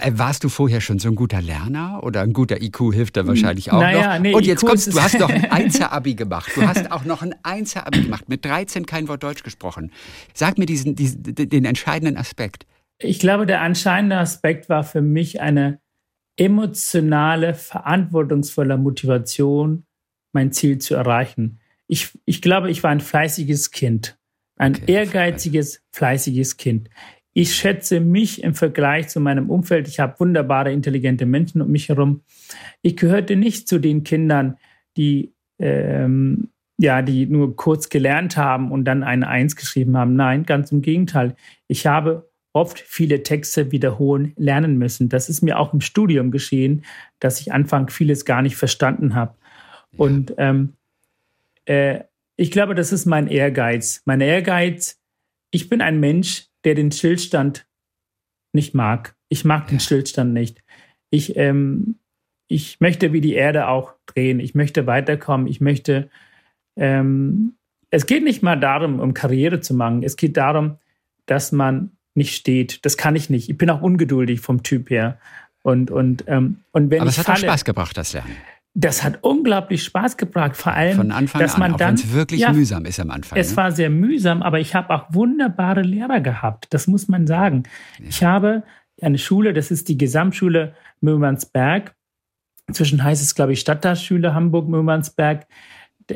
Äh, 0.00 0.12
warst 0.14 0.44
du 0.44 0.48
vorher 0.48 0.80
schon 0.80 0.98
so 0.98 1.08
ein 1.08 1.14
guter 1.14 1.40
Lerner 1.40 2.00
oder 2.02 2.22
ein 2.22 2.32
guter 2.32 2.60
IQ 2.60 2.92
hilft 2.92 3.16
da 3.16 3.26
wahrscheinlich 3.26 3.72
auch 3.72 3.80
naja, 3.80 4.14
noch? 4.14 4.22
Nee, 4.22 4.34
Und 4.34 4.46
jetzt 4.46 4.62
IQ 4.62 4.68
kommst 4.68 4.92
du, 4.92 5.00
hast 5.00 5.18
noch 5.18 5.28
ein 5.30 5.50
Einser-Abi 5.50 6.14
gemacht. 6.14 6.52
Du 6.54 6.62
hast 6.62 6.90
auch 6.90 7.04
noch 7.04 7.22
ein 7.22 7.34
Einser-Abi 7.42 8.02
gemacht, 8.02 8.28
mit 8.28 8.44
13 8.44 8.86
kein 8.86 9.08
Wort 9.08 9.22
Deutsch 9.22 9.42
gesprochen. 9.42 9.90
Sag 10.34 10.58
mir 10.58 10.66
diesen, 10.66 10.94
diesen, 10.94 11.22
den 11.22 11.64
entscheidenden 11.64 12.16
Aspekt. 12.16 12.66
Ich 12.98 13.18
glaube, 13.18 13.46
der 13.46 13.62
entscheidende 13.62 14.18
Aspekt 14.18 14.68
war 14.68 14.84
für 14.84 15.02
mich 15.02 15.40
eine 15.40 15.80
emotionale, 16.36 17.54
verantwortungsvolle 17.54 18.76
Motivation, 18.76 19.84
mein 20.32 20.52
Ziel 20.52 20.78
zu 20.78 20.94
erreichen. 20.94 21.60
Ich, 21.86 22.10
ich 22.24 22.42
glaube, 22.42 22.70
ich 22.70 22.82
war 22.82 22.90
ein 22.90 23.00
fleißiges 23.00 23.70
Kind. 23.70 24.18
Ein 24.56 24.74
okay, 24.74 24.92
ehrgeiziges, 24.92 25.82
fleißiges 25.92 26.56
Kind. 26.56 26.88
Ich 27.38 27.54
schätze 27.54 28.00
mich 28.00 28.42
im 28.42 28.54
Vergleich 28.54 29.08
zu 29.08 29.20
meinem 29.20 29.50
Umfeld. 29.50 29.88
Ich 29.88 30.00
habe 30.00 30.18
wunderbare, 30.18 30.72
intelligente 30.72 31.26
Menschen 31.26 31.60
um 31.60 31.70
mich 31.70 31.90
herum. 31.90 32.22
Ich 32.80 32.96
gehörte 32.96 33.36
nicht 33.36 33.68
zu 33.68 33.78
den 33.78 34.04
Kindern, 34.04 34.56
die 34.96 35.34
ähm, 35.58 36.48
ja, 36.78 37.02
die 37.02 37.26
nur 37.26 37.54
kurz 37.54 37.90
gelernt 37.90 38.38
haben 38.38 38.72
und 38.72 38.86
dann 38.86 39.02
eine 39.02 39.28
Eins 39.28 39.54
geschrieben 39.54 39.98
haben. 39.98 40.16
Nein, 40.16 40.44
ganz 40.44 40.72
im 40.72 40.80
Gegenteil. 40.80 41.36
Ich 41.68 41.86
habe 41.86 42.26
oft 42.54 42.80
viele 42.80 43.22
Texte 43.22 43.70
wiederholen 43.70 44.32
lernen 44.36 44.78
müssen. 44.78 45.10
Das 45.10 45.28
ist 45.28 45.42
mir 45.42 45.58
auch 45.58 45.74
im 45.74 45.82
Studium 45.82 46.30
geschehen, 46.30 46.86
dass 47.20 47.42
ich 47.42 47.52
Anfang 47.52 47.90
vieles 47.90 48.24
gar 48.24 48.40
nicht 48.40 48.56
verstanden 48.56 49.14
habe. 49.14 49.34
Ja. 49.92 49.98
Und 49.98 50.32
ähm, 50.38 50.72
äh, 51.66 52.00
ich 52.36 52.50
glaube, 52.50 52.74
das 52.74 52.92
ist 52.92 53.04
mein 53.04 53.28
Ehrgeiz. 53.28 54.00
Mein 54.06 54.22
Ehrgeiz, 54.22 54.98
ich 55.50 55.68
bin 55.68 55.82
ein 55.82 56.00
Mensch, 56.00 56.48
der 56.66 56.74
den 56.74 56.92
Stillstand 56.92 57.66
nicht 58.52 58.74
mag. 58.74 59.14
Ich 59.28 59.44
mag 59.44 59.68
den 59.68 59.80
Stillstand 59.80 60.34
nicht. 60.34 60.62
Ich, 61.10 61.36
ähm, 61.36 62.00
ich 62.48 62.80
möchte 62.80 63.12
wie 63.12 63.20
die 63.20 63.34
Erde 63.34 63.68
auch 63.68 63.94
drehen. 64.06 64.40
Ich 64.40 64.54
möchte 64.54 64.86
weiterkommen. 64.86 65.46
Ich 65.46 65.60
möchte. 65.60 66.10
Ähm, 66.76 67.54
es 67.90 68.06
geht 68.06 68.24
nicht 68.24 68.42
mal 68.42 68.56
darum, 68.56 69.00
um 69.00 69.14
Karriere 69.14 69.60
zu 69.60 69.72
machen. 69.72 70.02
Es 70.02 70.16
geht 70.16 70.36
darum, 70.36 70.76
dass 71.24 71.52
man 71.52 71.92
nicht 72.14 72.34
steht. 72.34 72.84
Das 72.84 72.96
kann 72.96 73.16
ich 73.16 73.30
nicht. 73.30 73.48
Ich 73.48 73.56
bin 73.56 73.70
auch 73.70 73.80
ungeduldig 73.80 74.40
vom 74.40 74.62
Typ 74.62 74.90
her. 74.90 75.18
Und, 75.62 75.90
und, 75.90 76.24
ähm, 76.26 76.62
und 76.72 76.90
wenn 76.90 77.00
Aber 77.00 77.10
es 77.10 77.18
hat 77.18 77.26
falle, 77.26 77.38
auch 77.38 77.42
Spaß 77.42 77.64
gebracht, 77.64 77.96
das 77.96 78.12
Lernen 78.12 78.36
das 78.78 79.02
hat 79.02 79.20
unglaublich 79.22 79.82
Spaß 79.84 80.18
gebracht, 80.18 80.54
vor 80.54 80.74
allem, 80.74 80.96
Von 80.96 81.10
Anfang 81.10 81.40
dass 81.40 81.56
man 81.56 81.72
an, 81.72 81.78
dann, 81.78 81.94
es 81.94 82.12
wirklich 82.12 82.42
ja, 82.42 82.52
mühsam 82.52 82.84
ist 82.84 83.00
am 83.00 83.10
Anfang. 83.10 83.38
Es 83.38 83.52
ne? 83.52 83.56
war 83.56 83.72
sehr 83.72 83.88
mühsam, 83.88 84.42
aber 84.42 84.60
ich 84.60 84.74
habe 84.74 84.94
auch 84.94 85.06
wunderbare 85.14 85.80
Lehrer 85.80 86.20
gehabt. 86.20 86.66
Das 86.74 86.86
muss 86.86 87.08
man 87.08 87.26
sagen. 87.26 87.62
Ja. 87.98 88.04
Ich 88.10 88.22
habe 88.22 88.64
eine 89.00 89.16
Schule, 89.16 89.54
das 89.54 89.70
ist 89.70 89.88
die 89.88 89.96
Gesamtschule 89.96 90.74
Mürmansberg. 91.00 91.94
Inzwischen 92.66 93.02
heißt 93.02 93.22
es, 93.22 93.34
glaube 93.34 93.54
ich, 93.54 93.60
Stadtteilschule 93.60 94.34
Hamburg 94.34 94.68
Mürmansberg. 94.68 95.46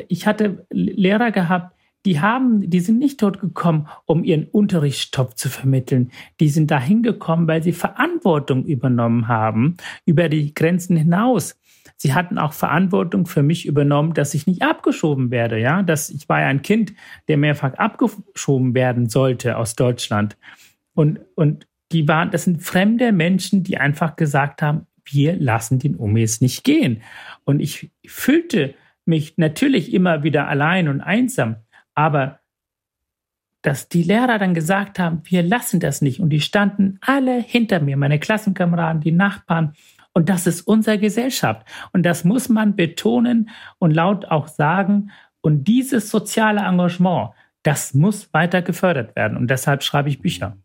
Ich 0.07 0.27
hatte 0.27 0.67
Lehrer 0.69 1.31
gehabt, 1.31 1.75
die 2.05 2.19
haben, 2.19 2.69
die 2.69 2.79
sind 2.79 2.99
nicht 2.99 3.21
dort 3.23 3.39
gekommen, 3.39 3.87
um 4.05 4.23
ihren 4.23 4.45
Unterrichtsstoff 4.45 5.33
zu 5.33 5.49
vermitteln. 5.49 6.11
Die 6.39 6.49
sind 6.49 6.69
dahin 6.69 7.01
gekommen, 7.01 7.47
weil 7.47 7.63
sie 7.63 7.73
Verantwortung 7.73 8.65
übernommen 8.65 9.27
haben 9.27 9.77
über 10.05 10.29
die 10.29 10.53
Grenzen 10.53 10.95
hinaus 10.95 11.57
sie 11.97 12.13
hatten 12.13 12.37
auch 12.37 12.53
Verantwortung 12.53 13.25
für 13.25 13.43
mich 13.43 13.65
übernommen, 13.65 14.13
dass 14.13 14.33
ich 14.33 14.47
nicht 14.47 14.61
abgeschoben 14.61 15.31
werde. 15.31 15.59
Ja, 15.59 15.83
dass 15.83 16.09
ich 16.09 16.27
war 16.29 16.41
ja 16.41 16.47
ein 16.47 16.61
Kind, 16.61 16.93
der 17.27 17.37
mehrfach 17.37 17.73
abgeschoben 17.73 18.73
werden 18.73 19.09
sollte 19.09 19.57
aus 19.57 19.75
Deutschland. 19.75 20.37
Und, 20.93 21.19
und 21.35 21.67
die 21.91 22.07
waren, 22.07 22.31
das 22.31 22.45
sind 22.45 22.63
fremde 22.63 23.11
Menschen, 23.11 23.63
die 23.63 23.77
einfach 23.77 24.15
gesagt 24.15 24.61
haben, 24.61 24.87
wir 25.03 25.35
lassen 25.35 25.79
den 25.79 25.95
Umis 25.95 26.41
nicht 26.41 26.63
gehen. 26.63 27.01
Und 27.43 27.59
ich 27.59 27.91
fühlte 28.05 28.75
mich 29.05 29.37
natürlich 29.37 29.93
immer 29.93 30.23
wieder 30.23 30.47
allein 30.47 30.87
und 30.87 31.01
einsam. 31.01 31.57
Aber 31.95 32.39
dass 33.61 33.89
die 33.89 34.03
Lehrer 34.03 34.39
dann 34.39 34.53
gesagt 34.53 34.99
haben, 34.99 35.21
wir 35.25 35.43
lassen 35.43 35.79
das 35.79 36.01
nicht. 36.01 36.19
Und 36.19 36.29
die 36.29 36.41
standen 36.41 36.97
alle 37.01 37.39
hinter 37.39 37.79
mir, 37.79 37.97
meine 37.97 38.19
Klassenkameraden, 38.19 39.01
die 39.01 39.11
Nachbarn. 39.11 39.73
Und 40.13 40.29
das 40.29 40.47
ist 40.47 40.61
unsere 40.61 40.99
Gesellschaft. 40.99 41.65
Und 41.93 42.03
das 42.03 42.23
muss 42.23 42.49
man 42.49 42.75
betonen 42.75 43.49
und 43.79 43.91
laut 43.91 44.25
auch 44.25 44.47
sagen. 44.47 45.11
Und 45.41 45.67
dieses 45.67 46.09
soziale 46.09 46.61
Engagement, 46.61 47.31
das 47.63 47.93
muss 47.93 48.33
weiter 48.33 48.61
gefördert 48.61 49.15
werden. 49.15 49.37
Und 49.37 49.49
deshalb 49.49 49.83
schreibe 49.83 50.09
ich 50.09 50.21
Bücher. 50.21 50.57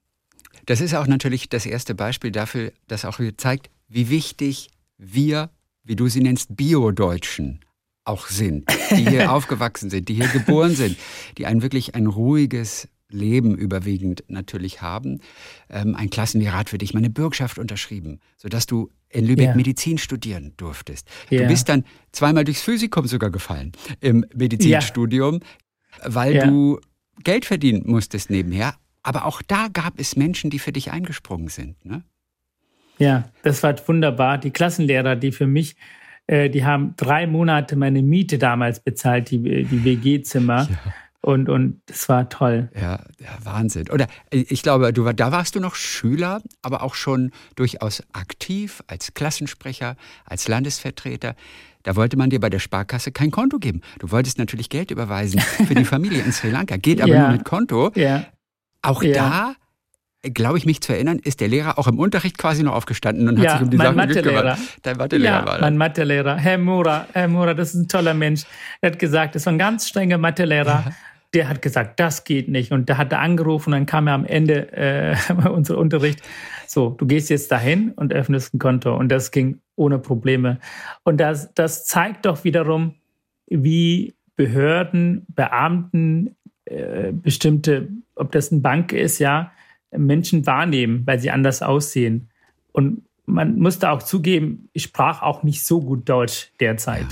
Das 0.67 0.81
ist 0.81 0.95
auch 0.95 1.07
natürlich 1.07 1.49
das 1.49 1.65
erste 1.65 1.95
Beispiel 1.95 2.33
dafür, 2.33 2.73
das 2.89 3.05
auch 3.05 3.21
zeigt, 3.37 3.71
wie 3.89 4.11
wichtig 4.11 4.71
wir, 4.99 5.51
wie 5.85 5.95
du 5.95 6.09
sie 6.09 6.21
nennst, 6.21 6.57
Bio-Deutschen 6.57 7.61
auch 8.05 8.27
sind, 8.27 8.69
die 8.91 9.09
hier 9.09 9.33
aufgewachsen 9.33 9.91
sind, 9.91 10.09
die 10.09 10.15
hier 10.15 10.29
geboren 10.29 10.75
sind, 10.75 10.97
die 11.39 11.47
ein 11.47 11.63
wirklich 11.63 11.95
ein 11.95 12.07
ruhiges 12.07 12.89
Leben 13.09 13.57
überwiegend 13.57 14.25
natürlich 14.29 14.83
haben. 14.83 15.21
Ähm, 15.71 15.95
ein 15.95 16.11
Klassenlehrer 16.11 16.59
hat 16.59 16.71
für 16.71 16.79
dich 16.79 16.95
meine 16.95 17.11
Bürgschaft 17.11 17.59
unterschrieben, 17.59 18.21
sodass 18.37 18.67
du 18.67 18.91
in 19.09 19.27
Lübeck 19.27 19.47
ja. 19.47 19.55
Medizin 19.55 19.99
studieren 19.99 20.55
durftest. 20.57 21.09
Ja. 21.31 21.43
Du 21.43 21.49
bist 21.49 21.69
dann 21.69 21.85
zweimal 22.13 22.45
durchs 22.45 22.63
Physikum 22.63 23.07
sogar 23.07 23.31
gefallen 23.31 23.73
im 24.01 24.27
Medizinstudium, 24.35 25.41
ja. 25.41 26.15
weil 26.15 26.39
du 26.41 26.81
Geld 27.23 27.45
verdienen 27.45 27.83
musstest 27.87 28.31
nebenher. 28.31 28.75
Aber 29.03 29.25
auch 29.25 29.41
da 29.43 29.69
gab 29.73 30.01
es 30.01 30.17
Menschen, 30.17 30.51
die 30.51 30.59
für 30.59 30.73
dich 30.73 30.91
eingesprungen 30.91 31.49
sind. 31.49 31.85
Ne? 31.85 32.03
Ja, 32.99 33.31
das 33.43 33.63
war 33.63 33.77
wunderbar. 33.87 34.39
Die 34.39 34.51
Klassenlehrer, 34.51 35.15
die 35.15 35.31
für 35.31 35.47
mich 35.47 35.77
äh, 36.27 36.51
die 36.51 36.65
haben 36.65 36.95
drei 36.97 37.27
Monate 37.27 37.77
meine 37.77 38.03
Miete 38.03 38.39
damals 38.39 38.81
bezahlt, 38.81 39.31
die, 39.31 39.65
die 39.65 39.85
WG-Zimmer. 39.85 40.69
Ja. 40.69 40.95
Und, 41.21 41.49
und 41.49 41.81
das 41.87 42.09
war 42.09 42.29
toll. 42.29 42.71
Ja, 42.75 43.01
ja, 43.19 43.39
Wahnsinn. 43.43 43.91
Oder 43.91 44.07
äh, 44.31 44.45
ich 44.49 44.63
glaube, 44.63 44.93
du, 44.93 45.11
da 45.13 45.33
warst 45.33 45.55
du 45.55 45.61
noch 45.61 45.75
Schüler, 45.75 46.41
aber 46.63 46.83
auch 46.83 46.95
schon 46.95 47.33
durchaus 47.57 48.03
aktiv 48.13 48.83
als 48.87 49.15
Klassensprecher, 49.15 49.97
als 50.25 50.49
Landesvertreter. 50.49 51.35
Da 51.83 51.97
wollte 51.97 52.17
man 52.17 52.31
dir 52.31 52.41
bei 52.41 52.51
der 52.51 52.59
Sparkasse 52.59 53.13
kein 53.13 53.31
Konto 53.31 53.59
geben. 53.59 53.81
Du 53.99 54.11
wolltest 54.11 54.39
natürlich 54.39 54.69
Geld 54.69 54.91
überweisen 54.91 55.41
für 55.41 55.75
die 55.75 55.85
Familie 55.95 56.23
in 56.23 56.33
Sri 56.33 56.51
Lanka. 56.51 56.77
Geht 56.77 57.01
aber 57.01 57.13
ja. 57.13 57.29
nur 57.29 57.37
mit 57.37 57.45
Konto. 57.45 57.93
Ja. 57.95 58.27
Auch 58.83 59.03
ja. 59.03 59.13
da 59.13 59.55
glaube 60.33 60.59
ich, 60.59 60.67
mich 60.67 60.81
zu 60.81 60.93
erinnern, 60.93 61.19
ist 61.19 61.41
der 61.41 61.49
Lehrer 61.49 61.79
auch 61.79 61.89
im 61.89 61.99
Unterricht 61.99 62.39
quasi 62.39 62.63
noch 62.63 62.75
aufgestanden 62.75 63.29
und 63.29 63.39
ja, 63.39 63.53
hat 63.53 63.59
sich 63.59 63.65
um 63.67 63.71
die 63.71 63.77
Sachen 63.77 64.09
gekümmert. 64.09 64.59
Dein 64.83 64.97
Mathelehrer 64.97 65.35
ja, 65.35 65.47
war 65.47 65.53
das. 65.53 65.61
mein 65.61 65.77
Mathelehrer, 65.77 66.37
Herr 66.37 66.59
Mura, 66.59 67.07
Herr 67.13 67.29
Mura, 67.29 67.55
das 67.55 67.75
ist 67.75 67.75
ein 67.75 67.89
toller 67.89 68.15
Mensch. 68.15 68.45
Er 68.81 68.91
hat 68.91 68.99
gesagt, 68.99 69.35
das 69.35 69.43
ist 69.43 69.49
ein 69.49 69.59
ganz 69.59 69.89
strenger 69.89 70.19
Mathelehrer. 70.19 70.85
Ja. 70.87 70.93
Der 71.35 71.49
hat 71.49 71.61
gesagt, 71.61 72.01
das 72.01 72.25
geht 72.25 72.49
nicht. 72.49 72.73
Und 72.73 72.89
da 72.89 72.97
hat 72.97 73.13
er 73.13 73.21
angerufen 73.21 73.71
und 73.71 73.81
dann 73.81 73.87
kam 73.87 74.07
er 74.07 74.15
am 74.15 74.25
Ende 74.25 74.73
äh, 74.73 75.17
unser 75.49 75.77
Unterricht. 75.77 76.23
So, 76.67 76.91
du 76.91 77.07
gehst 77.07 77.31
jetzt 77.31 77.51
dahin 77.51 77.93
und 77.93 78.13
öffnest 78.13 78.55
ein 78.55 78.59
Konto. 78.59 78.97
Und 78.97 79.11
das 79.11 79.31
ging 79.31 79.61
ohne 79.75 79.99
Probleme. 79.99 80.59
Und 81.03 81.19
das, 81.19 81.53
das 81.55 81.85
zeigt 81.85 82.27
doch 82.27 82.45
wiederum, 82.45 82.95
wie 83.49 84.15
Behörden, 84.37 85.27
Beamten, 85.29 86.37
äh, 86.67 87.13
bestimmte, 87.13 87.89
ob 88.17 88.33
das 88.33 88.51
eine 88.51 88.61
Bank 88.61 88.93
ist, 88.93 89.19
ja, 89.19 89.53
Menschen 89.91 90.47
wahrnehmen, 90.47 91.03
weil 91.07 91.19
sie 91.19 91.31
anders 91.31 91.63
aussehen. 91.63 92.29
Und 92.73 93.03
man 93.27 93.59
musste 93.59 93.91
auch 93.91 94.03
zugeben, 94.03 94.69
ich 94.73 94.85
sprach 94.85 95.23
auch 95.23 95.43
nicht 95.43 95.65
so 95.65 95.81
gut 95.81 96.09
Deutsch 96.09 96.53
derzeit. 96.61 97.07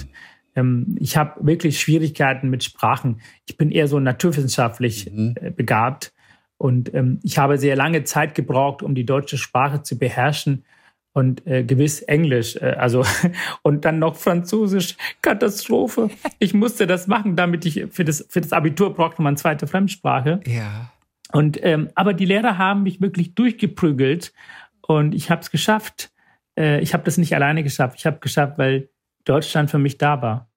Ja. 0.54 0.60
Ähm, 0.60 0.96
ich 1.00 1.16
habe 1.16 1.44
wirklich 1.46 1.80
Schwierigkeiten 1.80 2.50
mit 2.50 2.64
Sprachen. 2.64 3.20
Ich 3.46 3.56
bin 3.56 3.70
eher 3.70 3.88
so 3.88 3.98
naturwissenschaftlich 4.00 5.10
mhm. 5.10 5.34
Äh, 5.40 5.50
begabt. 5.50 6.12
Und 6.56 6.94
ähm, 6.94 7.18
ich 7.22 7.38
habe 7.38 7.58
sehr 7.58 7.76
lange 7.76 8.04
Zeit 8.04 8.34
gebraucht, 8.34 8.82
um 8.82 8.94
die 8.94 9.04
deutsche 9.04 9.38
Sprache 9.38 9.82
zu 9.82 9.98
beherrschen 9.98 10.64
und 11.12 11.46
äh, 11.46 11.64
gewiss 11.64 12.02
Englisch, 12.02 12.56
äh, 12.56 12.76
also 12.78 13.04
und 13.62 13.84
dann 13.84 13.98
noch 13.98 14.16
Französisch, 14.16 14.96
Katastrophe. 15.22 16.10
Ich 16.38 16.54
musste 16.54 16.86
das 16.86 17.06
machen, 17.06 17.36
damit 17.36 17.66
ich 17.66 17.86
für 17.90 18.04
das 18.04 18.26
für 18.28 18.40
das 18.40 18.52
Abitur 18.52 18.94
brauchte 18.94 19.22
man 19.22 19.36
zweite 19.36 19.66
Fremdsprache. 19.66 20.40
Ja. 20.46 20.92
Und 21.34 21.58
ähm, 21.64 21.90
aber 21.96 22.14
die 22.14 22.26
Lehrer 22.26 22.58
haben 22.58 22.84
mich 22.84 23.00
wirklich 23.00 23.34
durchgeprügelt 23.34 24.32
und 24.82 25.16
ich 25.16 25.30
habe 25.30 25.40
es 25.40 25.50
geschafft. 25.50 26.12
Äh, 26.56 26.80
ich 26.80 26.94
habe 26.94 27.02
das 27.02 27.18
nicht 27.18 27.34
alleine 27.34 27.64
geschafft. 27.64 27.98
Ich 27.98 28.06
habe 28.06 28.20
geschafft, 28.20 28.56
weil 28.56 28.88
Deutschland 29.24 29.68
für 29.68 29.80
mich 29.80 29.98
da 29.98 30.22
war. 30.22 30.48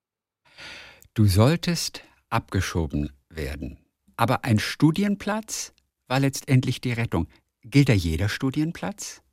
Du 1.15 1.25
solltest 1.25 2.03
abgeschoben 2.29 3.11
werden, 3.27 3.79
aber 4.17 4.45
ein 4.45 4.59
Studienplatz 4.59 5.73
war 6.07 6.19
letztendlich 6.19 6.79
die 6.79 6.93
Rettung. 6.93 7.27
Gilt 7.63 7.89
da 7.89 7.93
jeder 7.93 8.29
Studienplatz? 8.29 9.23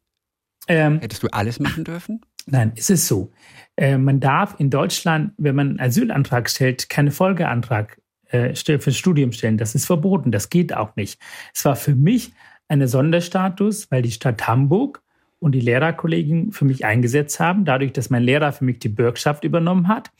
Ähm, 0.67 1.01
Hättest 1.01 1.25
du 1.25 1.29
alles 1.29 1.61
machen 1.61 1.85
dürfen? 1.85 2.23
Nein, 2.47 2.73
es 2.75 2.89
ist 2.89 3.07
so. 3.07 3.33
Äh, 3.77 3.99
man 3.99 4.19
darf 4.19 4.59
in 4.59 4.71
Deutschland, 4.71 5.35
wenn 5.37 5.57
man 5.57 5.69
einen 5.69 5.81
Asylantrag 5.81 6.49
stellt, 6.49 6.89
keinen 6.89 7.11
Folgeantrag 7.11 8.01
äh, 8.35 8.55
fürs 8.55 8.97
Studium 8.97 9.33
stellen. 9.33 9.59
Das 9.59 9.75
ist 9.75 9.87
verboten, 9.87 10.33
das 10.33 10.51
geht 10.51 10.75
auch 10.75 10.97
nicht. 10.97 11.21
Es 11.55 11.65
war 11.65 11.77
für 11.77 11.95
mich 11.95 12.33
eine 12.69 12.89
Sonderstatus, 12.89 13.91
weil 13.91 14.03
die 14.03 14.11
Stadt 14.11 14.47
Hamburg 14.47 15.03
und 15.39 15.53
die 15.53 15.61
Lehrerkollegen 15.61 16.53
für 16.53 16.65
mich 16.65 16.85
eingesetzt 16.85 17.39
haben. 17.41 17.65
Dadurch, 17.65 17.93
dass 17.93 18.11
mein 18.11 18.23
Lehrer 18.23 18.53
für 18.53 18.65
mich 18.65 18.79
die 18.79 18.89
Bürgschaft 18.89 19.45
übernommen 19.45 19.89
hat, 19.89 20.11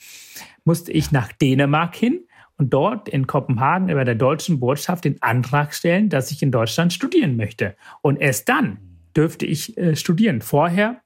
musste 0.65 0.93
ich 0.93 1.13
nach 1.13 1.33
Dänemark 1.33 1.95
hin 1.95 2.21
und 2.57 2.73
dort 2.73 3.09
in 3.09 3.27
Kopenhagen 3.27 3.89
über 3.89 4.05
der 4.05 4.15
deutschen 4.15 4.61
Botschaft 4.61 5.05
den 5.05 5.21
Antrag 5.23 5.75
stellen, 5.75 6.09
dass 6.09 6.31
ich 6.31 6.43
in 6.43 6.51
Deutschland 6.51 6.93
studieren 6.93 7.37
möchte. 7.37 7.75
Und 8.03 8.21
erst 8.21 8.49
dann 8.49 8.79
dürfte 9.17 9.47
ich 9.47 9.77
äh, 9.79 9.97
studieren. 9.97 10.41
Vorher 10.41 11.01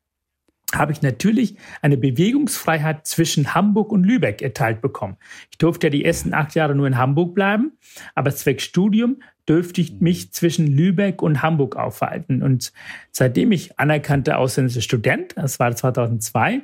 habe 0.75 0.93
ich 0.93 1.01
natürlich 1.01 1.57
eine 1.81 1.97
Bewegungsfreiheit 1.97 3.07
zwischen 3.07 3.55
Hamburg 3.55 3.91
und 3.91 4.05
Lübeck 4.05 4.43
erteilt 4.43 4.83
bekommen. 4.83 5.17
Ich 5.51 5.59
durfte 5.59 5.87
ja 5.87 5.91
die 5.91 6.05
ersten 6.05 6.35
acht 6.35 6.55
Jahre 6.55 6.75
nur 6.75 6.87
in 6.87 6.99
Hamburg 6.99 7.35
bleiben, 7.35 7.73
aber 8.15 8.35
zwecks 8.35 8.65
Studium 8.65 9.23
dürfte 9.49 9.81
ich 9.81 10.01
mich 10.01 10.33
zwischen 10.33 10.67
Lübeck 10.67 11.23
und 11.23 11.41
Hamburg 11.41 11.77
aufhalten. 11.77 12.43
Und 12.43 12.73
seitdem 13.13 13.51
ich 13.53 13.79
anerkannter 13.79 14.39
ausländischer 14.39 14.83
Student, 14.83 15.33
das 15.37 15.59
war 15.59 15.75
2002, 15.75 16.63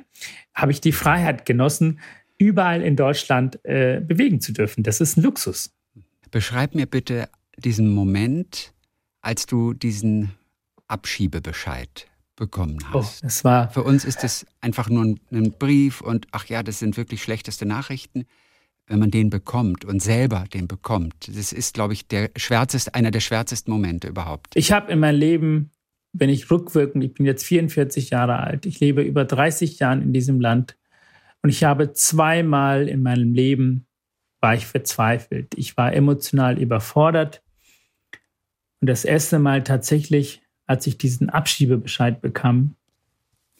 habe 0.53 0.71
ich 0.71 0.81
die 0.81 0.91
Freiheit 0.91 1.47
genossen, 1.47 1.99
überall 2.37 2.83
in 2.83 2.95
Deutschland 2.95 3.59
äh, 3.63 4.01
bewegen 4.01 4.39
zu 4.39 4.53
dürfen. 4.53 4.83
Das 4.83 5.01
ist 5.01 5.17
ein 5.17 5.23
Luxus. 5.23 5.73
Beschreib 6.29 6.75
mir 6.75 6.85
bitte 6.85 7.27
diesen 7.57 7.89
Moment, 7.89 8.73
als 9.21 9.47
du 9.47 9.73
diesen 9.73 10.31
Abschiebebescheid 10.87 12.07
bekommen 12.35 12.77
oh, 12.91 12.99
hast. 12.99 13.23
Oh, 13.23 13.25
das 13.27 13.43
war 13.43 13.69
Für 13.69 13.83
uns 13.83 14.05
ist 14.05 14.23
es 14.23 14.45
einfach 14.61 14.89
nur 14.89 15.03
ein, 15.05 15.19
ein, 15.31 15.51
Brief 15.51 16.01
und 16.01 16.27
ach 16.31 16.45
ja, 16.45 16.63
das 16.63 16.79
sind 16.79 16.97
wirklich 16.97 17.23
schlechteste 17.23 17.65
Nachrichten. 17.65 18.25
Wenn 18.87 18.99
man 18.99 19.09
den 19.09 19.31
bekommt 19.31 19.83
und 19.83 20.01
selber 20.01 20.45
den 20.53 20.67
bekommt, 20.67 21.27
das 21.27 21.51
ist, 21.51 21.73
glaube 21.73 21.93
ich, 21.93 22.07
der 22.07 22.29
schwärzeste, 22.35 22.93
einer 22.93 23.09
der 23.09 23.19
schwärzesten 23.19 23.73
Momente 23.73 24.07
überhaupt. 24.07 24.55
Ich 24.55 24.71
habe 24.71 24.91
in 24.91 24.99
meinem 24.99 25.19
Leben, 25.19 25.71
wenn 26.13 26.29
ich 26.29 26.51
rückwirkend, 26.51 27.03
ich 27.03 27.13
bin 27.13 27.25
jetzt 27.25 27.43
44 27.45 28.11
Jahre 28.11 28.39
alt, 28.39 28.67
ich 28.67 28.79
lebe 28.79 29.01
über 29.01 29.25
30 29.25 29.79
Jahre 29.79 30.01
in 30.01 30.13
diesem 30.13 30.39
Land 30.39 30.77
und 31.41 31.49
ich 31.49 31.63
habe 31.63 31.93
zweimal 31.93 32.87
in 32.87 33.01
meinem 33.01 33.33
Leben 33.33 33.87
war 34.39 34.53
ich 34.53 34.67
verzweifelt. 34.67 35.55
Ich 35.57 35.75
war 35.75 35.93
emotional 35.93 36.61
überfordert 36.61 37.41
und 38.79 38.87
das 38.87 39.03
erste 39.03 39.39
Mal 39.39 39.63
tatsächlich 39.63 40.44
als 40.65 40.87
ich 40.87 40.97
diesen 40.97 41.29
Abschiebebescheid 41.29 42.21
bekam. 42.21 42.75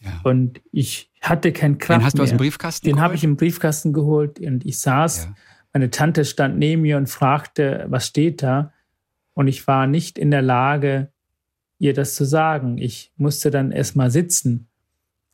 Ja. 0.02 0.22
Und 0.24 0.62
ich 0.72 1.12
hatte 1.22 1.52
keinen 1.52 1.78
Kraft. 1.78 2.00
Den 2.00 2.06
hast 2.06 2.18
du 2.18 2.24
aus 2.24 2.30
dem 2.30 2.38
Briefkasten 2.38 2.88
Den 2.88 3.00
habe 3.00 3.15
ich 3.15 3.24
im 3.24 3.36
Briefkasten 3.38 3.94
geholt 3.94 4.39
und 4.39 4.65
ich 4.65 4.80
saß. 4.80 5.26
Ja. 5.26 5.36
Meine 5.74 5.89
Tante 5.89 6.26
stand 6.26 6.58
neben 6.58 6.84
mir 6.84 6.98
und 6.98 7.10
fragte, 7.10 7.86
was 7.89 8.08
steht 8.08 8.44
da? 8.44 8.72
Und 9.34 9.48
ich 9.48 9.68
war 9.68 9.88
nicht 9.88 10.18
in 10.18 10.32
der 10.32 10.41
Lage, 10.41 11.12
ihr 11.80 11.94
das 11.94 12.15
zu 12.15 12.26
sagen. 12.26 12.78
Ich 12.78 13.12
musste 13.18 13.52
dann 13.52 13.72
erstmal 13.72 14.10
sitzen, 14.10 14.68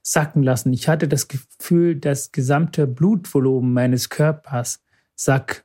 sacken 0.02 0.42
lassen. 0.42 0.74
Ich 0.74 0.88
hatte 0.88 1.08
das 1.08 1.28
Gefühl, 1.28 1.96
das 1.96 2.32
gesamte 2.32 2.88
Blutvolumen 2.88 3.74
meines 3.74 4.10
Körpers 4.10 4.84
sack 5.16 5.64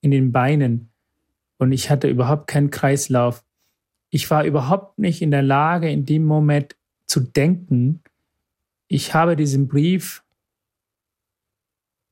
in 0.00 0.10
den 0.12 0.30
Beinen. 0.30 0.90
Und 1.58 1.72
ich 1.72 1.90
hatte 1.90 2.08
überhaupt 2.08 2.46
keinen 2.46 2.70
Kreislauf 2.70 3.44
ich 4.10 4.30
war 4.30 4.44
überhaupt 4.44 4.98
nicht 4.98 5.22
in 5.22 5.30
der 5.30 5.42
Lage, 5.42 5.90
in 5.90 6.04
dem 6.04 6.24
Moment 6.24 6.76
zu 7.06 7.20
denken. 7.20 8.02
Ich 8.86 9.14
habe 9.14 9.36
diesen 9.36 9.68
Brief 9.68 10.24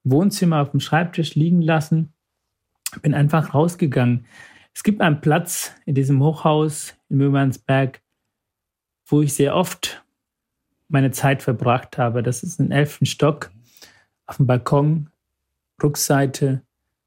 Wohnzimmer 0.05 0.63
auf 0.63 0.71
dem 0.71 0.81
Schreibtisch 0.81 1.35
liegen 1.35 1.63
lassen, 1.63 2.13
bin 3.03 3.15
einfach 3.15 3.55
rausgegangen. 3.55 4.27
Es 4.73 4.83
gibt 4.83 5.01
einen 5.01 5.21
Platz 5.21 5.75
in 5.85 5.95
diesem 5.95 6.23
Hochhaus 6.23 6.95
in 7.09 7.17
Mühlmannsberg, 7.17 8.03
wo 9.07 9.23
ich 9.23 9.35
sehr 9.35 9.57
oft 9.57 10.05
meine 10.89 11.11
Zeit 11.11 11.43
verbracht 11.43 11.99
habe. 11.99 12.23
Das 12.23 12.43
ist 12.43 12.61
ein 12.61 12.71
elften 12.71 13.07
Stock 13.07 13.51
auf 14.27 14.37
dem 14.37 14.47
Balkon, 14.47 15.11
Rückseite. 15.83 16.63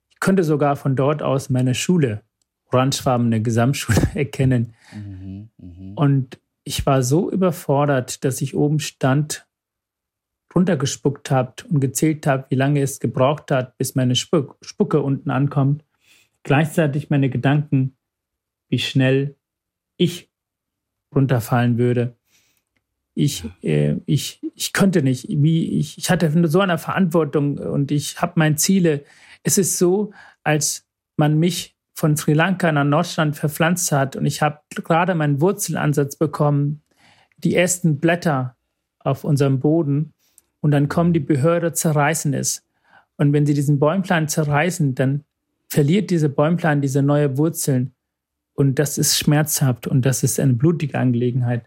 Ich 0.09 0.19
könnte 0.19 0.43
sogar 0.43 0.75
von 0.75 0.95
dort 0.95 1.21
aus 1.21 1.49
meine 1.49 1.75
Schule 1.75 2.23
orangefarbene 2.71 3.41
Gesamtschule 3.41 4.01
erkennen. 4.15 4.73
Mhm, 4.93 5.49
mh. 5.57 5.93
Und 5.95 6.39
ich 6.63 6.85
war 6.85 7.03
so 7.03 7.31
überfordert, 7.31 8.23
dass 8.23 8.41
ich 8.41 8.55
oben 8.55 8.79
stand, 8.79 9.47
runtergespuckt 10.53 11.31
habe 11.31 11.53
und 11.69 11.79
gezählt 11.79 12.27
habe, 12.27 12.45
wie 12.49 12.55
lange 12.55 12.81
es 12.81 12.99
gebraucht 12.99 13.51
hat, 13.51 13.77
bis 13.77 13.95
meine 13.95 14.15
Spuck, 14.15 14.57
Spucke 14.61 15.01
unten 15.01 15.29
ankommt. 15.29 15.83
Gleichzeitig 16.43 17.09
meine 17.09 17.29
Gedanken, 17.29 17.97
wie 18.69 18.79
schnell 18.79 19.35
ich 19.97 20.31
runterfallen 21.13 21.77
würde. 21.77 22.15
ich, 23.15 23.43
äh, 23.63 23.97
ich, 24.05 24.39
ich 24.55 24.73
konnte 24.73 25.01
nicht. 25.01 25.27
Wie 25.27 25.79
ich, 25.79 25.97
ich 25.97 26.09
hatte 26.09 26.31
so 26.47 26.61
eine 26.61 26.77
Verantwortung 26.77 27.57
und 27.57 27.91
ich 27.91 28.21
habe 28.21 28.33
meine 28.35 28.55
Ziele. 28.55 29.03
Es 29.43 29.57
ist 29.57 29.77
so, 29.77 30.13
als 30.43 30.87
man 31.17 31.37
mich 31.37 31.75
von 31.99 32.15
Sri 32.15 32.31
Lanka 32.31 32.71
nach 32.71 32.85
Nordstand 32.85 33.35
verpflanzt 33.35 33.91
hat 33.91 34.15
und 34.15 34.25
ich 34.25 34.41
habe 34.41 34.61
gerade 34.69 35.15
meinen 35.15 35.41
Wurzelansatz 35.41 36.15
bekommen, 36.15 36.81
die 37.37 37.53
ersten 37.55 37.99
Blätter 37.99 38.55
auf 38.99 39.25
unserem 39.25 39.59
Boden 39.59 40.13
und 40.61 40.71
dann 40.71 40.87
kommen 40.87 41.11
die 41.11 41.19
Behörde, 41.19 41.73
zerreißen 41.73 42.33
es. 42.33 42.65
Und 43.17 43.33
wenn 43.33 43.45
sie 43.45 43.53
diesen 43.53 43.79
Bäumplan 43.79 44.29
zerreißen, 44.29 44.95
dann 44.95 45.25
verliert 45.67 46.09
diese 46.09 46.29
Bäumplan 46.29 46.81
diese 46.81 47.01
neue 47.01 47.37
Wurzeln. 47.37 47.93
Und 48.53 48.79
das 48.79 48.97
ist 48.97 49.17
schmerzhaft 49.17 49.85
und 49.85 50.05
das 50.05 50.23
ist 50.23 50.39
eine 50.39 50.53
blutige 50.53 50.97
Angelegenheit. 50.97 51.65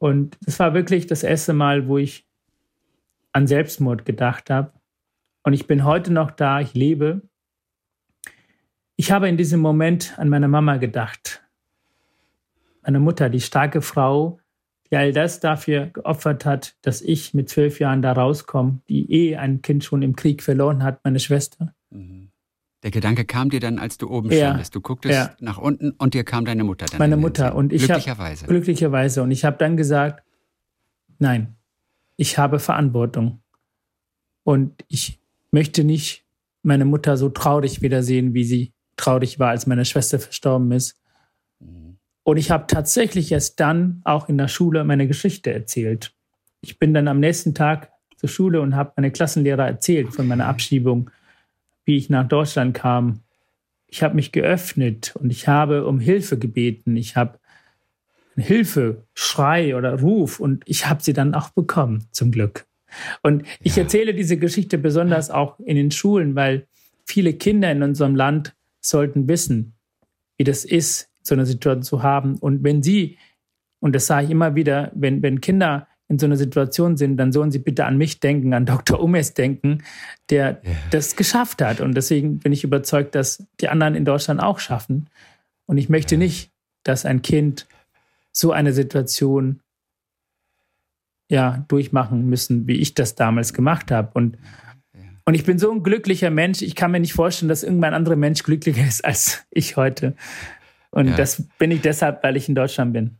Und 0.00 0.36
das 0.40 0.58
war 0.58 0.74
wirklich 0.74 1.06
das 1.06 1.22
erste 1.22 1.52
Mal, 1.52 1.86
wo 1.86 1.98
ich 1.98 2.26
an 3.32 3.46
Selbstmord 3.46 4.04
gedacht 4.04 4.50
habe. 4.50 4.72
Und 5.44 5.52
ich 5.52 5.68
bin 5.68 5.84
heute 5.84 6.12
noch 6.12 6.32
da, 6.32 6.60
ich 6.60 6.74
lebe. 6.74 7.22
Ich 9.00 9.12
habe 9.12 9.28
in 9.28 9.36
diesem 9.36 9.60
Moment 9.60 10.18
an 10.18 10.28
meine 10.28 10.48
Mama 10.48 10.76
gedacht. 10.76 11.44
Meine 12.82 12.98
Mutter, 12.98 13.30
die 13.30 13.40
starke 13.40 13.80
Frau, 13.80 14.40
die 14.90 14.96
all 14.96 15.12
das 15.12 15.38
dafür 15.38 15.86
geopfert 15.86 16.44
hat, 16.44 16.76
dass 16.82 17.00
ich 17.00 17.32
mit 17.32 17.48
zwölf 17.48 17.78
Jahren 17.78 18.02
da 18.02 18.10
rauskomme, 18.10 18.80
die 18.88 19.08
eh 19.12 19.36
ein 19.36 19.62
Kind 19.62 19.84
schon 19.84 20.02
im 20.02 20.16
Krieg 20.16 20.42
verloren 20.42 20.82
hat, 20.82 21.04
meine 21.04 21.20
Schwester. 21.20 21.72
Mhm. 21.90 22.32
Der 22.82 22.90
Gedanke 22.90 23.24
kam 23.24 23.50
dir 23.50 23.60
dann, 23.60 23.78
als 23.78 23.98
du 23.98 24.10
oben 24.10 24.32
ja, 24.32 24.48
standest. 24.48 24.74
Du 24.74 24.80
gucktest 24.80 25.14
ja. 25.14 25.36
nach 25.38 25.58
unten 25.58 25.92
und 25.92 26.14
dir 26.14 26.24
kam 26.24 26.44
deine 26.44 26.64
Mutter 26.64 26.86
dann. 26.86 26.98
Meine 26.98 27.16
Mutter 27.16 27.54
und 27.54 27.72
ich 27.72 27.84
glücklicherweise. 27.84 28.42
Hab, 28.42 28.48
glücklicherweise 28.48 29.22
und 29.22 29.30
ich 29.30 29.44
habe 29.44 29.58
dann 29.58 29.76
gesagt, 29.76 30.24
nein, 31.20 31.54
ich 32.16 32.36
habe 32.36 32.58
Verantwortung 32.58 33.42
und 34.42 34.84
ich 34.88 35.20
möchte 35.52 35.84
nicht 35.84 36.24
meine 36.62 36.84
Mutter 36.84 37.16
so 37.16 37.28
traurig 37.28 37.80
wiedersehen, 37.80 38.34
wie 38.34 38.42
sie 38.42 38.72
traurig 38.98 39.38
war, 39.38 39.50
als 39.50 39.66
meine 39.66 39.84
Schwester 39.84 40.18
verstorben 40.18 40.72
ist. 40.72 41.00
Und 42.28 42.36
ich 42.36 42.50
habe 42.50 42.66
tatsächlich 42.66 43.32
erst 43.32 43.58
dann 43.58 44.02
auch 44.04 44.28
in 44.28 44.36
der 44.36 44.48
Schule 44.48 44.84
meine 44.84 45.06
Geschichte 45.06 45.50
erzählt. 45.52 46.12
Ich 46.60 46.78
bin 46.78 46.92
dann 46.92 47.08
am 47.08 47.20
nächsten 47.20 47.54
Tag 47.54 47.90
zur 48.16 48.28
Schule 48.28 48.60
und 48.60 48.76
habe 48.76 48.92
meine 48.96 49.10
Klassenlehrer 49.10 49.66
erzählt 49.66 50.12
von 50.12 50.26
meiner 50.26 50.46
Abschiebung, 50.46 51.10
wie 51.86 51.96
ich 51.96 52.10
nach 52.10 52.28
Deutschland 52.28 52.74
kam. 52.74 53.20
Ich 53.86 54.02
habe 54.02 54.14
mich 54.14 54.32
geöffnet 54.32 55.14
und 55.16 55.30
ich 55.30 55.48
habe 55.48 55.86
um 55.86 56.00
Hilfe 56.00 56.38
gebeten. 56.38 56.96
Ich 56.96 57.16
habe 57.16 57.38
Hilfe, 58.36 59.04
Schrei 59.14 59.74
oder 59.74 60.00
Ruf 60.00 60.38
und 60.38 60.62
ich 60.66 60.86
habe 60.86 61.02
sie 61.02 61.12
dann 61.14 61.34
auch 61.34 61.50
bekommen, 61.50 62.08
zum 62.10 62.30
Glück. 62.30 62.66
Und 63.22 63.44
ich 63.60 63.76
ja. 63.76 63.84
erzähle 63.84 64.14
diese 64.14 64.36
Geschichte 64.36 64.78
besonders 64.78 65.30
auch 65.30 65.58
in 65.60 65.76
den 65.76 65.90
Schulen, 65.90 66.34
weil 66.34 66.66
viele 67.04 67.32
Kinder 67.32 67.72
in 67.72 67.82
unserem 67.82 68.14
Land 68.14 68.54
sollten 68.80 69.28
wissen, 69.28 69.74
wie 70.36 70.44
das 70.44 70.64
ist, 70.64 71.08
so 71.22 71.34
eine 71.34 71.46
Situation 71.46 71.82
zu 71.82 72.02
haben. 72.02 72.36
Und 72.38 72.64
wenn 72.64 72.82
Sie, 72.82 73.18
und 73.80 73.94
das 73.94 74.06
sage 74.06 74.26
ich 74.26 74.30
immer 74.30 74.54
wieder, 74.54 74.90
wenn, 74.94 75.22
wenn 75.22 75.40
Kinder 75.40 75.88
in 76.08 76.18
so 76.18 76.26
einer 76.26 76.36
Situation 76.36 76.96
sind, 76.96 77.18
dann 77.18 77.32
sollen 77.32 77.50
sie 77.50 77.58
bitte 77.58 77.84
an 77.84 77.98
mich 77.98 78.18
denken, 78.18 78.54
an 78.54 78.66
Dr. 78.66 79.00
Umes 79.00 79.34
denken, 79.34 79.82
der 80.30 80.62
yeah. 80.64 80.76
das 80.90 81.16
geschafft 81.16 81.60
hat. 81.60 81.80
Und 81.80 81.94
deswegen 81.94 82.38
bin 82.38 82.52
ich 82.52 82.64
überzeugt, 82.64 83.14
dass 83.14 83.46
die 83.60 83.68
anderen 83.68 83.94
in 83.94 84.04
Deutschland 84.04 84.42
auch 84.42 84.58
schaffen. 84.58 85.10
Und 85.66 85.76
ich 85.76 85.88
möchte 85.90 86.14
yeah. 86.14 86.24
nicht, 86.24 86.50
dass 86.82 87.04
ein 87.04 87.20
Kind 87.20 87.66
so 88.32 88.52
eine 88.52 88.72
Situation 88.72 89.60
ja 91.28 91.64
durchmachen 91.68 92.26
müssen, 92.28 92.66
wie 92.66 92.76
ich 92.76 92.94
das 92.94 93.14
damals 93.14 93.52
gemacht 93.52 93.90
habe. 93.90 94.10
Und, 94.14 94.38
und 95.28 95.34
ich 95.34 95.44
bin 95.44 95.58
so 95.58 95.70
ein 95.70 95.82
glücklicher 95.82 96.30
Mensch. 96.30 96.62
Ich 96.62 96.74
kann 96.74 96.90
mir 96.90 97.00
nicht 97.00 97.12
vorstellen, 97.12 97.50
dass 97.50 97.62
irgendein 97.62 97.92
anderer 97.92 98.16
Mensch 98.16 98.42
glücklicher 98.44 98.88
ist 98.88 99.04
als 99.04 99.44
ich 99.50 99.76
heute. 99.76 100.14
Und 100.90 101.08
ja. 101.08 101.16
das 101.16 101.46
bin 101.58 101.70
ich 101.70 101.82
deshalb, 101.82 102.24
weil 102.24 102.38
ich 102.38 102.48
in 102.48 102.54
Deutschland 102.54 102.94
bin. 102.94 103.18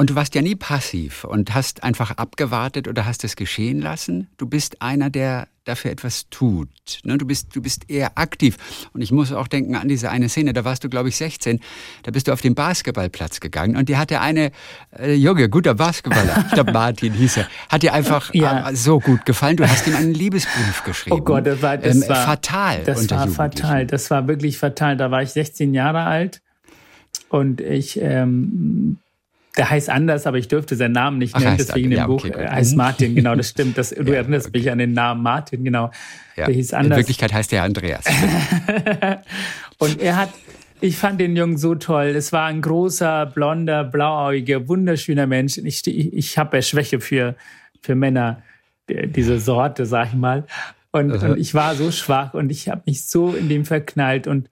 Und 0.00 0.08
du 0.08 0.14
warst 0.14 0.34
ja 0.34 0.40
nie 0.40 0.54
passiv 0.54 1.24
und 1.24 1.54
hast 1.54 1.84
einfach 1.84 2.12
abgewartet 2.12 2.88
oder 2.88 3.04
hast 3.04 3.22
es 3.22 3.36
geschehen 3.36 3.82
lassen. 3.82 4.28
Du 4.38 4.46
bist 4.46 4.80
einer, 4.80 5.10
der 5.10 5.46
dafür 5.64 5.90
etwas 5.90 6.30
tut. 6.30 6.70
Ne, 7.04 7.18
du, 7.18 7.26
bist, 7.26 7.54
du 7.54 7.60
bist 7.60 7.90
eher 7.90 8.16
aktiv. 8.16 8.56
Und 8.94 9.02
ich 9.02 9.12
muss 9.12 9.30
auch 9.30 9.46
denken 9.46 9.74
an 9.74 9.88
diese 9.88 10.08
eine 10.08 10.30
Szene, 10.30 10.54
da 10.54 10.64
warst 10.64 10.84
du, 10.84 10.88
glaube 10.88 11.10
ich, 11.10 11.16
16. 11.16 11.60
Da 12.02 12.12
bist 12.12 12.28
du 12.28 12.32
auf 12.32 12.40
den 12.40 12.54
Basketballplatz 12.54 13.40
gegangen 13.40 13.76
und 13.76 13.90
dir 13.90 13.98
hatte 13.98 14.22
eine 14.22 14.52
äh, 14.98 15.12
Junge, 15.12 15.50
guter 15.50 15.74
Basketballer, 15.74 16.46
ich 16.46 16.54
glaube 16.54 16.72
Martin 16.72 17.12
hieß 17.12 17.36
er, 17.36 17.48
hat 17.68 17.82
dir 17.82 17.92
einfach 17.92 18.32
ja. 18.32 18.70
äh, 18.70 18.74
so 18.74 19.00
gut 19.00 19.26
gefallen. 19.26 19.58
Du 19.58 19.68
hast 19.68 19.86
ihm 19.86 19.96
einen 19.96 20.14
Liebesbrief 20.14 20.82
geschrieben. 20.82 21.16
Oh 21.18 21.22
Gott, 21.22 21.46
das 21.46 21.60
war, 21.60 21.76
das 21.76 21.96
ähm, 21.96 22.08
war 22.08 22.24
fatal. 22.24 22.84
Das 22.84 23.10
war 23.10 23.28
fatal. 23.28 23.84
Das 23.84 24.10
war 24.10 24.26
wirklich 24.26 24.56
fatal. 24.56 24.96
Da 24.96 25.10
war 25.10 25.22
ich 25.22 25.28
16 25.32 25.74
Jahre 25.74 26.04
alt 26.04 26.40
und 27.28 27.60
ich, 27.60 28.00
ähm, 28.00 28.96
der 29.56 29.68
heißt 29.68 29.90
anders, 29.90 30.26
aber 30.26 30.38
ich 30.38 30.48
dürfte 30.48 30.76
seinen 30.76 30.92
Namen 30.92 31.18
nicht 31.18 31.38
nennen, 31.38 31.56
deswegen 31.58 31.90
ja, 31.90 32.02
im 32.02 32.06
Buch 32.06 32.24
okay, 32.24 32.46
heißt 32.46 32.76
Martin, 32.76 33.14
genau, 33.14 33.34
das 33.34 33.48
stimmt. 33.48 33.76
Das, 33.76 33.90
du 33.90 34.02
ja, 34.06 34.14
erinnerst 34.14 34.48
okay. 34.48 34.58
mich 34.58 34.70
an 34.70 34.78
den 34.78 34.92
Namen 34.92 35.22
Martin, 35.22 35.64
genau. 35.64 35.90
Ja. 36.36 36.46
Der 36.46 36.54
hieß 36.54 36.72
anders. 36.72 36.90
In 36.92 36.96
Wirklichkeit 36.96 37.32
heißt 37.32 37.52
er 37.52 37.64
Andreas. 37.64 38.04
und 39.78 40.00
er 40.00 40.16
hat, 40.16 40.30
ich 40.80 40.96
fand 40.96 41.20
den 41.20 41.36
Jungen 41.36 41.56
so 41.56 41.74
toll. 41.74 42.14
Es 42.16 42.32
war 42.32 42.46
ein 42.46 42.62
großer, 42.62 43.26
blonder, 43.26 43.84
blauäugiger, 43.84 44.68
wunderschöner 44.68 45.26
Mensch. 45.26 45.58
Ich, 45.58 45.84
ich, 45.86 46.12
ich 46.12 46.38
habe 46.38 46.58
ja 46.58 46.62
Schwäche 46.62 47.00
für, 47.00 47.34
für 47.82 47.96
Männer, 47.96 48.42
diese 48.88 49.40
Sorte, 49.40 49.84
sag 49.84 50.08
ich 50.08 50.14
mal. 50.14 50.46
Und, 50.92 51.12
und 51.12 51.38
ich 51.38 51.54
war 51.54 51.74
so 51.74 51.90
schwach 51.90 52.34
und 52.34 52.50
ich 52.50 52.68
habe 52.68 52.82
mich 52.86 53.06
so 53.06 53.34
in 53.34 53.48
dem 53.48 53.64
verknallt 53.64 54.26
und 54.26 54.48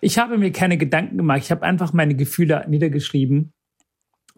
ich 0.00 0.18
habe 0.18 0.38
mir 0.38 0.52
keine 0.52 0.76
Gedanken 0.76 1.16
gemacht. 1.16 1.40
Ich 1.42 1.50
habe 1.50 1.62
einfach 1.62 1.92
meine 1.92 2.14
Gefühle 2.14 2.64
niedergeschrieben. 2.68 3.52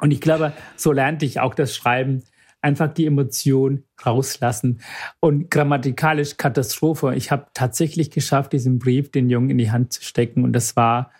Und 0.03 0.11
ich 0.11 0.21
glaube, 0.21 0.53
so 0.75 0.91
lernte 0.91 1.25
ich 1.25 1.39
auch 1.39 1.55
das 1.55 1.77
Schreiben. 1.77 2.25
Einfach 2.61 2.93
die 2.93 3.07
Emotion 3.07 3.85
rauslassen. 4.05 4.81
Und 5.21 5.49
grammatikalisch 5.49 6.37
Katastrophe. 6.37 7.15
Ich 7.15 7.31
habe 7.31 7.47
tatsächlich 7.55 8.11
geschafft, 8.11 8.53
diesen 8.53 8.81
Brief 8.81 9.13
den 9.13 9.31
Jungen 9.31 9.51
in 9.51 9.59
die 9.59 9.71
Hand 9.71 9.93
zu 9.93 10.03
stecken. 10.03 10.43
Und 10.43 10.55
das 10.55 10.75
war, 10.75 11.13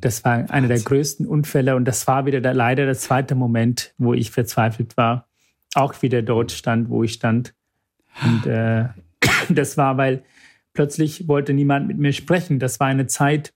das 0.00 0.24
war 0.24 0.48
einer 0.48 0.68
der 0.68 0.78
größten 0.78 1.26
Unfälle. 1.26 1.74
Und 1.74 1.86
das 1.86 2.06
war 2.06 2.24
wieder 2.24 2.40
der, 2.40 2.54
leider 2.54 2.86
der 2.86 2.94
zweite 2.94 3.34
Moment, 3.34 3.94
wo 3.98 4.14
ich 4.14 4.30
verzweifelt 4.30 4.96
war. 4.96 5.28
Auch 5.74 6.00
wieder 6.00 6.22
dort 6.22 6.52
stand, 6.52 6.88
wo 6.88 7.02
ich 7.02 7.14
stand. 7.14 7.52
Und 8.24 8.46
äh, 8.46 8.90
das 9.48 9.76
war, 9.76 9.96
weil 9.96 10.22
plötzlich 10.72 11.26
wollte 11.26 11.52
niemand 11.52 11.88
mit 11.88 11.98
mir 11.98 12.12
sprechen. 12.12 12.60
Das 12.60 12.78
war 12.78 12.86
eine 12.86 13.08
Zeit, 13.08 13.52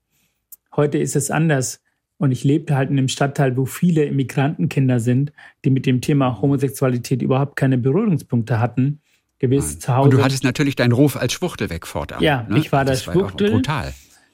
Heute 0.77 0.99
ist 0.99 1.15
es 1.15 1.31
anders. 1.31 1.81
Und 2.25 2.33
ich 2.33 2.43
lebte 2.43 2.75
halt 2.75 2.91
in 2.91 2.97
einem 2.97 3.09
Stadtteil, 3.09 3.57
wo 3.59 3.67
viele 3.67 4.05
Immigrantenkinder 4.05 4.99
sind, 4.99 5.31
die 5.65 5.71
mit 5.71 5.85
dem 5.85 6.01
Thema 6.01 6.41
Homosexualität 6.41 7.21
überhaupt 7.21 7.55
keine 7.55 7.77
Berührungspunkte 7.77 8.61
hatten. 8.61 9.01
Gewiss 9.39 9.79
zu 9.79 9.95
Hause. 9.95 10.09
Und 10.09 10.15
du 10.15 10.25
hattest 10.25 10.43
natürlich 10.43 10.75
deinen 10.75 10.93
Ruf 10.93 11.17
als 11.17 11.35
Schwuchtel 11.35 11.69
weg 11.69 11.87
fortan. 11.87 12.23
Ja, 12.23 12.47
ne? 12.49 12.59
ich 12.59 12.73
war 12.73 12.87
das, 12.87 13.05
das 13.05 13.13
Schwuchtel. 13.13 13.49
War 13.49 13.57
brutal. 13.57 13.93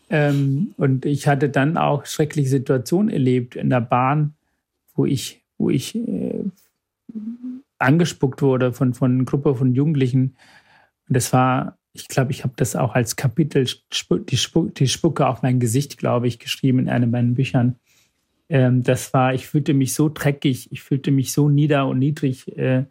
Ähm, 0.09 0.73
und 0.77 1.05
ich 1.05 1.27
hatte 1.27 1.49
dann 1.49 1.77
auch 1.77 2.07
schreckliche 2.07 2.49
Situationen 2.49 3.11
erlebt 3.11 3.57
in 3.57 3.71
der 3.71 3.81
Bahn, 3.81 4.35
wo 4.95 5.05
ich, 5.05 5.43
wo 5.59 5.69
ich 5.69 5.97
äh, 5.97 6.45
angespuckt 7.79 8.41
wurde 8.41 8.73
von, 8.73 8.95
von 8.95 9.13
einer 9.13 9.25
Gruppe 9.25 9.57
von 9.57 9.75
Jugendlichen. 9.75 10.37
Und 11.09 11.17
das 11.17 11.33
war 11.33 11.77
ich 11.93 12.09
glaube, 12.09 12.31
ich 12.31 12.45
habe 12.45 12.55
das 12.57 12.77
auch 12.77 12.95
als 12.95 13.17
Kapitel, 13.17 13.65
die, 13.65 14.35
Sp 14.39 14.71
die 14.75 14.89
Spucke 14.89 15.27
auf 15.27 15.43
mein 15.43 15.61
Gesicht, 15.61 15.99
glaube 15.99 16.29
ich, 16.29 16.39
geschrieben 16.39 16.79
in 16.79 16.89
einem 16.89 17.11
meiner 17.11 17.33
Büchern. 17.33 17.77
Ähm, 18.49 18.83
das 18.83 19.13
war, 19.13 19.35
ich 19.35 19.47
fühlte 19.47 19.75
mich 19.75 19.95
so 19.95 20.09
dreckig, 20.09 20.71
ich 20.73 20.83
fühlte 20.83 21.11
mich 21.11 21.33
so 21.33 21.49
nieder 21.49 21.87
und 21.87 21.99
niedrig. 21.99 22.57
Äh, 22.57 22.85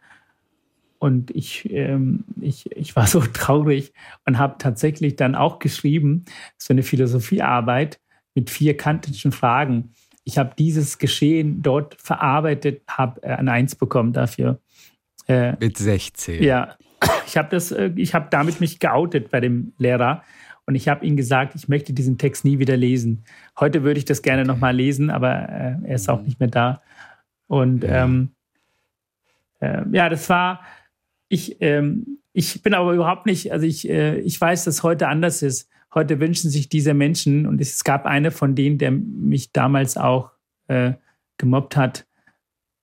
und 0.99 1.31
ich, 1.31 1.69
ähm, 1.71 2.25
ich, 2.41 2.69
ich 2.75 2.95
war 2.95 3.07
so 3.07 3.21
traurig 3.21 3.93
und 4.25 4.37
habe 4.37 4.55
tatsächlich 4.57 5.15
dann 5.15 5.35
auch 5.35 5.59
geschrieben, 5.59 6.25
so 6.57 6.73
eine 6.73 6.83
Philosophiearbeit 6.83 7.99
mit 8.35 8.49
vier 8.49 8.75
kantischen 8.75 9.31
Fragen. 9.31 9.93
Ich 10.25 10.37
habe 10.37 10.53
dieses 10.59 10.97
Geschehen 10.97 11.61
dort 11.61 11.95
verarbeitet, 11.99 12.83
habe 12.87 13.23
äh, 13.23 13.29
ein 13.29 13.47
Eins 13.47 13.75
bekommen 13.75 14.13
dafür. 14.13 14.59
Äh, 15.27 15.55
mit 15.59 15.77
16. 15.77 16.43
Ja, 16.43 16.75
ich 17.25 17.37
habe 17.37 17.49
das, 17.49 17.71
äh, 17.71 17.91
ich 17.95 18.13
habe 18.13 18.27
damit 18.29 18.59
mich 18.59 18.79
geoutet 18.79 19.31
bei 19.31 19.39
dem 19.39 19.73
Lehrer 19.77 20.23
und 20.65 20.75
ich 20.75 20.87
habe 20.87 21.05
ihm 21.05 21.15
gesagt, 21.15 21.55
ich 21.55 21.67
möchte 21.67 21.93
diesen 21.93 22.17
Text 22.17 22.45
nie 22.45 22.59
wieder 22.59 22.77
lesen. 22.77 23.23
Heute 23.59 23.83
würde 23.83 23.97
ich 23.97 24.05
das 24.05 24.21
gerne 24.21 24.43
okay. 24.43 24.51
nochmal 24.51 24.75
lesen, 24.75 25.09
aber 25.09 25.49
äh, 25.49 25.75
er 25.83 25.95
ist 25.95 26.09
auch 26.09 26.19
mhm. 26.19 26.25
nicht 26.25 26.39
mehr 26.39 26.49
da. 26.49 26.81
Und 27.47 27.83
ja, 27.83 28.03
ähm, 28.03 28.29
äh, 29.59 29.81
ja 29.91 30.09
das 30.09 30.29
war, 30.29 30.61
ich, 31.27 31.61
ähm, 31.61 32.19
ich 32.33 32.61
bin 32.61 32.73
aber 32.73 32.93
überhaupt 32.93 33.25
nicht, 33.25 33.51
also 33.51 33.65
ich, 33.65 33.89
äh, 33.89 34.19
ich 34.19 34.39
weiß, 34.39 34.63
dass 34.65 34.83
heute 34.83 35.07
anders 35.07 35.41
ist. 35.41 35.69
Heute 35.91 36.19
wünschen 36.19 36.51
sich 36.51 36.69
diese 36.69 36.93
Menschen, 36.93 37.47
und 37.47 37.59
es 37.59 37.83
gab 37.83 38.05
eine 38.05 38.29
von 38.29 38.53
denen, 38.53 38.77
der 38.77 38.91
mich 38.91 39.51
damals 39.51 39.97
auch 39.97 40.29
äh, 40.67 40.93
gemobbt 41.37 41.75
hat, 41.75 42.05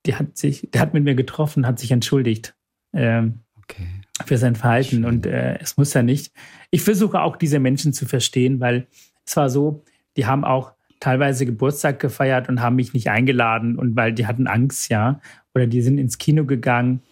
die 0.06 0.16
hat 0.16 0.36
sich, 0.36 0.68
der 0.72 0.80
hat 0.80 0.92
mit 0.92 1.04
mir 1.04 1.14
getroffen, 1.14 1.66
hat 1.66 1.78
sich 1.78 1.92
entschuldigt 1.92 2.56
ähm, 2.92 3.40
okay. 3.56 3.86
Für 4.24 4.38
sein 4.38 4.56
Verhalten. 4.56 5.04
Und 5.04 5.26
äh, 5.26 5.58
es 5.60 5.76
muss 5.76 5.92
ja 5.94 6.02
nicht. 6.02 6.32
Ich 6.70 6.82
versuche 6.82 7.20
auch 7.20 7.36
diese 7.36 7.58
Menschen 7.58 7.92
zu 7.92 8.06
verstehen, 8.06 8.60
weil 8.60 8.86
es 9.26 9.36
war 9.36 9.50
so, 9.50 9.84
die 10.16 10.26
haben 10.26 10.44
auch 10.44 10.72
teilweise 11.00 11.44
Geburtstag 11.44 12.00
gefeiert 12.00 12.48
und 12.48 12.62
haben 12.62 12.76
mich 12.76 12.94
nicht 12.94 13.10
eingeladen 13.10 13.76
und 13.76 13.96
weil 13.96 14.12
die 14.12 14.26
hatten 14.26 14.46
Angst, 14.46 14.88
ja. 14.90 15.20
Oder 15.54 15.66
die 15.66 15.82
sind 15.82 15.98
ins 15.98 16.18
Kino 16.18 16.44
gegangen. 16.44 17.02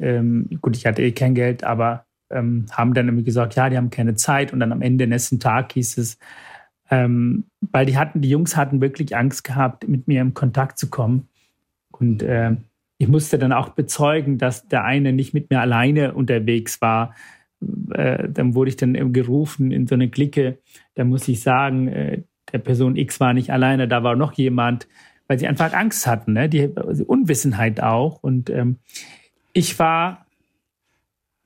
Ähm, 0.00 0.48
gut, 0.60 0.76
ich 0.76 0.86
hatte 0.86 1.02
eh 1.02 1.12
kein 1.12 1.34
Geld, 1.34 1.64
aber 1.64 2.06
ähm, 2.30 2.66
haben 2.70 2.94
dann 2.94 3.06
irgendwie 3.06 3.24
gesagt, 3.24 3.54
ja, 3.54 3.68
die 3.68 3.76
haben 3.76 3.90
keine 3.90 4.14
Zeit. 4.14 4.52
Und 4.52 4.60
dann 4.60 4.72
am 4.72 4.82
Ende 4.82 5.06
nächsten 5.06 5.40
Tag 5.40 5.72
hieß 5.72 5.98
es, 5.98 6.18
ähm, 6.90 7.44
weil 7.60 7.86
die 7.86 7.98
hatten, 7.98 8.20
die 8.20 8.30
Jungs 8.30 8.56
hatten 8.56 8.80
wirklich 8.80 9.16
Angst 9.16 9.44
gehabt, 9.44 9.86
mit 9.88 10.08
mir 10.08 10.22
in 10.22 10.34
Kontakt 10.34 10.78
zu 10.78 10.88
kommen. 10.88 11.28
Und 11.90 12.22
äh, 12.22 12.56
ich 12.98 13.08
musste 13.08 13.38
dann 13.38 13.52
auch 13.52 13.70
bezeugen, 13.70 14.38
dass 14.38 14.66
der 14.68 14.84
eine 14.84 15.12
nicht 15.12 15.32
mit 15.32 15.50
mir 15.50 15.60
alleine 15.60 16.14
unterwegs 16.14 16.80
war. 16.82 17.14
Äh, 17.92 18.28
dann 18.28 18.54
wurde 18.54 18.70
ich 18.70 18.76
dann 18.76 19.12
gerufen 19.12 19.70
in 19.70 19.86
so 19.86 19.94
eine 19.94 20.10
Clique. 20.10 20.58
Da 20.94 21.04
muss 21.04 21.28
ich 21.28 21.40
sagen, 21.40 21.88
äh, 21.88 22.22
der 22.52 22.58
Person 22.58 22.96
X 22.96 23.20
war 23.20 23.32
nicht 23.32 23.52
alleine, 23.52 23.88
da 23.88 24.02
war 24.02 24.16
noch 24.16 24.32
jemand, 24.32 24.88
weil 25.28 25.38
sie 25.38 25.46
einfach 25.46 25.72
Angst 25.74 26.06
hatten, 26.06 26.32
ne? 26.32 26.48
die 26.48 26.70
also 26.76 27.04
Unwissenheit 27.04 27.80
auch. 27.80 28.22
Und 28.22 28.50
ähm, 28.50 28.76
ich 29.52 29.78
war 29.78 30.26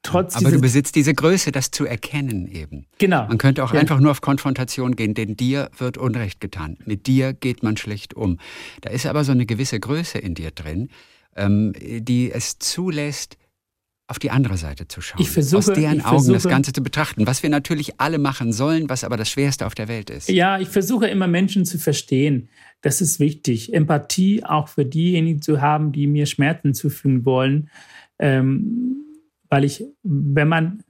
trotz. 0.03 0.37
Aber 0.37 0.51
du 0.51 0.61
besitzt 0.61 0.95
diese 0.95 1.13
Größe, 1.13 1.53
das 1.53 1.71
zu 1.71 1.85
erkennen 1.85 2.47
eben. 2.47 2.87
Genau. 2.99 3.27
Man 3.27 3.39
könnte 3.39 3.63
auch 3.65 3.75
ja. 3.75 3.81
einfach 3.81 4.01
nur 4.01 4.11
auf 4.11 4.21
Konfrontation 4.21 4.97
gehen, 4.97 5.15
denn 5.15 5.37
dir 5.37 5.71
wird 5.77 5.99
Unrecht 5.99 6.41
getan. 6.41 6.79
Mit 6.87 7.07
dir 7.07 7.35
geht 7.35 7.63
man 7.63 7.77
schlecht 7.77 8.15
um. 8.15 8.39
Da 8.81 8.91
ist 8.91 9.05
aber 9.05 9.25
so 9.25 9.33
eine 9.33 9.45
gewisse 9.45 9.81
Größe 9.81 10.19
in 10.19 10.35
dir 10.35 10.51
drin, 10.51 10.89
ähm, 11.37 11.73
die 11.79 12.31
es 12.31 12.59
zulässt, 12.59 13.37
auf 14.09 14.19
die 14.19 14.31
andere 14.31 14.59
Seite 14.59 14.87
zu 14.89 15.01
schauen. 15.01 15.23
Ich 15.23 15.31
versuche, 15.31 15.59
aus 15.59 15.67
deren 15.67 16.03
Augen 16.03 16.17
versuche, 16.17 16.35
das 16.35 16.49
Ganze 16.49 16.73
zu 16.73 16.83
betrachten, 16.83 17.27
was 17.27 17.43
wir 17.43 17.49
natürlich 17.49 17.99
alle 17.99 18.19
machen 18.19 18.53
sollen, 18.53 18.91
was 18.91 19.05
aber 19.05 19.17
das 19.17 19.31
Schwerste 19.31 19.67
auf 19.67 19.75
der 19.75 19.89
Welt 19.89 20.11
ist. 20.11 20.29
Ja, 20.29 20.59
ich 20.59 20.69
versuche 20.69 21.07
immer 21.07 21.27
Menschen 21.27 21.65
zu 21.65 21.79
verstehen. 21.79 22.51
Das 22.83 23.01
ist 23.01 23.21
wichtig. 23.21 23.73
Empathie 23.73 24.45
auch 24.45 24.69
für 24.69 24.85
diejenigen 24.85 25.41
zu 25.41 25.63
haben, 25.63 25.93
die 25.93 26.07
mir 26.07 26.27
Schmerzen 26.27 26.75
zufügen 26.75 27.25
wollen. 27.25 27.71
Ähm, 28.19 28.97
weil 29.49 29.65
ich, 29.65 29.85
wenn 30.03 30.49
man 30.49 30.83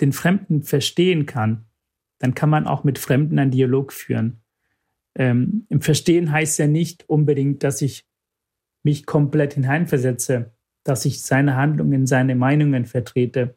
den 0.00 0.12
Fremden 0.12 0.62
verstehen 0.62 1.26
kann, 1.26 1.66
dann 2.18 2.34
kann 2.34 2.50
man 2.50 2.66
auch 2.66 2.84
mit 2.84 2.98
Fremden 2.98 3.38
einen 3.38 3.50
Dialog 3.50 3.92
führen. 3.92 4.40
Ähm, 5.14 5.66
Im 5.68 5.80
Verstehen 5.80 6.32
heißt 6.32 6.58
ja 6.58 6.66
nicht 6.66 7.08
unbedingt, 7.08 7.62
dass 7.62 7.82
ich 7.82 8.06
mich 8.82 9.06
komplett 9.06 9.54
hineinversetze, 9.54 10.50
dass 10.84 11.04
ich 11.04 11.22
seine 11.22 11.56
Handlungen, 11.56 12.06
seine 12.06 12.34
Meinungen 12.34 12.86
vertrete. 12.86 13.54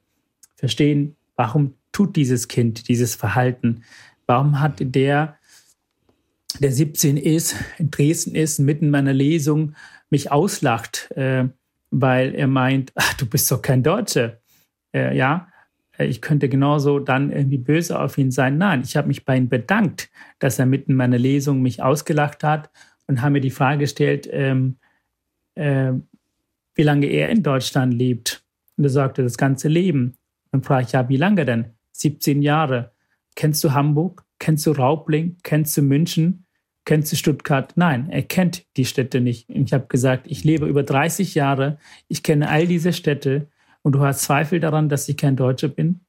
Verstehen, 0.56 1.16
warum 1.36 1.76
tut 1.92 2.16
dieses 2.16 2.48
Kind 2.48 2.88
dieses 2.88 3.16
Verhalten? 3.16 3.84
Warum 4.26 4.60
hat 4.60 4.76
der, 4.80 5.38
der 6.60 6.72
17 6.72 7.18
ist, 7.18 7.56
in 7.78 7.92
Dresden 7.92 8.36
ist, 8.36 8.60
mitten 8.60 8.90
meiner 8.90 9.14
Lesung 9.14 9.76
mich 10.10 10.32
auslacht, 10.32 11.12
äh, 11.12 11.48
weil 11.92 12.36
er 12.36 12.48
meint, 12.48 12.92
ach, 12.96 13.14
du 13.16 13.26
bist 13.26 13.52
doch 13.52 13.62
kein 13.62 13.84
Deutscher. 13.84 14.40
Äh, 14.94 15.16
ja, 15.16 15.48
äh, 15.98 16.06
ich 16.06 16.22
könnte 16.22 16.50
genauso 16.50 17.00
dann 17.00 17.32
irgendwie 17.32 17.58
böse 17.58 18.00
auf 18.00 18.18
ihn 18.18 18.32
sein. 18.32 18.58
Nein, 18.58 18.82
ich 18.84 18.96
habe 18.98 19.08
mich 19.08 19.26
bei 19.26 19.38
ihm 19.38 19.50
bedankt, 19.50 20.10
dass 20.40 20.60
er 20.60 20.66
mitten 20.66 20.96
meiner 20.96 21.18
Lesung 21.18 21.62
mich 21.62 21.82
ausgelacht 21.82 22.44
hat 22.44 22.70
und 23.08 23.22
habe 23.22 23.34
mir 23.34 23.42
die 23.42 23.52
Frage 23.52 23.80
gestellt, 23.80 24.28
ähm, 24.32 24.78
äh, 25.56 25.94
wie 26.76 26.84
lange 26.84 27.06
er 27.08 27.30
in 27.30 27.44
Deutschland 27.44 27.94
lebt. 27.94 28.44
Und 28.78 28.84
er 28.86 28.90
sagte, 28.90 29.24
das 29.24 29.38
ganze 29.38 29.68
Leben. 29.68 30.18
Dann 30.52 30.64
frage 30.64 30.86
ich, 30.86 30.92
ja, 30.94 31.08
wie 31.10 31.18
lange 31.18 31.46
denn? 31.46 31.66
17 31.94 32.42
Jahre. 32.42 32.92
Kennst 33.36 33.64
du 33.64 33.74
Hamburg? 33.74 34.26
Kennst 34.40 34.66
du 34.66 34.72
Raubling? 34.72 35.38
Kennst 35.44 35.78
du 35.78 35.82
München? 35.82 36.46
Kennst 36.86 37.12
du 37.12 37.16
Stuttgart? 37.16 37.74
Nein, 37.76 38.10
er 38.10 38.24
kennt 38.24 38.66
die 38.76 38.86
Städte 38.86 39.22
nicht. 39.22 39.50
Und 39.50 39.68
ich 39.68 39.74
habe 39.74 39.88
gesagt, 39.88 40.28
ich 40.28 40.44
lebe 40.44 40.68
über 40.68 40.84
30 40.84 41.34
Jahre, 41.34 41.78
ich 42.10 42.24
kenne 42.24 42.50
all 42.50 42.68
diese 42.68 42.92
Städte 42.92 43.48
und 43.84 43.94
du 43.94 44.02
hast 44.02 44.22
Zweifel 44.22 44.60
daran, 44.60 44.90
dass 44.90 45.08
ich 45.08 45.16
kein 45.16 45.36
Deutscher 45.36 45.70
bin. 45.70 46.02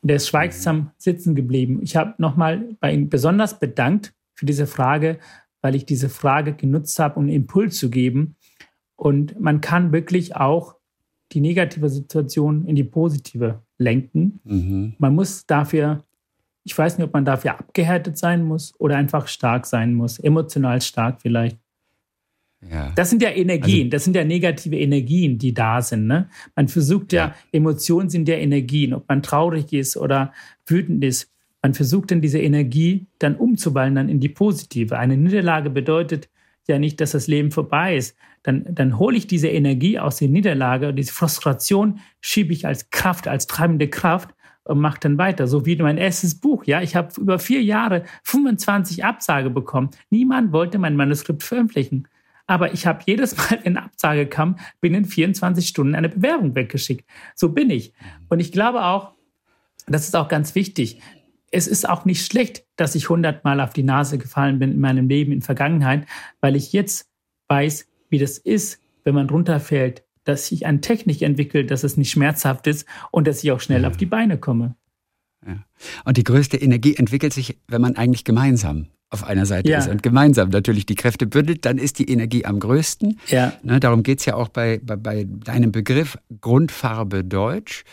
Und 0.00 0.10
er 0.10 0.16
ist 0.16 0.28
schweigsam 0.28 0.92
sitzen 0.96 1.34
geblieben. 1.34 1.80
Ich 1.82 1.96
habe 1.96 2.14
nochmal 2.18 2.76
bei 2.80 2.92
ihm 2.92 3.08
besonders 3.10 3.58
bedankt 3.58 4.14
für 4.34 4.46
diese 4.46 4.66
Frage, 4.66 5.18
weil 5.60 5.74
ich 5.74 5.84
diese 5.84 6.08
Frage 6.08 6.54
genutzt 6.54 6.98
habe, 6.98 7.16
um 7.16 7.24
einen 7.24 7.34
Impuls 7.34 7.76
zu 7.76 7.90
geben. 7.90 8.35
Und 8.96 9.38
man 9.38 9.60
kann 9.60 9.92
wirklich 9.92 10.36
auch 10.36 10.76
die 11.32 11.40
negative 11.40 11.88
Situation 11.88 12.64
in 12.66 12.76
die 12.76 12.84
positive 12.84 13.62
lenken. 13.78 14.40
Mhm. 14.44 14.94
Man 14.98 15.14
muss 15.14 15.46
dafür, 15.46 16.04
ich 16.64 16.76
weiß 16.76 16.98
nicht, 16.98 17.06
ob 17.06 17.12
man 17.12 17.24
dafür 17.24 17.58
abgehärtet 17.58 18.16
sein 18.16 18.42
muss 18.42 18.74
oder 18.78 18.96
einfach 18.96 19.28
stark 19.28 19.66
sein 19.66 19.94
muss, 19.94 20.18
emotional 20.18 20.80
stark 20.80 21.20
vielleicht. 21.20 21.58
Ja. 22.70 22.90
Das 22.96 23.10
sind 23.10 23.22
ja 23.22 23.30
Energien, 23.30 23.86
also, 23.86 23.90
das 23.90 24.04
sind 24.04 24.16
ja 24.16 24.24
negative 24.24 24.76
Energien, 24.76 25.38
die 25.38 25.52
da 25.52 25.82
sind. 25.82 26.06
Ne? 26.06 26.28
Man 26.54 26.68
versucht 26.68 27.12
ja, 27.12 27.26
ja, 27.26 27.34
Emotionen 27.52 28.08
sind 28.08 28.28
ja 28.28 28.36
Energien, 28.36 28.94
ob 28.94 29.08
man 29.08 29.22
traurig 29.22 29.72
ist 29.72 29.96
oder 29.96 30.32
wütend 30.64 31.04
ist. 31.04 31.30
Man 31.62 31.74
versucht 31.74 32.10
dann 32.10 32.20
diese 32.20 32.40
Energie 32.40 33.06
dann 33.18 33.36
umzuwandeln 33.36 34.08
in 34.08 34.20
die 34.20 34.28
positive. 34.28 34.98
Eine 34.98 35.16
Niederlage 35.16 35.68
bedeutet 35.70 36.28
ja 36.68 36.78
nicht, 36.78 37.00
dass 37.00 37.12
das 37.12 37.26
Leben 37.26 37.50
vorbei 37.50 37.96
ist. 37.96 38.16
Dann, 38.42 38.64
dann 38.68 38.98
hole 38.98 39.16
ich 39.16 39.26
diese 39.26 39.48
Energie 39.48 39.98
aus 39.98 40.16
der 40.16 40.28
Niederlage 40.28 40.88
und 40.88 40.96
diese 40.96 41.12
Frustration 41.12 42.00
schiebe 42.20 42.52
ich 42.52 42.66
als 42.66 42.90
Kraft, 42.90 43.28
als 43.28 43.46
treibende 43.46 43.88
Kraft 43.88 44.30
und 44.64 44.80
mache 44.80 45.00
dann 45.00 45.18
weiter. 45.18 45.46
So 45.46 45.66
wie 45.66 45.76
mein 45.76 45.98
erstes 45.98 46.38
Buch. 46.38 46.64
Ja, 46.64 46.82
ich 46.82 46.96
habe 46.96 47.08
über 47.20 47.38
vier 47.38 47.62
Jahre 47.62 48.04
25 48.24 49.04
Absage 49.04 49.50
bekommen. 49.50 49.90
Niemand 50.10 50.52
wollte 50.52 50.78
mein 50.78 50.96
Manuskript 50.96 51.42
veröffentlichen. 51.42 52.08
Aber 52.46 52.72
ich 52.72 52.86
habe 52.86 53.02
jedes 53.06 53.36
Mal, 53.36 53.60
wenn 53.64 53.76
Absage 53.76 54.26
kam, 54.26 54.56
binnen 54.80 55.04
24 55.04 55.66
Stunden 55.66 55.94
eine 55.94 56.08
Bewerbung 56.08 56.54
weggeschickt. 56.54 57.08
So 57.34 57.50
bin 57.50 57.70
ich. 57.70 57.92
Und 58.28 58.40
ich 58.40 58.52
glaube 58.52 58.84
auch, 58.84 59.12
das 59.86 60.04
ist 60.04 60.16
auch 60.16 60.28
ganz 60.28 60.54
wichtig. 60.54 61.00
Es 61.50 61.66
ist 61.66 61.88
auch 61.88 62.04
nicht 62.04 62.26
schlecht, 62.26 62.64
dass 62.76 62.94
ich 62.94 63.08
hundertmal 63.08 63.60
auf 63.60 63.72
die 63.72 63.82
Nase 63.82 64.18
gefallen 64.18 64.58
bin 64.58 64.72
in 64.72 64.80
meinem 64.80 65.08
Leben 65.08 65.32
in 65.32 65.42
Vergangenheit, 65.42 66.06
weil 66.40 66.56
ich 66.56 66.72
jetzt 66.72 67.08
weiß, 67.48 67.86
wie 68.10 68.18
das 68.18 68.38
ist, 68.38 68.80
wenn 69.04 69.14
man 69.14 69.30
runterfällt, 69.30 70.04
dass 70.24 70.50
ich 70.50 70.66
eine 70.66 70.80
Technik 70.80 71.22
entwickle, 71.22 71.64
dass 71.64 71.84
es 71.84 71.96
nicht 71.96 72.10
schmerzhaft 72.10 72.66
ist 72.66 72.86
und 73.12 73.26
dass 73.26 73.42
ich 73.44 73.52
auch 73.52 73.60
schnell 73.60 73.82
ja. 73.82 73.88
auf 73.88 73.96
die 73.96 74.06
Beine 74.06 74.38
komme. 74.38 74.74
Ja. 75.46 75.64
Und 76.04 76.16
die 76.16 76.24
größte 76.24 76.56
Energie 76.56 76.96
entwickelt 76.96 77.32
sich, 77.32 77.60
wenn 77.68 77.80
man 77.80 77.96
eigentlich 77.96 78.24
gemeinsam 78.24 78.88
auf 79.08 79.22
einer 79.24 79.46
Seite 79.46 79.70
ja. 79.70 79.78
ist 79.78 79.88
und 79.88 80.02
gemeinsam 80.02 80.48
natürlich 80.48 80.84
die 80.84 80.96
Kräfte 80.96 81.26
bündelt, 81.26 81.64
dann 81.64 81.78
ist 81.78 82.00
die 82.00 82.10
Energie 82.10 82.44
am 82.44 82.58
größten. 82.58 83.20
Ja. 83.28 83.52
Ne, 83.62 83.78
darum 83.78 84.02
geht 84.02 84.18
es 84.18 84.26
ja 84.26 84.34
auch 84.34 84.48
bei, 84.48 84.80
bei, 84.82 84.96
bei 84.96 85.26
deinem 85.28 85.70
Begriff 85.70 86.18
Grundfarbe 86.40 87.22
Deutsch. 87.22 87.84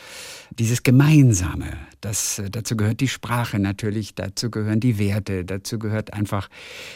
Dieses 0.58 0.82
Gemeinsame, 0.82 1.78
das, 2.04 2.42
dazu 2.52 2.76
gehört 2.76 3.00
die 3.00 3.08
Sprache 3.08 3.60
natürlich, 3.60 4.14
dazu 4.14 4.52
gehören 4.52 4.80
die 4.80 5.00
Werte, 5.00 5.46
dazu 5.46 5.80
gehört 5.80 6.14
einfach 6.14 6.50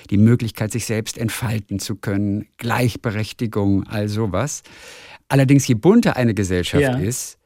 die 0.10 0.18
Möglichkeit, 0.18 0.72
sich 0.72 0.86
selbst 0.86 1.18
entfalten 1.18 1.80
zu 1.80 1.96
können, 1.96 2.48
Gleichberechtigung, 2.58 3.88
all 3.88 4.10
sowas. 4.10 4.64
Allerdings, 5.30 5.68
je 5.68 5.76
bunter 5.76 6.16
eine 6.18 6.34
Gesellschaft 6.34 6.82
ja. 6.82 6.98
ist, 6.98 7.37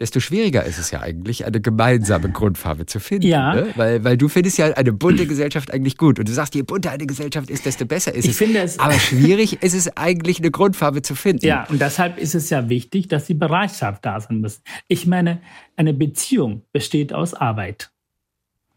desto 0.00 0.18
schwieriger 0.18 0.64
ist 0.64 0.78
es 0.78 0.90
ja 0.90 1.00
eigentlich, 1.00 1.46
eine 1.46 1.60
gemeinsame 1.60 2.30
Grundfarbe 2.30 2.86
zu 2.86 2.98
finden. 2.98 3.26
Ja. 3.26 3.54
Ne? 3.54 3.68
Weil, 3.76 4.02
weil 4.02 4.16
du 4.16 4.28
findest 4.28 4.58
ja 4.58 4.72
eine 4.72 4.92
bunte 4.92 5.26
Gesellschaft 5.26 5.72
eigentlich 5.72 5.96
gut. 5.96 6.18
Und 6.18 6.28
du 6.28 6.32
sagst, 6.32 6.54
je 6.54 6.62
bunter 6.62 6.90
eine 6.90 7.06
Gesellschaft 7.06 7.48
ist, 7.48 7.64
desto 7.64 7.86
besser 7.86 8.12
ist 8.12 8.24
ich 8.24 8.32
es. 8.32 8.38
Finde 8.38 8.60
es. 8.60 8.78
Aber 8.78 8.94
schwierig 8.94 9.62
ist 9.62 9.74
es 9.74 9.96
eigentlich, 9.96 10.38
eine 10.38 10.50
Grundfarbe 10.50 11.02
zu 11.02 11.14
finden. 11.14 11.46
Ja, 11.46 11.66
und 11.68 11.80
deshalb 11.80 12.18
ist 12.18 12.34
es 12.34 12.50
ja 12.50 12.68
wichtig, 12.68 13.06
dass 13.06 13.26
die 13.26 13.34
Bereitschaft 13.34 14.04
da 14.04 14.18
sein 14.20 14.40
muss. 14.40 14.62
Ich 14.88 15.06
meine, 15.06 15.40
eine 15.76 15.94
Beziehung 15.94 16.62
besteht 16.72 17.12
aus 17.12 17.34
Arbeit. 17.34 17.90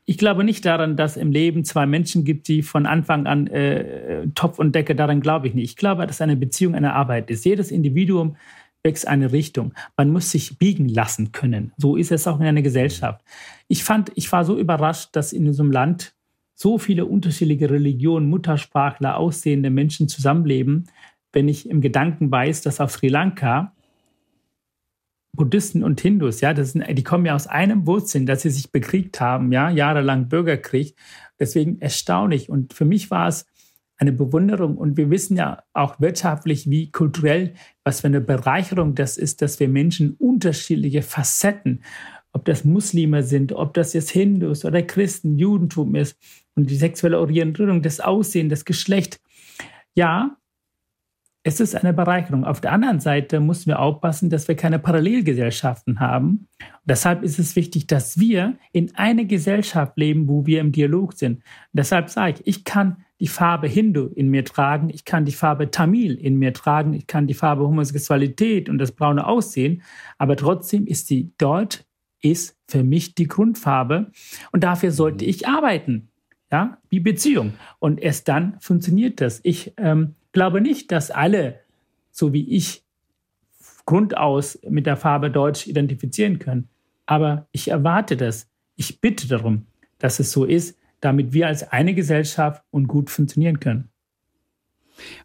Ich 0.06 0.18
glaube 0.18 0.44
nicht 0.44 0.66
daran, 0.66 0.96
dass 0.96 1.18
im 1.18 1.32
Leben 1.32 1.66
zwei 1.66 1.86
Menschen 1.86 2.24
gibt, 2.24 2.48
die 2.48 2.62
von 2.62 2.86
Anfang 2.86 3.26
an 3.26 3.48
äh, 3.48 4.28
Topf 4.36 4.58
und 4.60 4.74
Decke, 4.74 4.96
daran 4.96 5.20
glaube 5.20 5.48
ich 5.48 5.54
nicht. 5.54 5.72
Ich 5.72 5.76
glaube, 5.76 6.08
dass 6.08 6.22
eine 6.22 6.38
Beziehung 6.38 6.76
eine 6.76 6.94
Arbeit 6.94 7.30
ist. 7.30 7.44
Jedes 7.44 7.72
Individuum 7.72 8.38
wächst 8.88 9.06
eine 9.06 9.34
Richtung. 9.34 9.74
Man 9.98 10.12
muss 10.12 10.32
sich 10.32 10.58
biegen 10.58 10.88
lassen 10.88 11.34
können. 11.34 11.74
So 11.76 11.98
ist 11.98 12.14
es 12.14 12.26
auch 12.26 12.40
in 12.40 12.46
einer 12.46 12.62
Gesellschaft. 12.62 13.22
Ich 13.68 13.84
fand, 13.84 14.14
ich 14.16 14.32
war 14.32 14.46
so 14.46 14.58
überrascht, 14.58 15.10
dass 15.12 15.34
in 15.34 15.44
diesem 15.44 15.72
Land 15.74 16.16
so 16.56 16.78
viele 16.78 17.06
unterschiedliche 17.06 17.70
Religionen, 17.70 18.30
Muttersprachler, 18.30 19.18
aussehende 19.18 19.70
Menschen 19.70 20.08
zusammenleben. 20.08 20.86
Wenn 21.34 21.50
ich 21.50 21.70
im 21.70 21.82
Gedanken 21.82 22.32
weiß, 22.32 22.62
dass 22.62 22.80
auf 22.80 22.92
Sri 22.92 23.10
Lanka 23.10 23.74
Buddhisten 25.34 25.84
und 25.84 26.02
Hindus, 26.02 26.42
ja, 26.42 26.56
sind, 26.64 26.86
die 26.98 27.04
kommen 27.04 27.26
ja 27.26 27.36
aus 27.36 27.46
einem 27.46 27.86
Wurzeln, 27.86 28.26
dass 28.26 28.42
sie 28.42 28.50
sich 28.50 28.72
bekriegt 28.72 29.22
haben, 29.22 29.52
ja, 29.52 29.70
jahrelang 29.70 30.30
Bürgerkrieg. 30.30 30.96
Deswegen 31.40 31.80
erstaunlich. 31.80 32.50
Und 32.50 32.74
für 32.74 32.86
mich 32.86 33.12
war 33.12 33.28
es 33.28 33.46
eine 33.98 34.12
Bewunderung. 34.12 34.78
Und 34.78 34.98
wir 34.98 35.10
wissen 35.10 35.38
ja 35.38 35.64
auch 35.74 36.00
wirtschaftlich 36.00 36.70
wie 36.70 36.92
kulturell, 36.92 37.54
was 37.84 38.02
für 38.02 38.08
eine 38.08 38.22
Bereicherung 38.22 38.96
das 38.96 39.18
ist, 39.18 39.42
dass 39.42 39.60
wir 39.60 39.68
Menschen 39.68 40.14
unterschiedliche 40.14 41.02
Facetten, 41.02 41.84
ob 42.32 42.46
das 42.46 42.64
Muslime 42.64 43.24
sind, 43.24 43.54
ob 43.54 43.74
das 43.74 43.94
jetzt 43.94 44.12
Hindus 44.12 44.64
oder 44.64 44.84
Christen, 44.84 45.38
Judentum 45.38 45.96
ist 45.96 46.18
und 46.56 46.70
die 46.70 46.76
sexuelle 46.76 47.20
Orientierung, 47.20 47.82
das 47.82 48.00
Aussehen, 48.00 48.50
das 48.50 48.66
Geschlecht. 48.66 49.20
Ja, 49.96 50.38
es 51.48 51.62
ist 51.62 51.76
eine 51.76 51.94
Bereicherung. 51.94 52.44
Auf 52.44 52.60
der 52.60 52.74
anderen 52.74 53.00
Seite 53.00 53.40
müssen 53.40 53.68
wir 53.68 53.80
aufpassen, 53.80 54.30
dass 54.30 54.50
wir 54.50 54.56
keine 54.56 54.80
Parallelgesellschaften 54.80 56.02
haben. 56.02 56.50
Und 56.60 56.84
deshalb 56.84 57.24
ist 57.24 57.40
es 57.40 57.56
wichtig, 57.56 57.88
dass 57.88 58.20
wir 58.20 58.58
in 58.74 58.94
einer 58.96 59.24
Gesellschaft 59.24 59.98
leben, 59.98 60.28
wo 60.28 60.46
wir 60.46 60.60
im 60.60 60.74
Dialog 60.74 61.14
sind. 61.14 61.38
Und 61.38 61.44
deshalb 61.72 62.10
sage 62.10 62.42
ich, 62.42 62.48
ich 62.48 62.64
kann 62.66 62.98
die 63.20 63.28
Farbe 63.28 63.68
Hindu 63.68 64.08
in 64.08 64.30
mir 64.30 64.46
tragen, 64.46 64.90
ich 64.90 65.06
kann 65.06 65.26
die 65.26 65.32
Farbe 65.32 65.72
Tamil 65.72 66.16
in 66.16 66.36
mir 66.36 66.54
tragen, 66.54 66.94
ich 66.94 67.08
kann 67.08 67.28
die 67.28 67.34
Farbe 67.34 67.64
Homosexualität 67.64 68.70
und 68.70 68.78
das 68.78 68.92
braune 68.92 69.26
Aussehen, 69.26 69.82
aber 70.18 70.36
trotzdem 70.36 70.86
ist 70.86 71.10
die 71.10 71.32
dort 71.38 71.86
ist 72.22 72.58
für 72.68 72.84
mich 72.84 73.16
die 73.16 73.28
Grundfarbe 73.28 74.12
und 74.52 74.64
dafür 74.64 74.92
sollte 74.92 75.26
mhm. 75.26 75.30
ich 75.30 75.48
arbeiten, 75.48 76.10
ja, 76.52 76.78
wie 76.90 77.00
Beziehung 77.00 77.54
und 77.80 78.00
erst 78.00 78.28
dann 78.28 78.58
funktioniert 78.60 79.22
das. 79.22 79.40
Ich 79.44 79.74
ähm, 79.78 80.16
glaube 80.32 80.62
nicht, 80.62 80.92
dass 80.92 81.12
alle, 81.12 81.60
so 82.12 82.34
wie 82.34 82.56
ich, 82.56 82.84
grundaus 83.86 84.60
mit 84.68 84.86
der 84.86 84.98
Farbe 84.98 85.32
Deutsch 85.32 85.66
identifizieren 85.66 86.40
können. 86.40 86.68
Aber 87.06 87.48
ich 87.54 87.70
erwarte 87.70 88.18
das. 88.18 88.50
Ich 88.76 89.00
bitte 89.02 89.28
darum, 89.28 89.66
dass 89.98 90.20
es 90.20 90.32
so 90.32 90.44
ist, 90.44 90.77
damit 91.00 91.34
wir 91.34 91.48
als 91.48 91.72
eine 91.72 91.94
Gesellschaft 91.94 92.64
und 92.72 92.88
gut 92.88 93.10
funktionieren 93.10 93.60
können. 93.60 93.90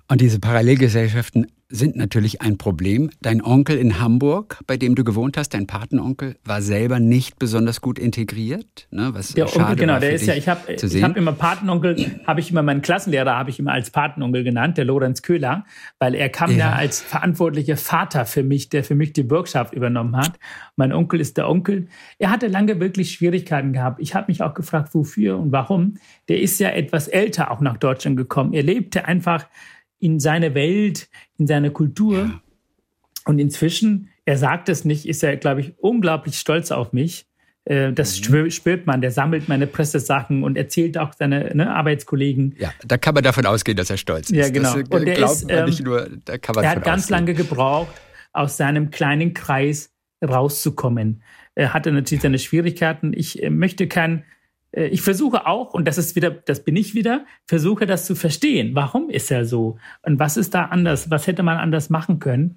Und 0.08 0.20
diese 0.20 0.38
Parallelgesellschaften 0.38 1.46
sind 1.72 1.96
natürlich 1.96 2.42
ein 2.42 2.58
Problem. 2.58 3.10
Dein 3.22 3.42
Onkel 3.42 3.78
in 3.78 3.98
Hamburg, 3.98 4.60
bei 4.66 4.76
dem 4.76 4.94
du 4.94 5.04
gewohnt 5.04 5.38
hast, 5.38 5.54
dein 5.54 5.66
Patenonkel, 5.66 6.36
war 6.44 6.60
selber 6.60 7.00
nicht 7.00 7.38
besonders 7.38 7.80
gut 7.80 7.98
integriert. 7.98 8.86
Ne, 8.90 9.10
was 9.14 9.32
der 9.32 9.46
Onkel, 9.56 9.76
genau, 9.76 9.98
der 9.98 10.12
ist 10.12 10.26
ja, 10.26 10.34
ich 10.34 10.48
habe 10.48 10.72
ich 10.72 11.02
hab 11.02 11.16
immer 11.16 11.32
Patenonkel, 11.32 12.20
habe 12.26 12.40
ich 12.40 12.50
immer 12.50 12.62
meinen 12.62 12.82
Klassenlehrer, 12.82 13.36
habe 13.36 13.48
ich 13.48 13.58
immer 13.58 13.72
als 13.72 13.90
Patenonkel 13.90 14.44
genannt, 14.44 14.76
der 14.76 14.84
Lorenz 14.84 15.22
Köhler, 15.22 15.64
weil 15.98 16.14
er 16.14 16.28
kam 16.28 16.50
ja. 16.50 16.56
ja 16.56 16.72
als 16.74 17.00
verantwortlicher 17.00 17.78
Vater 17.78 18.26
für 18.26 18.42
mich, 18.42 18.68
der 18.68 18.84
für 18.84 18.94
mich 18.94 19.14
die 19.14 19.22
Bürgschaft 19.22 19.72
übernommen 19.72 20.14
hat. 20.16 20.38
Mein 20.76 20.92
Onkel 20.92 21.20
ist 21.20 21.38
der 21.38 21.48
Onkel. 21.48 21.88
Er 22.18 22.30
hatte 22.30 22.48
lange 22.48 22.80
wirklich 22.80 23.12
Schwierigkeiten 23.12 23.72
gehabt. 23.72 23.98
Ich 23.98 24.14
habe 24.14 24.26
mich 24.28 24.42
auch 24.42 24.52
gefragt, 24.52 24.94
wofür 24.94 25.38
und 25.38 25.52
warum. 25.52 25.94
Der 26.28 26.40
ist 26.40 26.60
ja 26.60 26.68
etwas 26.68 27.08
älter 27.08 27.50
auch 27.50 27.60
nach 27.60 27.78
Deutschland 27.78 28.18
gekommen. 28.18 28.52
Er 28.52 28.62
lebte 28.62 29.06
einfach 29.06 29.46
in 30.02 30.18
seine 30.18 30.54
Welt, 30.54 31.08
in 31.38 31.46
seine 31.46 31.70
Kultur. 31.70 32.18
Ja. 32.18 32.40
Und 33.24 33.38
inzwischen, 33.38 34.08
er 34.24 34.36
sagt 34.36 34.68
es 34.68 34.84
nicht, 34.84 35.06
ist 35.06 35.22
er, 35.22 35.36
glaube 35.36 35.60
ich, 35.60 35.74
unglaublich 35.78 36.38
stolz 36.38 36.72
auf 36.72 36.92
mich. 36.92 37.26
Äh, 37.64 37.92
das 37.92 38.20
mhm. 38.28 38.50
spürt 38.50 38.86
man. 38.86 39.00
Der 39.00 39.12
sammelt 39.12 39.48
meine 39.48 39.68
Pressesachen 39.68 40.42
und 40.42 40.56
erzählt 40.56 40.98
auch 40.98 41.12
seine 41.16 41.54
ne, 41.54 41.72
Arbeitskollegen. 41.72 42.56
Ja, 42.58 42.72
da 42.84 42.98
kann 42.98 43.14
man 43.14 43.22
davon 43.22 43.46
ausgehen, 43.46 43.76
dass 43.76 43.90
er 43.90 43.96
stolz 43.96 44.30
ist. 44.30 44.36
Ja, 44.36 44.48
genau. 44.48 44.74
Das, 44.74 44.88
und 44.88 45.06
der 45.06 45.24
ist, 45.24 45.46
ähm, 45.48 45.64
nicht 45.66 45.84
nur, 45.84 46.10
da 46.24 46.36
kann 46.36 46.56
man 46.56 46.64
er 46.64 46.70
hat 46.70 46.84
ganz 46.84 47.04
ausgehen. 47.04 47.26
lange 47.26 47.34
gebraucht, 47.34 47.92
aus 48.32 48.56
seinem 48.56 48.90
kleinen 48.90 49.34
Kreis 49.34 49.92
rauszukommen. 50.20 51.22
Er 51.54 51.72
hatte 51.72 51.92
natürlich 51.92 52.22
seine 52.22 52.40
Schwierigkeiten. 52.40 53.12
Ich 53.14 53.40
äh, 53.40 53.50
möchte 53.50 53.86
kein 53.86 54.24
ich 54.72 55.02
versuche 55.02 55.46
auch, 55.46 55.74
und 55.74 55.86
das 55.86 55.98
ist 55.98 56.16
wieder, 56.16 56.30
das 56.30 56.64
bin 56.64 56.76
ich 56.76 56.94
wieder, 56.94 57.26
versuche 57.46 57.86
das 57.86 58.06
zu 58.06 58.14
verstehen. 58.14 58.74
Warum 58.74 59.10
ist 59.10 59.30
er 59.30 59.44
so? 59.44 59.78
Und 60.02 60.18
was 60.18 60.36
ist 60.36 60.54
da 60.54 60.64
anders? 60.64 61.10
Was 61.10 61.26
hätte 61.26 61.42
man 61.42 61.58
anders 61.58 61.90
machen 61.90 62.18
können? 62.18 62.56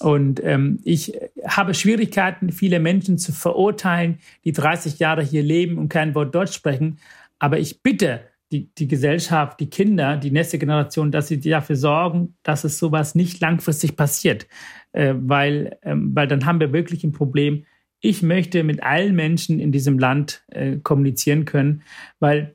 Und 0.00 0.42
ähm, 0.44 0.78
ich 0.84 1.12
habe 1.44 1.74
Schwierigkeiten, 1.74 2.50
viele 2.50 2.80
Menschen 2.80 3.18
zu 3.18 3.32
verurteilen, 3.32 4.18
die 4.44 4.52
30 4.52 4.98
Jahre 4.98 5.22
hier 5.22 5.42
leben 5.42 5.76
und 5.76 5.88
kein 5.88 6.14
Wort 6.14 6.34
Deutsch 6.34 6.54
sprechen. 6.54 6.98
Aber 7.38 7.58
ich 7.58 7.82
bitte 7.82 8.20
die, 8.52 8.72
die 8.74 8.88
Gesellschaft, 8.88 9.60
die 9.60 9.68
Kinder, 9.68 10.16
die 10.16 10.30
nächste 10.30 10.58
Generation, 10.58 11.10
dass 11.10 11.28
sie 11.28 11.40
dafür 11.40 11.76
sorgen, 11.76 12.36
dass 12.42 12.64
es 12.64 12.78
sowas 12.78 13.14
nicht 13.14 13.40
langfristig 13.40 13.96
passiert. 13.96 14.46
Äh, 14.92 15.14
weil, 15.18 15.78
ähm, 15.82 16.12
weil 16.14 16.28
dann 16.28 16.46
haben 16.46 16.60
wir 16.60 16.72
wirklich 16.72 17.04
ein 17.04 17.12
Problem, 17.12 17.66
ich 18.00 18.22
möchte 18.22 18.62
mit 18.64 18.82
allen 18.82 19.14
Menschen 19.14 19.58
in 19.58 19.72
diesem 19.72 19.98
Land 19.98 20.44
äh, 20.48 20.76
kommunizieren 20.76 21.44
können, 21.44 21.82
weil 22.20 22.54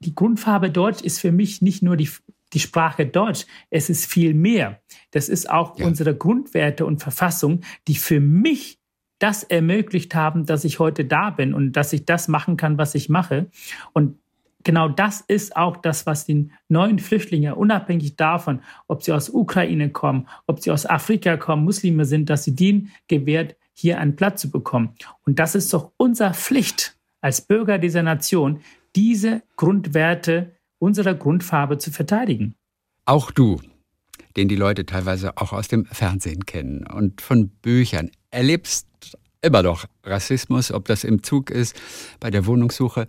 die 0.00 0.14
Grundfarbe 0.14 0.70
Deutsch 0.70 1.02
ist 1.02 1.20
für 1.20 1.32
mich 1.32 1.62
nicht 1.62 1.82
nur 1.82 1.96
die, 1.96 2.10
die 2.52 2.60
Sprache 2.60 3.06
Deutsch, 3.06 3.46
es 3.70 3.88
ist 3.88 4.06
viel 4.06 4.34
mehr. 4.34 4.80
Das 5.10 5.28
ist 5.28 5.48
auch 5.48 5.78
ja. 5.78 5.86
unsere 5.86 6.14
Grundwerte 6.14 6.84
und 6.84 7.02
Verfassung, 7.02 7.60
die 7.88 7.94
für 7.94 8.20
mich 8.20 8.78
das 9.18 9.42
ermöglicht 9.42 10.14
haben, 10.14 10.44
dass 10.44 10.64
ich 10.64 10.78
heute 10.78 11.04
da 11.04 11.30
bin 11.30 11.54
und 11.54 11.72
dass 11.72 11.92
ich 11.92 12.04
das 12.04 12.28
machen 12.28 12.56
kann, 12.56 12.76
was 12.76 12.94
ich 12.94 13.08
mache. 13.08 13.46
Und 13.94 14.18
genau 14.64 14.88
das 14.88 15.22
ist 15.22 15.56
auch 15.56 15.78
das, 15.78 16.04
was 16.04 16.26
den 16.26 16.52
neuen 16.68 16.98
Flüchtlingen, 16.98 17.54
unabhängig 17.54 18.16
davon, 18.16 18.60
ob 18.86 19.02
sie 19.02 19.12
aus 19.12 19.30
Ukraine 19.30 19.90
kommen, 19.90 20.28
ob 20.46 20.60
sie 20.60 20.70
aus 20.70 20.84
Afrika 20.84 21.36
kommen, 21.36 21.64
Muslime 21.64 22.04
sind, 22.04 22.28
dass 22.28 22.44
sie 22.44 22.54
denen 22.54 22.90
gewährt 23.08 23.56
hier 23.74 23.98
einen 23.98 24.16
Platz 24.16 24.40
zu 24.40 24.50
bekommen. 24.50 24.94
Und 25.26 25.38
das 25.38 25.54
ist 25.54 25.72
doch 25.74 25.92
unsere 25.96 26.32
Pflicht 26.32 26.96
als 27.20 27.42
Bürger 27.42 27.78
dieser 27.78 28.02
Nation, 28.02 28.60
diese 28.96 29.42
Grundwerte 29.56 30.52
unserer 30.78 31.14
Grundfarbe 31.14 31.78
zu 31.78 31.90
verteidigen. 31.90 32.54
Auch 33.06 33.30
du, 33.30 33.60
den 34.36 34.48
die 34.48 34.56
Leute 34.56 34.86
teilweise 34.86 35.36
auch 35.36 35.52
aus 35.52 35.68
dem 35.68 35.86
Fernsehen 35.86 36.46
kennen 36.46 36.86
und 36.86 37.20
von 37.20 37.48
Büchern, 37.48 38.10
erlebst 38.30 38.86
immer 39.42 39.62
noch 39.62 39.86
Rassismus, 40.04 40.72
ob 40.72 40.86
das 40.86 41.04
im 41.04 41.22
Zug 41.22 41.50
ist, 41.50 41.76
bei 42.20 42.30
der 42.30 42.46
Wohnungssuche. 42.46 43.06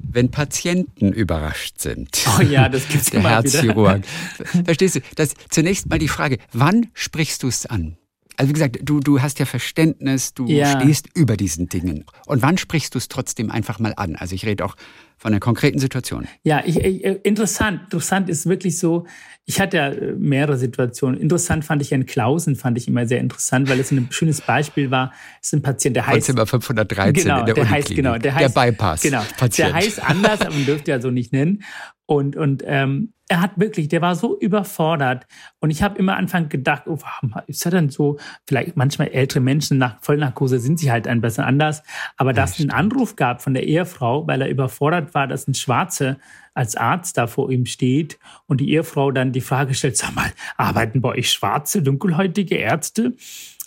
Wenn 0.00 0.30
Patienten 0.30 1.12
überrascht 1.12 1.80
sind. 1.80 2.24
Oh 2.38 2.42
ja, 2.42 2.68
das 2.68 2.86
gibt's 2.88 3.10
der 3.10 3.22
Herzchirurg. 3.22 4.04
Verstehst 4.64 4.96
du? 4.96 5.00
Das 5.16 5.34
zunächst 5.50 5.88
mal 5.88 5.98
die 5.98 6.08
Frage, 6.08 6.38
wann 6.52 6.86
sprichst 6.94 7.42
du 7.42 7.48
es 7.48 7.66
an? 7.66 7.96
Also 8.38 8.50
wie 8.50 8.52
gesagt, 8.52 8.78
du, 8.82 9.00
du 9.00 9.20
hast 9.20 9.40
ja 9.40 9.46
Verständnis, 9.46 10.32
du 10.32 10.46
ja. 10.46 10.80
stehst 10.80 11.08
über 11.16 11.36
diesen 11.36 11.68
Dingen. 11.68 12.04
Und 12.26 12.40
wann 12.40 12.56
sprichst 12.56 12.94
du 12.94 12.98
es 12.98 13.08
trotzdem 13.08 13.50
einfach 13.50 13.80
mal 13.80 13.92
an? 13.96 14.14
Also 14.14 14.36
ich 14.36 14.46
rede 14.46 14.64
auch 14.64 14.76
von 15.16 15.32
einer 15.32 15.40
konkreten 15.40 15.80
Situation. 15.80 16.28
Ja, 16.44 16.62
ich, 16.64 16.76
ich, 16.78 17.04
interessant. 17.04 17.82
Interessant 17.84 18.28
ist 18.28 18.46
wirklich 18.46 18.78
so, 18.78 19.08
ich 19.44 19.60
hatte 19.60 19.78
ja 19.78 19.88
äh, 19.88 20.12
mehrere 20.12 20.56
Situationen. 20.56 21.20
Interessant 21.20 21.64
fand 21.64 21.82
ich 21.82 21.90
Herrn 21.90 22.06
Klausen, 22.06 22.54
fand 22.54 22.78
ich 22.78 22.86
immer 22.86 23.08
sehr 23.08 23.18
interessant, 23.18 23.68
weil 23.68 23.80
es 23.80 23.90
ein 23.90 24.06
schönes 24.10 24.40
Beispiel 24.40 24.92
war. 24.92 25.12
Es 25.42 25.48
ist 25.48 25.54
ein 25.54 25.62
Patient, 25.62 25.96
der 25.96 26.06
heißt... 26.06 26.26
Zimmer 26.26 26.46
513 26.46 27.14
genau, 27.14 27.40
in 27.40 27.46
der, 27.46 27.54
der 27.56 27.68
heißt, 27.68 27.88
genau, 27.88 28.18
der 28.18 28.34
heißt, 28.36 28.56
der 28.56 28.70
Bypass. 28.70 29.02
Genau, 29.02 29.22
Patient. 29.36 29.70
der 29.70 29.74
heißt 29.74 30.08
anders, 30.08 30.42
aber 30.42 30.54
man 30.54 30.64
dürfte 30.64 30.92
ja 30.92 31.00
so 31.00 31.10
nicht 31.10 31.32
nennen. 31.32 31.64
Und, 32.06 32.36
und 32.36 32.62
ähm, 32.64 33.12
er 33.28 33.42
hat 33.42 33.58
wirklich, 33.58 33.88
der 33.88 34.00
war 34.00 34.16
so 34.16 34.38
überfordert. 34.38 35.26
Und 35.60 35.70
ich 35.70 35.82
habe 35.82 35.98
immer 35.98 36.16
Anfang 36.16 36.48
gedacht, 36.48 36.84
oh, 36.86 36.98
warum 37.00 37.34
ist 37.46 37.64
er 37.66 37.70
denn 37.70 37.90
so? 37.90 38.18
Vielleicht 38.46 38.76
manchmal 38.76 39.08
ältere 39.08 39.40
Menschen 39.40 39.76
nach 39.76 40.02
Vollnarkose 40.02 40.58
sind 40.58 40.78
sie 40.78 40.90
halt 40.90 41.06
ein 41.06 41.20
bisschen 41.20 41.44
anders. 41.44 41.82
Aber 42.16 42.32
dass 42.32 42.54
es 42.54 42.60
einen 42.60 42.70
Anruf 42.70 43.16
gab 43.16 43.42
von 43.42 43.52
der 43.52 43.66
Ehefrau, 43.66 44.26
weil 44.26 44.40
er 44.40 44.48
überfordert 44.48 45.14
war, 45.14 45.26
dass 45.26 45.46
ein 45.46 45.54
Schwarze 45.54 46.16
als 46.54 46.74
Arzt 46.74 47.18
da 47.18 47.26
vor 47.26 47.50
ihm 47.52 47.66
steht 47.66 48.18
und 48.46 48.60
die 48.60 48.72
Ehefrau 48.72 49.12
dann 49.12 49.32
die 49.32 49.42
Frage 49.42 49.74
stellt, 49.74 49.96
sag 49.96 50.14
mal, 50.14 50.32
arbeiten 50.56 51.02
bei 51.02 51.10
euch 51.10 51.30
schwarze, 51.30 51.82
dunkelhäutige 51.82 52.56
Ärzte? 52.56 53.14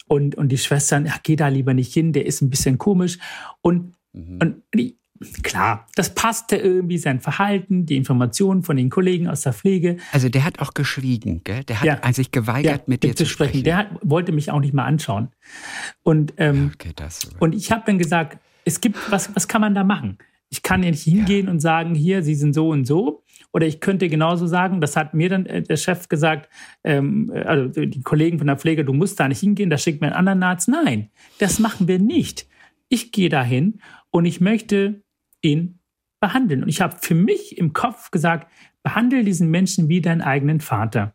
Und, 0.07 0.35
und 0.35 0.49
die 0.49 0.57
Schwestern, 0.57 1.05
ja, 1.05 1.13
geh 1.23 1.35
da 1.35 1.47
lieber 1.47 1.73
nicht 1.73 1.93
hin, 1.93 2.11
der 2.11 2.25
ist 2.25 2.41
ein 2.41 2.49
bisschen 2.49 2.77
komisch. 2.77 3.19
Und, 3.61 3.93
mhm. 4.11 4.39
und 4.41 4.63
die, 4.73 4.97
Klar, 5.43 5.87
das 5.95 6.13
passte 6.15 6.55
irgendwie 6.55 6.97
sein 6.97 7.19
Verhalten, 7.19 7.85
die 7.85 7.95
Informationen 7.95 8.63
von 8.63 8.77
den 8.77 8.89
Kollegen 8.89 9.27
aus 9.27 9.41
der 9.41 9.53
Pflege. 9.53 9.97
Also 10.11 10.29
der 10.29 10.43
hat 10.43 10.59
auch 10.59 10.73
geschwiegen, 10.73 11.41
gell? 11.43 11.63
Der 11.63 11.81
hat 11.81 12.03
ja. 12.03 12.13
sich 12.13 12.31
geweigert, 12.31 12.79
ja, 12.79 12.83
mit 12.87 13.03
dir 13.03 13.15
zu 13.15 13.25
sprechen. 13.25 13.51
sprechen. 13.51 13.63
Der 13.63 13.77
hat, 13.77 13.87
wollte 14.01 14.31
mich 14.31 14.51
auch 14.51 14.59
nicht 14.59 14.73
mal 14.73 14.85
anschauen. 14.85 15.29
Und, 16.03 16.33
ähm, 16.37 16.71
okay, 16.73 16.93
und 17.39 17.55
ich 17.55 17.71
habe 17.71 17.83
dann 17.85 17.97
gesagt, 17.97 18.39
es 18.65 18.81
gibt, 18.81 19.11
was, 19.11 19.35
was 19.35 19.47
kann 19.47 19.61
man 19.61 19.75
da 19.75 19.83
machen? 19.83 20.17
Ich 20.49 20.63
kann 20.63 20.83
ja 20.83 20.91
nicht 20.91 21.03
hingehen 21.03 21.45
ja. 21.45 21.51
und 21.51 21.59
sagen, 21.59 21.95
hier, 21.95 22.23
Sie 22.23 22.35
sind 22.35 22.53
so 22.53 22.69
und 22.69 22.85
so. 22.85 23.23
Oder 23.53 23.67
ich 23.67 23.79
könnte 23.79 24.09
genauso 24.09 24.47
sagen, 24.47 24.81
das 24.81 24.95
hat 24.95 25.13
mir 25.13 25.29
dann 25.29 25.45
äh, 25.45 25.61
der 25.61 25.77
Chef 25.77 26.09
gesagt, 26.09 26.49
ähm, 26.83 27.31
also 27.45 27.67
die 27.67 28.01
Kollegen 28.01 28.37
von 28.37 28.47
der 28.47 28.57
Pflege, 28.57 28.85
du 28.85 28.93
musst 28.93 29.19
da 29.19 29.27
nicht 29.27 29.39
hingehen, 29.39 29.69
da 29.69 29.77
schickt 29.77 30.01
mir 30.01 30.07
einen 30.07 30.15
anderen 30.15 30.43
Arzt. 30.43 30.67
Nein, 30.67 31.09
das 31.39 31.59
machen 31.59 31.87
wir 31.87 31.99
nicht. 31.99 32.47
Ich 32.89 33.11
gehe 33.11 33.29
dahin 33.29 33.79
und 34.09 34.25
ich 34.25 34.41
möchte 34.41 35.01
ihn 35.41 35.79
behandeln. 36.19 36.63
Und 36.63 36.69
ich 36.69 36.81
habe 36.81 36.97
für 37.01 37.15
mich 37.15 37.57
im 37.57 37.73
Kopf 37.73 38.11
gesagt, 38.11 38.47
behandle 38.83 39.23
diesen 39.23 39.49
Menschen 39.49 39.89
wie 39.89 40.01
deinen 40.01 40.21
eigenen 40.21 40.59
Vater. 40.59 41.13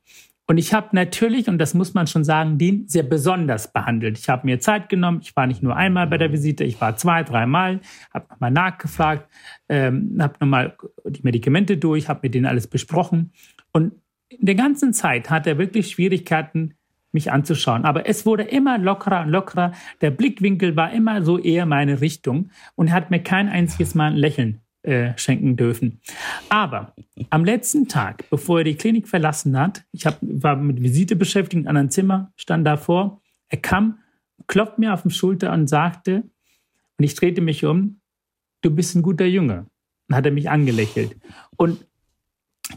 Und 0.49 0.59
ich 0.59 0.73
habe 0.73 0.89
natürlich, 0.93 1.49
und 1.49 1.59
das 1.59 1.75
muss 1.75 1.95
man 1.95 2.07
schon 2.07 2.23
sagen, 2.23 2.57
den 2.57 2.87
sehr 2.87 3.03
besonders 3.03 3.73
behandelt. 3.73 4.17
Ich 4.19 4.29
habe 4.29 4.47
mir 4.47 4.61
Zeit 4.61 4.89
genommen. 4.89 5.19
Ich 5.21 5.35
war 5.35 5.49
nicht 5.49 5.63
nur 5.63 5.75
einmal 5.75 6.07
bei 6.07 6.19
der 6.19 6.31
Visite, 6.31 6.63
ich 6.63 6.81
war 6.81 6.97
zwei, 6.97 7.25
dreimal, 7.25 7.81
habe 8.15 8.29
nochmal 8.31 8.53
nachgefragt, 8.53 9.29
ähm, 9.69 10.17
habe 10.21 10.35
nochmal 10.41 10.77
die 11.05 11.23
Medikamente 11.23 11.77
durch, 11.77 12.09
habe 12.09 12.21
mit 12.23 12.35
denen 12.35 12.47
alles 12.47 12.69
besprochen. 12.69 13.33
Und 13.73 13.95
in 14.29 14.47
der 14.47 14.55
ganzen 14.55 14.93
Zeit 14.93 15.31
hat 15.31 15.49
er 15.49 15.59
wirklich 15.59 15.91
Schwierigkeiten, 15.91 16.76
mich 17.17 17.33
anzuschauen. 17.33 17.85
Aber 17.85 18.07
es 18.07 18.27
wurde 18.27 18.45
immer 18.45 18.79
lockerer 18.79 19.23
und 19.23 19.31
lockerer. 19.31 19.73
Der 20.03 20.11
Blickwinkel 20.11 20.77
war 20.77 20.93
immer 20.93 21.23
so 21.23 21.39
eher 21.39 21.67
meine 21.67 22.01
Richtung 22.01 22.51
und 22.75 22.93
hat 22.93 23.11
mir 23.11 23.21
kein 23.21 23.49
einziges 23.49 23.95
Mal 23.95 24.13
ein 24.13 24.17
Lächeln 24.17 24.61
äh, 24.83 25.13
schenken 25.17 25.57
dürfen. 25.57 26.01
Aber 26.51 26.95
am 27.31 27.45
letzten 27.45 27.89
Tag, 27.89 28.29
bevor 28.31 28.59
er 28.59 28.65
die 28.65 28.77
Klinik 28.77 29.09
verlassen 29.09 29.59
hat, 29.59 29.85
ich 29.93 30.07
hab, 30.07 30.19
war 30.21 30.57
mit 30.57 30.83
Visite 30.83 31.17
beschäftigt 31.17 31.65
in 31.65 31.69
einem 31.69 31.91
Zimmer, 31.91 32.33
stand 32.37 32.67
davor, 32.67 33.21
er 33.49 33.59
kam, 33.59 33.99
klopft 34.47 34.79
mir 34.79 34.93
auf 34.93 35.03
die 35.03 35.11
Schulter 35.11 35.53
und 35.53 35.69
sagte, 35.69 36.23
und 36.99 37.05
ich 37.05 37.15
drehte 37.15 37.41
mich 37.41 37.65
um, 37.65 38.01
du 38.63 38.71
bist 38.71 38.95
ein 38.95 39.03
guter 39.03 39.27
Junge. 39.27 39.67
Und 40.09 40.15
hat 40.15 40.27
er 40.27 40.33
mich 40.33 40.49
angelächelt. 40.49 41.17
Und 41.57 41.85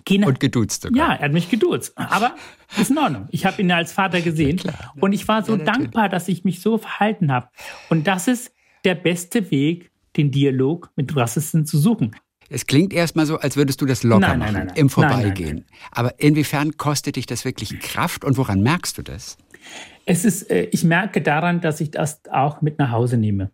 Gina, 0.06 0.28
und 0.28 0.40
geduzt 0.40 0.84
sogar. 0.84 0.98
Ja, 0.98 1.14
er 1.16 1.26
hat 1.26 1.34
mich 1.34 1.50
geduzt. 1.50 1.98
Aber 1.98 2.36
ist 2.80 2.92
in 2.92 2.98
Ordnung. 2.98 3.28
Ich 3.32 3.46
habe 3.46 3.62
ihn 3.62 3.72
als 3.72 3.92
Vater 3.92 4.22
gesehen. 4.22 4.62
Ja, 4.64 4.74
und 5.00 5.14
ich 5.14 5.28
war 5.28 5.44
so 5.44 5.56
ja, 5.56 5.64
dankbar, 5.64 6.10
dass 6.10 6.28
ich 6.28 6.44
mich 6.44 6.62
so 6.62 6.78
verhalten 6.78 7.32
habe. 7.32 7.50
Und 7.90 8.08
das 8.08 8.28
ist 8.28 8.54
der 8.86 8.96
beste 8.96 9.52
Weg, 9.52 9.92
den 10.16 10.32
Dialog 10.32 10.92
mit 10.96 11.16
Rassisten 11.16 11.66
zu 11.66 11.78
suchen. 11.78 12.16
Es 12.50 12.66
klingt 12.66 12.94
erstmal 12.94 13.26
so, 13.26 13.38
als 13.38 13.58
würdest 13.58 13.80
du 13.82 13.86
das 13.86 14.04
locker 14.04 14.28
nein, 14.28 14.40
machen, 14.40 14.54
nein, 14.54 14.68
nein, 14.68 14.76
im 14.76 14.90
Vorbeigehen. 14.90 15.66
Aber 15.92 16.20
inwiefern 16.20 16.78
kostet 16.78 17.16
dich 17.16 17.28
das 17.28 17.46
wirklich 17.46 17.80
Kraft 17.80 18.26
und 18.26 18.38
woran 18.38 18.62
merkst 18.62 18.98
du 18.98 19.04
das? 19.04 19.38
Es 20.06 20.26
ist, 20.26 20.50
äh, 20.50 20.64
ich 20.72 20.84
merke 20.84 21.22
daran, 21.22 21.62
dass 21.62 21.80
ich 21.80 21.92
das 21.92 22.22
auch 22.32 22.62
mit 22.62 22.80
nach 22.80 22.90
Hause 22.90 23.18
nehme. 23.18 23.52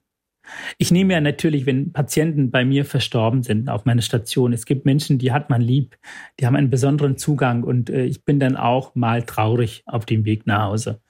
Ich 0.78 0.92
nehme 0.92 1.14
ja 1.14 1.22
natürlich, 1.22 1.66
wenn 1.66 1.92
Patienten 1.92 2.52
bei 2.52 2.66
mir 2.66 2.86
verstorben 2.86 3.44
sind 3.44 3.70
auf 3.70 3.86
meiner 3.86 4.02
Station, 4.02 4.54
es 4.54 4.66
gibt 4.66 4.86
Menschen, 4.86 5.18
die 5.18 5.32
hat 5.32 5.50
man 5.50 5.62
lieb, 5.62 5.98
die 6.40 6.46
haben 6.46 6.56
einen 6.56 6.70
besonderen 6.70 7.18
Zugang 7.18 7.64
und 7.64 7.90
äh, 7.90 8.06
ich 8.06 8.24
bin 8.26 8.40
dann 8.40 8.56
auch 8.58 8.96
mal 8.96 9.24
traurig 9.24 9.84
auf 9.86 10.06
dem 10.06 10.26
Weg 10.26 10.46
nach 10.46 10.64
Hause. 10.64 11.02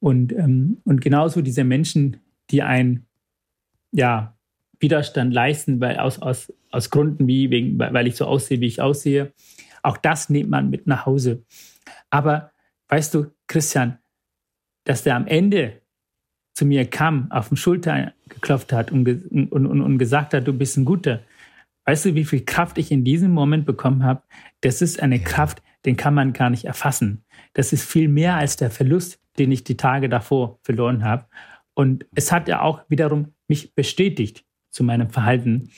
Und, 0.00 0.32
ähm, 0.32 0.82
und 0.84 1.00
genauso 1.00 1.40
diese 1.40 1.64
Menschen, 1.64 2.18
die 2.50 2.62
ein 2.62 3.06
ja, 3.90 4.36
Widerstand 4.80 5.32
leisten, 5.32 5.80
weil 5.80 5.96
aus, 5.98 6.20
aus, 6.20 6.52
aus 6.70 6.90
Gründen 6.90 7.26
wie, 7.26 7.50
wegen, 7.50 7.78
weil 7.78 8.06
ich 8.06 8.16
so 8.16 8.26
aussehe, 8.26 8.60
wie 8.60 8.66
ich 8.66 8.82
aussehe, 8.82 9.32
auch 9.82 9.96
das 9.96 10.28
nimmt 10.28 10.50
man 10.50 10.70
mit 10.70 10.86
nach 10.86 11.06
Hause. 11.06 11.44
Aber 12.10 12.52
weißt 12.88 13.14
du, 13.14 13.26
Christian, 13.46 13.98
dass 14.84 15.02
der 15.02 15.16
am 15.16 15.26
Ende 15.26 15.80
zu 16.54 16.64
mir 16.64 16.84
kam, 16.86 17.30
auf 17.30 17.48
den 17.48 17.56
Schulter 17.56 18.12
geklopft 18.28 18.72
hat 18.72 18.92
und, 18.92 19.06
und, 19.06 19.52
und, 19.52 19.80
und 19.82 19.98
gesagt 19.98 20.34
hat, 20.34 20.46
du 20.46 20.52
bist 20.52 20.76
ein 20.76 20.84
Guter. 20.84 21.20
Weißt 21.84 22.06
du, 22.06 22.14
wie 22.14 22.24
viel 22.24 22.44
Kraft 22.44 22.78
ich 22.78 22.90
in 22.90 23.04
diesem 23.04 23.32
Moment 23.32 23.66
bekommen 23.66 24.04
habe? 24.04 24.22
Das 24.60 24.80
ist 24.80 25.02
eine 25.02 25.18
ja. 25.18 25.24
Kraft, 25.24 25.62
den 25.84 25.96
kann 25.96 26.14
man 26.14 26.32
gar 26.32 26.50
nicht 26.50 26.64
erfassen. 26.64 27.24
Das 27.52 27.72
ist 27.72 27.84
viel 27.84 28.08
mehr 28.08 28.36
als 28.36 28.56
der 28.56 28.70
Verlust, 28.70 29.20
den 29.38 29.52
ich 29.52 29.64
die 29.64 29.76
Tage 29.76 30.08
davor 30.08 30.58
verloren 30.62 31.04
habe. 31.04 31.26
Und 31.74 32.06
es 32.14 32.32
hat 32.32 32.48
ja 32.48 32.62
auch 32.62 32.82
wiederum 32.88 33.34
mich 33.48 33.74
bestätigt 33.74 34.44
zu 34.70 34.84
meinem 34.84 35.10
Verhalten. 35.10 35.70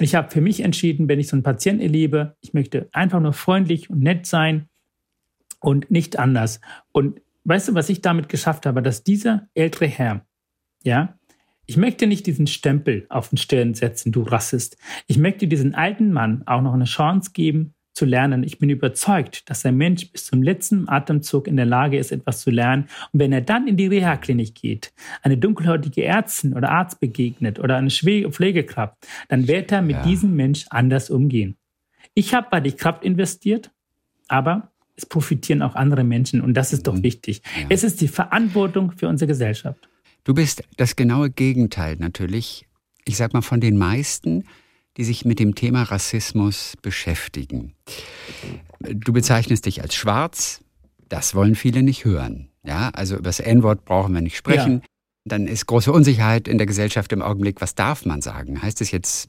Ich 0.00 0.14
habe 0.14 0.30
für 0.30 0.40
mich 0.40 0.60
entschieden, 0.60 1.08
wenn 1.08 1.20
ich 1.20 1.28
so 1.28 1.36
einen 1.36 1.42
Patienten 1.42 1.82
erlebe, 1.82 2.36
ich 2.40 2.54
möchte 2.54 2.88
einfach 2.92 3.20
nur 3.20 3.32
freundlich 3.32 3.88
und 3.88 4.00
nett 4.00 4.26
sein 4.26 4.68
und 5.60 5.90
nicht 5.90 6.18
anders. 6.18 6.60
Und 6.92 7.20
weißt 7.44 7.68
du, 7.68 7.74
was 7.74 7.88
ich 7.88 8.02
damit 8.02 8.28
geschafft 8.28 8.66
habe, 8.66 8.82
dass 8.82 9.04
dieser 9.04 9.48
ältere 9.54 9.86
Herr, 9.86 10.26
ja, 10.82 11.18
ich 11.66 11.76
möchte 11.76 12.06
nicht 12.06 12.26
diesen 12.26 12.46
Stempel 12.46 13.06
auf 13.10 13.28
den 13.28 13.36
Stirn 13.36 13.74
setzen, 13.74 14.10
du 14.10 14.22
Rassist. 14.22 14.78
Ich 15.06 15.18
möchte 15.18 15.46
diesen 15.46 15.74
alten 15.74 16.12
Mann 16.12 16.42
auch 16.46 16.62
noch 16.62 16.72
eine 16.72 16.86
Chance 16.86 17.32
geben, 17.34 17.74
zu 17.98 18.04
lernen. 18.04 18.44
Ich 18.44 18.58
bin 18.58 18.70
überzeugt, 18.70 19.50
dass 19.50 19.66
ein 19.66 19.76
Mensch 19.76 20.12
bis 20.12 20.26
zum 20.26 20.40
letzten 20.40 20.88
Atemzug 20.88 21.48
in 21.48 21.56
der 21.56 21.66
Lage 21.66 21.98
ist, 21.98 22.12
etwas 22.12 22.40
zu 22.42 22.50
lernen. 22.50 22.88
Und 23.12 23.18
wenn 23.18 23.32
er 23.32 23.40
dann 23.40 23.66
in 23.66 23.76
die 23.76 23.88
Reha-Klinik 23.88 24.54
geht, 24.54 24.92
eine 25.22 25.36
dunkelhäutige 25.36 26.04
Ärztin 26.04 26.54
oder 26.54 26.70
Arzt 26.70 27.00
begegnet 27.00 27.58
oder 27.58 27.76
eine 27.76 27.90
Pflegekraft, 27.90 28.94
dann 29.28 29.48
wird 29.48 29.72
er 29.72 29.82
mit 29.82 29.96
ja. 29.96 30.02
diesem 30.04 30.36
Mensch 30.36 30.66
anders 30.70 31.10
umgehen. 31.10 31.56
Ich 32.14 32.34
habe 32.34 32.46
bei 32.50 32.60
die 32.60 32.72
Kraft 32.72 33.04
investiert, 33.04 33.72
aber 34.28 34.70
es 34.98 35.06
profitieren 35.06 35.62
auch 35.62 35.76
andere 35.76 36.04
Menschen 36.04 36.40
und 36.40 36.54
das 36.54 36.72
ist 36.72 36.86
doch 36.86 36.94
mhm. 36.94 37.04
wichtig. 37.04 37.42
Ja. 37.58 37.66
Es 37.68 37.84
ist 37.84 38.00
die 38.00 38.08
Verantwortung 38.08 38.92
für 38.92 39.08
unsere 39.08 39.28
Gesellschaft. 39.28 39.88
Du 40.24 40.34
bist 40.34 40.62
das 40.76 40.96
genaue 40.96 41.30
Gegenteil 41.30 41.96
natürlich, 41.98 42.66
ich 43.04 43.16
sag 43.16 43.32
mal, 43.32 43.42
von 43.42 43.60
den 43.60 43.78
meisten, 43.78 44.44
die 44.96 45.04
sich 45.04 45.24
mit 45.24 45.38
dem 45.38 45.54
Thema 45.54 45.84
Rassismus 45.84 46.74
beschäftigen. 46.82 47.74
Du 48.80 49.12
bezeichnest 49.12 49.66
dich 49.66 49.80
als 49.82 49.94
schwarz, 49.94 50.60
das 51.08 51.34
wollen 51.34 51.54
viele 51.54 51.82
nicht 51.82 52.04
hören. 52.04 52.50
Ja, 52.64 52.90
also 52.90 53.14
über 53.14 53.24
das 53.24 53.40
N-Wort 53.40 53.84
brauchen 53.84 54.12
wir 54.12 54.20
nicht 54.20 54.36
sprechen. 54.36 54.80
Ja. 54.80 54.86
Dann 55.24 55.46
ist 55.46 55.66
große 55.66 55.92
Unsicherheit 55.92 56.48
in 56.48 56.58
der 56.58 56.66
Gesellschaft 56.66 57.12
im 57.12 57.22
Augenblick. 57.22 57.60
Was 57.60 57.74
darf 57.74 58.04
man 58.04 58.20
sagen? 58.20 58.60
Heißt 58.60 58.80
es 58.80 58.90
jetzt 58.90 59.28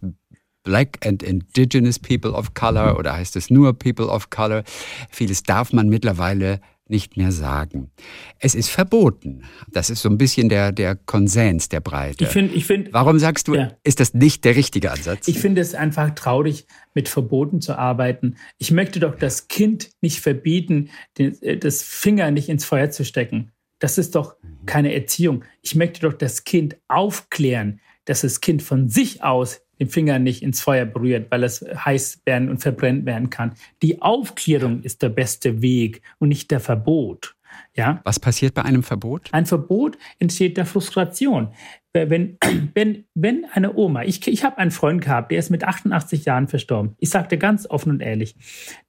Black 0.70 1.04
and 1.04 1.24
Indigenous 1.24 1.98
People 1.98 2.30
of 2.34 2.54
Color 2.54 3.00
oder 3.00 3.14
heißt 3.14 3.36
es 3.36 3.50
nur 3.50 3.74
People 3.74 4.06
of 4.06 4.30
Color? 4.30 4.64
Vieles 5.10 5.42
darf 5.42 5.74
man 5.74 5.90
mittlerweile 5.90 6.62
nicht 6.88 7.18
mehr 7.18 7.32
sagen. 7.32 7.90
Es 8.38 8.54
ist 8.54 8.70
verboten. 8.70 9.46
Das 9.72 9.90
ist 9.90 10.04
so 10.04 10.10
ein 10.10 10.20
bisschen 10.20 10.48
der, 10.48 10.72
der 10.72 10.94
Konsens 10.96 11.70
der 11.70 11.80
Breite. 11.80 12.24
Ich 12.26 12.30
find, 12.30 12.56
ich 12.56 12.66
find, 12.66 12.94
Warum 12.94 13.18
sagst 13.18 13.48
du, 13.48 13.56
ja. 13.56 13.72
ist 13.84 14.00
das 14.00 14.14
nicht 14.14 14.46
der 14.46 14.56
richtige 14.56 14.92
Ansatz? 14.92 15.28
Ich 15.28 15.40
finde 15.40 15.60
es 15.62 15.74
einfach 15.74 16.12
traurig, 16.12 16.68
mit 16.94 17.10
Verboten 17.10 17.62
zu 17.62 17.76
arbeiten. 17.76 18.36
Ich 18.60 18.70
möchte 18.70 19.00
doch 19.00 19.16
das 19.16 19.48
Kind 19.48 19.90
nicht 20.02 20.20
verbieten, 20.20 20.92
äh, 21.18 21.58
das 21.58 21.82
Finger 21.82 22.30
nicht 22.30 22.48
ins 22.48 22.64
Feuer 22.64 22.92
zu 22.92 23.04
stecken. 23.04 23.54
Das 23.80 23.98
ist 23.98 24.14
doch 24.14 24.36
keine 24.68 24.94
Erziehung. 24.94 25.46
Ich 25.64 25.74
möchte 25.74 26.02
doch 26.02 26.14
das 26.14 26.44
Kind 26.44 26.78
aufklären, 26.88 27.80
dass 28.06 28.22
das 28.22 28.40
Kind 28.40 28.62
von 28.62 28.88
sich 28.88 29.24
aus 29.24 29.62
den 29.80 29.90
Finger 29.90 30.20
nicht 30.20 30.44
ins 30.44 30.62
Feuer 30.62 30.86
berührt, 30.86 31.32
weil 31.32 31.44
es 31.44 31.62
heiß 31.62 32.22
werden 32.26 32.50
und 32.50 32.60
verbrennt 32.60 33.06
werden 33.06 33.30
kann. 33.30 33.54
Die 33.82 34.02
Aufklärung 34.02 34.82
ist 34.84 35.02
der 35.02 35.10
beste 35.10 35.62
Weg 35.62 36.02
und 36.18 36.30
nicht 36.30 36.52
der 36.52 36.60
Verbot. 36.60 37.36
Ja? 37.76 38.02
Was 38.04 38.20
passiert 38.20 38.54
bei 38.54 38.64
einem 38.64 38.84
Verbot? 38.84 39.30
Ein 39.32 39.46
Verbot 39.46 39.98
entsteht 40.20 40.58
der 40.58 40.66
Frustration. 40.66 41.54
Wenn, 41.94 42.38
wenn, 42.74 43.06
wenn 43.14 43.46
eine 43.54 43.76
Oma, 43.76 44.04
ich, 44.04 44.28
ich 44.28 44.44
habe 44.44 44.58
einen 44.58 44.72
Freund 44.72 45.02
gehabt, 45.02 45.32
der 45.32 45.40
ist 45.40 45.50
mit 45.50 45.64
88 45.64 46.26
Jahren 46.26 46.48
verstorben. 46.48 46.96
Ich 47.00 47.10
sagte 47.10 47.38
ganz 47.38 47.66
offen 47.68 47.92
und 47.92 48.02
ehrlich, 48.02 48.36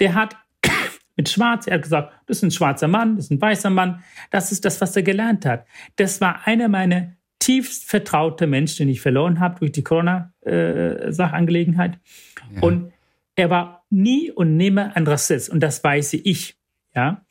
der 0.01 0.15
hat 0.15 0.37
mit 1.17 1.29
Schwarz, 1.29 1.67
er 1.67 1.75
hat 1.75 1.83
gesagt, 1.83 2.13
das 2.27 2.39
ist 2.39 2.43
ein 2.43 2.51
schwarzer 2.51 2.89
Mann, 2.89 3.17
das 3.17 3.27
ist 3.27 3.31
ein 3.31 3.41
weißer 3.41 3.71
Mann, 3.71 4.03
das 4.31 4.53
ist 4.53 4.65
das, 4.65 4.81
was 4.81 4.97
er 4.97 5.03
gelernt 5.03 5.47
hat. 5.47 5.67
Das 5.97 6.21
war 6.21 6.47
einer 6.47 6.69
meiner 6.69 7.13
tiefst 7.39 7.89
vertraute 7.89 8.47
Mensch, 8.47 8.77
den 8.77 8.89
ich 8.89 9.01
verloren 9.01 9.41
habe 9.41 9.61
durch 9.61 9.73
die 9.73 9.83
Corona-Sachangelegenheit. 9.83 10.30
Äh, 10.45 11.11
ja. 11.13 12.61
Und 12.61 12.93
er 13.37 13.51
war 13.51 13.85
nie 13.91 14.31
und 14.31 14.57
nimmer 14.57 14.97
ein 14.97 15.07
Rassist. 15.07 15.51
Und 15.51 15.61
das 15.61 15.83
weiß 15.83 16.15
ich. 16.15 16.57
Ja. 16.95 17.25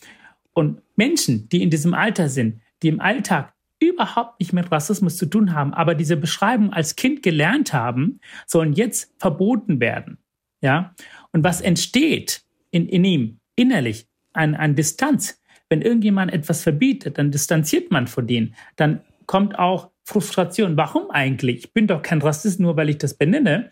Und 0.53 0.81
Menschen, 0.95 1.49
die 1.49 1.63
in 1.63 1.69
diesem 1.69 1.93
Alter 1.93 2.29
sind, 2.29 2.61
die 2.81 2.89
im 2.89 2.99
Alltag 2.99 3.53
überhaupt 3.79 4.39
nicht 4.39 4.53
mit 4.53 4.71
Rassismus 4.71 5.17
zu 5.17 5.25
tun 5.25 5.53
haben, 5.53 5.73
aber 5.73 5.95
diese 5.95 6.17
Beschreibung 6.17 6.73
als 6.73 6.95
Kind 6.95 7.23
gelernt 7.23 7.73
haben, 7.73 8.19
sollen 8.45 8.73
jetzt 8.73 9.13
verboten 9.17 9.79
werden. 9.79 10.17
Ja. 10.61 10.93
Und 11.31 11.43
was 11.43 11.61
entsteht 11.61 12.43
in, 12.71 12.89
in 12.89 13.05
ihm 13.05 13.39
innerlich 13.55 14.07
an, 14.33 14.55
an 14.55 14.75
Distanz? 14.75 15.41
Wenn 15.69 15.81
irgendjemand 15.81 16.33
etwas 16.33 16.63
verbietet, 16.63 17.17
dann 17.19 17.31
distanziert 17.31 17.91
man 17.91 18.07
von 18.07 18.25
denen. 18.25 18.55
Dann 18.75 19.01
kommt 19.27 19.57
auch 19.59 19.91
Frustration. 20.09 20.75
Warum 20.75 21.11
eigentlich? 21.11 21.57
Ich 21.57 21.73
bin 21.73 21.87
doch 21.87 22.01
kein 22.01 22.21
Rassist, 22.21 22.59
nur 22.59 22.75
weil 22.75 22.89
ich 22.89 22.97
das 22.97 23.13
benenne. 23.13 23.69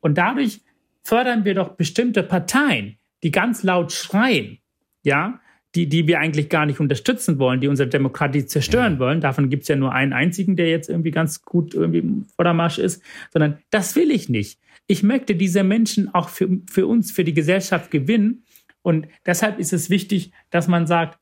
Und 0.00 0.16
dadurch 0.16 0.60
fördern 1.02 1.44
wir 1.44 1.54
doch 1.54 1.70
bestimmte 1.70 2.22
Parteien, 2.22 2.96
die 3.22 3.32
ganz 3.32 3.64
laut 3.64 3.92
schreien, 3.92 4.58
ja, 5.02 5.40
die, 5.74 5.88
die 5.88 6.06
wir 6.06 6.20
eigentlich 6.20 6.48
gar 6.48 6.66
nicht 6.66 6.80
unterstützen 6.80 7.38
wollen, 7.38 7.60
die 7.60 7.68
unsere 7.68 7.88
Demokratie 7.88 8.46
zerstören 8.46 8.98
wollen. 8.98 9.20
Davon 9.20 9.50
gibt 9.50 9.62
es 9.62 9.68
ja 9.68 9.76
nur 9.76 9.92
einen 9.92 10.12
einzigen, 10.12 10.56
der 10.56 10.68
jetzt 10.68 10.88
irgendwie 10.88 11.10
ganz 11.12 11.42
gut 11.42 11.74
irgendwie 11.74 12.24
vor 12.34 12.44
der 12.44 12.54
Marsch 12.54 12.78
ist, 12.78 13.02
sondern 13.32 13.58
das 13.70 13.94
will 13.94 14.10
ich 14.10 14.28
nicht. 14.28 14.58
Ich 14.86 15.02
möchte 15.02 15.34
diese 15.34 15.62
Menschen 15.62 16.12
auch 16.12 16.28
für, 16.28 16.48
für 16.68 16.86
uns, 16.86 17.12
für 17.12 17.22
die 17.24 17.34
Gesellschaft 17.34 17.90
gewinnen. 17.90 18.44
Und 18.82 19.06
deshalb 19.26 19.58
ist 19.58 19.72
es 19.72 19.90
wichtig, 19.90 20.32
dass 20.50 20.66
man 20.66 20.86
sagt, 20.86 21.19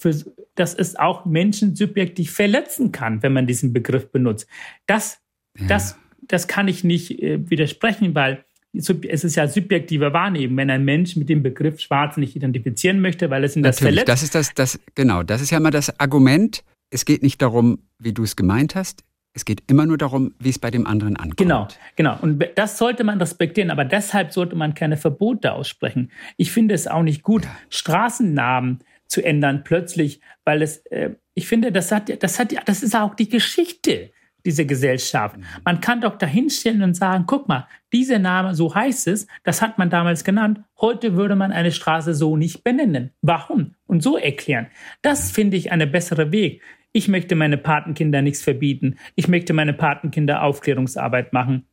für, 0.00 0.14
dass 0.54 0.74
es 0.74 0.96
auch 0.96 1.26
Menschen 1.26 1.76
subjektiv 1.76 2.32
verletzen 2.32 2.90
kann, 2.90 3.22
wenn 3.22 3.32
man 3.32 3.46
diesen 3.46 3.72
Begriff 3.72 4.10
benutzt. 4.10 4.48
Das, 4.86 5.20
ja. 5.58 5.66
das, 5.66 5.96
das 6.22 6.48
kann 6.48 6.68
ich 6.68 6.84
nicht 6.84 7.22
äh, 7.22 7.50
widersprechen, 7.50 8.14
weil 8.14 8.44
es 8.72 9.24
ist 9.24 9.34
ja 9.34 9.48
subjektive 9.48 10.12
Wahrnehmung, 10.12 10.56
wenn 10.56 10.70
ein 10.70 10.84
Mensch 10.84 11.16
mit 11.16 11.28
dem 11.28 11.42
Begriff 11.42 11.80
Schwarz 11.80 12.16
nicht 12.16 12.36
identifizieren 12.36 13.00
möchte, 13.00 13.28
weil 13.28 13.44
es 13.44 13.56
ihn 13.56 13.62
das 13.62 13.80
Natürlich, 13.80 14.04
verletzt. 14.04 14.08
Das 14.08 14.22
ist 14.22 14.34
das, 14.34 14.54
das, 14.54 14.80
genau, 14.94 15.22
das 15.22 15.42
ist 15.42 15.50
ja 15.50 15.58
immer 15.58 15.72
das 15.72 15.98
Argument. 16.00 16.64
Es 16.90 17.04
geht 17.04 17.22
nicht 17.22 17.42
darum, 17.42 17.80
wie 17.98 18.12
du 18.12 18.22
es 18.22 18.36
gemeint 18.36 18.74
hast. 18.74 19.04
Es 19.32 19.44
geht 19.44 19.62
immer 19.68 19.86
nur 19.86 19.98
darum, 19.98 20.34
wie 20.38 20.48
es 20.48 20.58
bei 20.58 20.70
dem 20.70 20.86
anderen 20.86 21.16
ankommt. 21.16 21.36
Genau, 21.36 21.68
genau. 21.94 22.18
Und 22.20 22.44
das 22.56 22.78
sollte 22.78 23.04
man 23.04 23.18
respektieren, 23.18 23.70
aber 23.70 23.84
deshalb 23.84 24.32
sollte 24.32 24.56
man 24.56 24.74
keine 24.74 24.96
Verbote 24.96 25.52
aussprechen. 25.52 26.10
Ich 26.36 26.50
finde 26.50 26.74
es 26.74 26.88
auch 26.88 27.02
nicht 27.02 27.22
gut, 27.22 27.44
ja. 27.44 27.56
Straßennamen 27.68 28.80
zu 29.10 29.22
ändern 29.22 29.64
plötzlich, 29.64 30.20
weil 30.44 30.62
es, 30.62 30.78
äh, 30.86 31.10
ich 31.34 31.48
finde, 31.48 31.72
das 31.72 31.92
hat, 31.92 32.22
das 32.22 32.38
hat, 32.38 32.54
das 32.66 32.82
ist 32.82 32.94
auch 32.94 33.14
die 33.14 33.28
Geschichte 33.28 34.12
dieser 34.46 34.64
Gesellschaft. 34.64 35.36
Mhm. 35.36 35.44
Man 35.64 35.80
kann 35.80 36.00
doch 36.00 36.16
dahinstellen 36.16 36.82
und 36.82 36.94
sagen, 36.94 37.24
guck 37.26 37.48
mal, 37.48 37.66
dieser 37.92 38.18
Name, 38.18 38.54
so 38.54 38.74
heißt 38.74 39.08
es, 39.08 39.26
das 39.42 39.60
hat 39.60 39.78
man 39.78 39.90
damals 39.90 40.24
genannt. 40.24 40.60
Heute 40.80 41.16
würde 41.16 41.36
man 41.36 41.52
eine 41.52 41.72
Straße 41.72 42.14
so 42.14 42.36
nicht 42.36 42.64
benennen. 42.64 43.10
Warum? 43.20 43.74
Und 43.86 44.02
so 44.02 44.16
erklären. 44.16 44.68
Das 45.02 45.30
finde 45.30 45.56
ich 45.56 45.72
eine 45.72 45.86
bessere 45.86 46.32
Weg. 46.32 46.62
Ich 46.92 47.08
möchte 47.08 47.34
meine 47.34 47.58
Patenkinder 47.58 48.22
nichts 48.22 48.42
verbieten. 48.42 48.96
Ich 49.16 49.28
möchte 49.28 49.52
meine 49.52 49.74
Patenkinder 49.74 50.42
Aufklärungsarbeit 50.42 51.32
machen, 51.32 51.66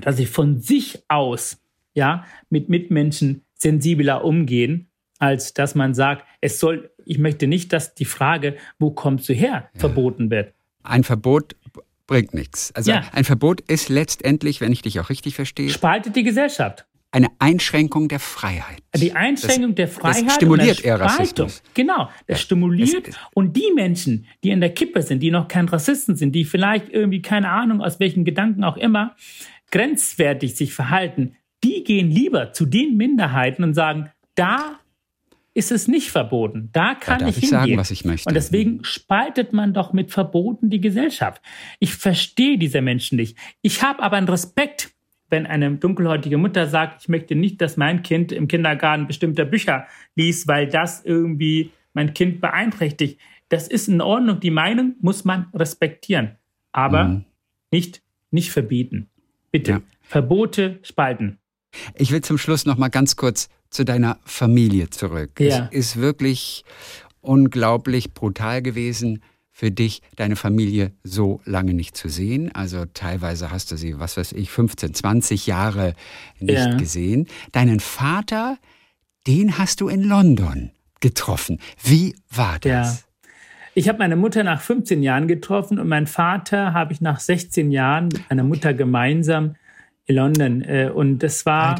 dass 0.00 0.16
sie 0.16 0.26
von 0.26 0.60
sich 0.60 1.02
aus, 1.08 1.62
ja, 1.94 2.24
mit 2.50 2.68
Mitmenschen 2.68 3.44
sensibler 3.54 4.24
umgehen, 4.24 4.90
als 5.18 5.54
dass 5.54 5.74
man 5.74 5.94
sagt, 5.94 6.24
es 6.40 6.58
soll, 6.58 6.90
ich 7.04 7.18
möchte 7.18 7.46
nicht, 7.46 7.72
dass 7.72 7.94
die 7.94 8.04
Frage, 8.04 8.56
wo 8.78 8.90
kommst 8.90 9.28
du 9.28 9.32
her, 9.32 9.68
ja. 9.72 9.80
verboten 9.80 10.30
wird. 10.30 10.54
Ein 10.82 11.04
Verbot 11.04 11.56
bringt 12.06 12.34
nichts. 12.34 12.72
Also 12.74 12.90
ja. 12.90 13.02
ein 13.12 13.24
Verbot 13.24 13.60
ist 13.62 13.88
letztendlich, 13.88 14.60
wenn 14.60 14.72
ich 14.72 14.82
dich 14.82 15.00
auch 15.00 15.08
richtig 15.08 15.34
verstehe, 15.34 15.70
spaltet 15.70 16.16
die 16.16 16.22
Gesellschaft 16.22 16.86
eine 17.14 17.28
Einschränkung 17.38 18.08
der 18.08 18.18
Freiheit. 18.18 18.82
Die 18.96 19.12
Einschränkung 19.12 19.70
das, 19.70 19.76
der 19.76 19.88
Freiheit 19.88 20.26
das 20.26 20.34
stimuliert 20.34 20.84
eher 20.84 20.98
Rassismus. 20.98 21.62
Genau, 21.72 22.08
das 22.26 22.38
ja, 22.38 22.42
stimuliert. 22.42 23.08
Es, 23.08 23.16
und 23.34 23.56
die 23.56 23.70
Menschen, 23.72 24.26
die 24.42 24.50
in 24.50 24.60
der 24.60 24.74
Kippe 24.74 25.00
sind, 25.00 25.20
die 25.20 25.30
noch 25.30 25.46
kein 25.46 25.68
Rassisten 25.68 26.16
sind, 26.16 26.32
die 26.32 26.44
vielleicht 26.44 26.88
irgendwie 26.88 27.22
keine 27.22 27.50
Ahnung 27.50 27.80
aus 27.80 28.00
welchen 28.00 28.24
Gedanken 28.24 28.64
auch 28.64 28.76
immer 28.76 29.14
grenzwertig 29.70 30.56
sich 30.56 30.74
verhalten, 30.74 31.36
die 31.62 31.84
gehen 31.84 32.10
lieber 32.10 32.52
zu 32.52 32.66
den 32.66 32.96
Minderheiten 32.96 33.62
und 33.62 33.74
sagen, 33.74 34.10
da 34.34 34.80
ist 35.54 35.70
es 35.72 35.88
nicht 35.88 36.10
verboten. 36.10 36.68
Da 36.72 36.94
kann 36.94 37.20
da 37.20 37.28
ich, 37.28 37.42
ich 37.42 37.48
sagen, 37.48 37.76
was 37.76 37.90
ich 37.90 38.04
möchte. 38.04 38.28
Und 38.28 38.34
deswegen 38.34 38.84
spaltet 38.84 39.52
man 39.52 39.72
doch 39.72 39.92
mit 39.92 40.10
Verboten 40.10 40.68
die 40.68 40.80
Gesellschaft. 40.80 41.40
Ich 41.78 41.94
verstehe 41.94 42.58
diese 42.58 42.82
Menschen 42.82 43.16
nicht. 43.16 43.38
Ich 43.62 43.82
habe 43.82 44.02
aber 44.02 44.16
einen 44.16 44.28
Respekt 44.28 44.94
wenn 45.30 45.46
eine 45.46 45.74
dunkelhäutige 45.74 46.38
Mutter 46.38 46.68
sagt, 46.68 47.02
ich 47.02 47.08
möchte 47.08 47.34
nicht, 47.34 47.60
dass 47.60 47.76
mein 47.76 48.02
Kind 48.02 48.30
im 48.30 48.46
Kindergarten 48.46 49.08
bestimmte 49.08 49.44
Bücher 49.44 49.86
liest, 50.14 50.46
weil 50.46 50.68
das 50.68 51.04
irgendwie 51.04 51.72
mein 51.92 52.14
Kind 52.14 52.40
beeinträchtigt. 52.40 53.18
Das 53.48 53.66
ist 53.66 53.88
in 53.88 54.00
Ordnung. 54.00 54.38
Die 54.38 54.52
Meinung 54.52 54.94
muss 55.00 55.24
man 55.24 55.46
respektieren, 55.52 56.36
aber 56.70 57.04
mhm. 57.04 57.24
nicht, 57.72 58.02
nicht 58.30 58.52
verbieten. 58.52 59.08
Bitte. 59.50 59.70
Ja. 59.72 59.80
Verbote 60.02 60.78
spalten. 60.82 61.38
Ich 61.94 62.12
will 62.12 62.20
zum 62.20 62.38
Schluss 62.38 62.66
noch 62.66 62.76
mal 62.76 62.88
ganz 62.88 63.16
kurz 63.16 63.48
zu 63.74 63.84
deiner 63.84 64.18
Familie 64.24 64.90
zurück. 64.90 65.40
Ja. 65.40 65.68
Es 65.70 65.88
ist 65.88 65.96
wirklich 65.96 66.64
unglaublich 67.20 68.14
brutal 68.14 68.62
gewesen 68.62 69.22
für 69.50 69.70
dich, 69.70 70.02
deine 70.16 70.36
Familie 70.36 70.92
so 71.02 71.40
lange 71.44 71.74
nicht 71.74 71.96
zu 71.96 72.08
sehen. 72.08 72.54
Also 72.54 72.84
teilweise 72.92 73.50
hast 73.50 73.70
du 73.72 73.76
sie, 73.76 73.98
was 73.98 74.16
weiß 74.16 74.32
ich, 74.32 74.50
15, 74.50 74.94
20 74.94 75.46
Jahre 75.46 75.94
nicht 76.38 76.58
ja. 76.58 76.74
gesehen. 76.76 77.26
Deinen 77.52 77.80
Vater, 77.80 78.58
den 79.26 79.58
hast 79.58 79.80
du 79.80 79.88
in 79.88 80.02
London 80.02 80.70
getroffen. 81.00 81.58
Wie 81.82 82.14
war 82.30 82.58
das? 82.60 82.70
Ja. 82.70 82.98
Ich 83.74 83.88
habe 83.88 83.98
meine 83.98 84.16
Mutter 84.16 84.44
nach 84.44 84.60
15 84.60 85.02
Jahren 85.02 85.26
getroffen 85.26 85.80
und 85.80 85.88
meinen 85.88 86.06
Vater 86.06 86.72
habe 86.72 86.92
ich 86.92 87.00
nach 87.00 87.18
16 87.18 87.72
Jahren 87.72 88.06
mit 88.06 88.30
meiner 88.30 88.44
Mutter 88.44 88.72
gemeinsam 88.72 89.56
in 90.06 90.16
London. 90.16 90.62
Äh, 90.62 90.90
und 90.94 91.20
das 91.20 91.44
war 91.44 91.76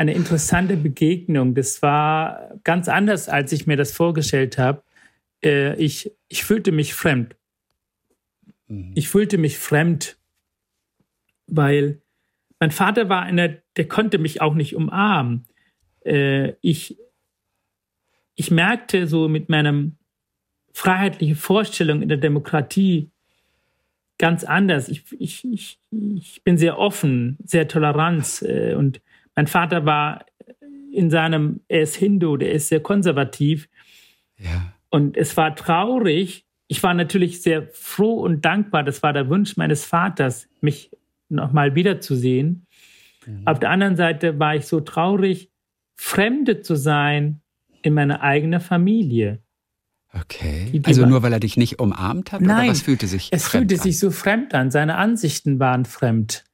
eine 0.00 0.14
interessante 0.14 0.76
Begegnung. 0.76 1.54
Das 1.54 1.82
war 1.82 2.58
ganz 2.64 2.88
anders, 2.88 3.28
als 3.28 3.52
ich 3.52 3.66
mir 3.66 3.76
das 3.76 3.92
vorgestellt 3.92 4.58
habe 4.58 4.82
äh, 5.42 5.74
ich, 5.76 6.12
ich 6.28 6.44
fühlte 6.44 6.72
mich 6.72 6.94
fremd. 6.94 7.36
Mhm. 8.68 8.92
Ich 8.94 9.08
fühlte 9.08 9.38
mich 9.38 9.58
fremd, 9.58 10.18
weil 11.46 12.00
mein 12.58 12.70
Vater 12.70 13.08
war 13.08 13.22
einer, 13.22 13.48
der 13.76 13.88
konnte 13.88 14.18
mich 14.18 14.40
auch 14.40 14.54
nicht 14.54 14.76
umarmen. 14.76 15.46
Äh, 16.04 16.54
ich, 16.60 16.98
ich 18.34 18.50
merkte 18.50 19.06
so 19.06 19.28
mit 19.28 19.48
meinem 19.48 19.96
freiheitlichen 20.72 21.36
Vorstellung 21.36 22.02
in 22.02 22.08
der 22.08 22.18
Demokratie 22.18 23.10
ganz 24.18 24.44
anders. 24.44 24.88
Ich, 24.88 25.04
ich, 25.18 25.44
ich, 25.50 25.78
ich 25.90 26.44
bin 26.44 26.58
sehr 26.58 26.78
offen, 26.78 27.38
sehr 27.42 27.66
tolerant 27.66 28.42
äh, 28.42 28.74
und 28.74 29.00
mein 29.34 29.46
Vater 29.46 29.86
war 29.86 30.24
in 30.92 31.10
seinem, 31.10 31.60
er 31.68 31.82
ist 31.82 31.96
Hindu, 31.96 32.36
der 32.36 32.52
ist 32.52 32.68
sehr 32.68 32.80
konservativ. 32.80 33.68
Ja. 34.38 34.72
Und 34.90 35.16
es 35.16 35.36
war 35.36 35.54
traurig. 35.54 36.46
Ich 36.66 36.82
war 36.82 36.94
natürlich 36.94 37.42
sehr 37.42 37.68
froh 37.72 38.20
und 38.20 38.44
dankbar. 38.44 38.82
Das 38.82 39.02
war 39.02 39.12
der 39.12 39.28
Wunsch 39.28 39.56
meines 39.56 39.84
Vaters, 39.84 40.48
mich 40.60 40.90
nochmal 41.28 41.74
wiederzusehen. 41.74 42.66
Mhm. 43.26 43.46
Auf 43.46 43.60
der 43.60 43.70
anderen 43.70 43.96
Seite 43.96 44.38
war 44.38 44.56
ich 44.56 44.66
so 44.66 44.80
traurig, 44.80 45.50
Fremde 45.96 46.62
zu 46.62 46.76
sein 46.76 47.40
in 47.82 47.94
meiner 47.94 48.22
eigenen 48.22 48.60
Familie. 48.60 49.42
Okay. 50.12 50.68
Die, 50.72 50.80
die 50.80 50.86
also 50.86 51.06
nur 51.06 51.22
weil 51.22 51.32
er 51.32 51.40
dich 51.40 51.56
nicht 51.56 51.78
umarmt 51.78 52.32
hat? 52.32 52.40
Nein, 52.40 52.64
oder 52.64 52.70
was 52.70 52.82
fühlte 52.82 53.06
sich 53.06 53.28
es 53.30 53.48
fühlte 53.48 53.76
an? 53.76 53.80
sich 53.80 53.98
so 53.98 54.10
fremd 54.10 54.54
an. 54.54 54.70
Seine 54.70 54.96
Ansichten 54.96 55.60
waren 55.60 55.84
fremd. 55.84 56.44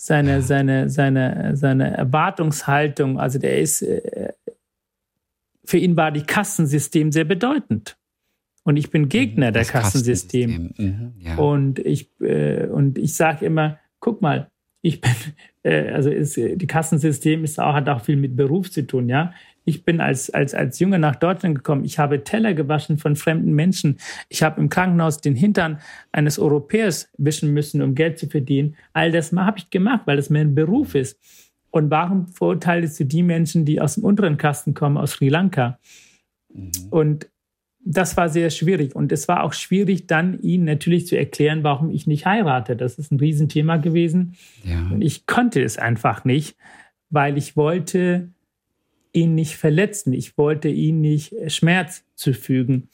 Seine, 0.00 0.42
seine, 0.42 0.88
seine, 0.88 1.56
seine 1.56 1.96
Erwartungshaltung. 1.96 3.18
Also 3.18 3.40
der 3.40 3.58
ist, 3.58 3.82
äh, 3.82 4.32
für 5.64 5.78
ihn 5.78 5.96
war 5.96 6.12
die 6.12 6.22
Kassensystem 6.22 7.10
sehr 7.10 7.24
bedeutend. 7.24 7.98
Und 8.62 8.76
ich 8.76 8.90
bin 8.90 9.08
Gegner 9.08 9.50
das 9.50 9.66
der 9.66 9.80
Kassensystem. 9.80 10.72
Mhm, 10.76 11.12
ja. 11.18 11.36
Und 11.36 11.80
ich, 11.80 12.10
äh, 12.20 12.66
und 12.66 12.96
ich 12.96 13.14
sage 13.14 13.44
immer, 13.44 13.78
guck 13.98 14.22
mal, 14.22 14.50
ich 14.82 15.00
bin, 15.00 15.10
äh, 15.64 15.90
also 15.90 16.10
ist, 16.10 16.36
die 16.36 16.66
Kassensystem 16.66 17.42
ist 17.42 17.58
auch, 17.58 17.74
hat 17.74 17.88
auch 17.88 18.02
viel 18.02 18.16
mit 18.16 18.36
Beruf 18.36 18.70
zu 18.70 18.86
tun, 18.86 19.08
ja. 19.08 19.32
Ich 19.68 19.84
bin 19.84 20.00
als, 20.00 20.30
als, 20.30 20.54
als 20.54 20.78
Junge 20.78 20.98
nach 20.98 21.16
Deutschland 21.16 21.54
gekommen. 21.54 21.84
Ich 21.84 21.98
habe 21.98 22.24
Teller 22.24 22.54
gewaschen 22.54 22.96
von 22.96 23.16
fremden 23.16 23.52
Menschen. 23.52 23.98
Ich 24.30 24.42
habe 24.42 24.60
im 24.60 24.70
Krankenhaus 24.70 25.20
den 25.20 25.34
Hintern 25.34 25.78
eines 26.10 26.38
Europäers 26.38 27.10
wischen 27.18 27.52
müssen, 27.52 27.82
um 27.82 27.94
Geld 27.94 28.18
zu 28.18 28.28
verdienen. 28.28 28.76
All 28.94 29.12
das 29.12 29.30
habe 29.32 29.58
ich 29.58 29.68
gemacht, 29.68 30.02
weil 30.06 30.18
es 30.18 30.30
mein 30.30 30.54
Beruf 30.54 30.94
ist. 30.94 31.18
Und 31.70 31.90
warum 31.90 32.28
verurteilst 32.28 32.98
du 32.98 33.04
die 33.04 33.22
Menschen, 33.22 33.66
die 33.66 33.78
aus 33.78 33.96
dem 33.96 34.04
unteren 34.04 34.38
Kasten 34.38 34.72
kommen, 34.72 34.96
aus 34.96 35.12
Sri 35.12 35.28
Lanka? 35.28 35.78
Mhm. 36.52 36.70
Und 36.88 37.28
das 37.84 38.16
war 38.16 38.30
sehr 38.30 38.48
schwierig. 38.48 38.96
Und 38.96 39.12
es 39.12 39.28
war 39.28 39.42
auch 39.44 39.52
schwierig, 39.52 40.06
dann 40.06 40.40
ihnen 40.40 40.64
natürlich 40.64 41.06
zu 41.06 41.18
erklären, 41.18 41.62
warum 41.62 41.90
ich 41.90 42.06
nicht 42.06 42.24
heirate. 42.24 42.74
Das 42.74 42.98
ist 42.98 43.12
ein 43.12 43.18
Riesenthema 43.18 43.76
gewesen. 43.76 44.34
Ja. 44.64 44.88
Und 44.90 45.02
ich 45.02 45.26
konnte 45.26 45.62
es 45.62 45.76
einfach 45.76 46.24
nicht, 46.24 46.56
weil 47.10 47.36
ich 47.36 47.54
wollte 47.54 48.30
ihn 49.12 49.34
nicht 49.34 49.56
verletzen. 49.56 50.12
Ich 50.12 50.36
wollte 50.38 50.68
ihn 50.68 51.00
nicht 51.00 51.34
Schmerz 51.48 52.04
zufügen, 52.14 52.88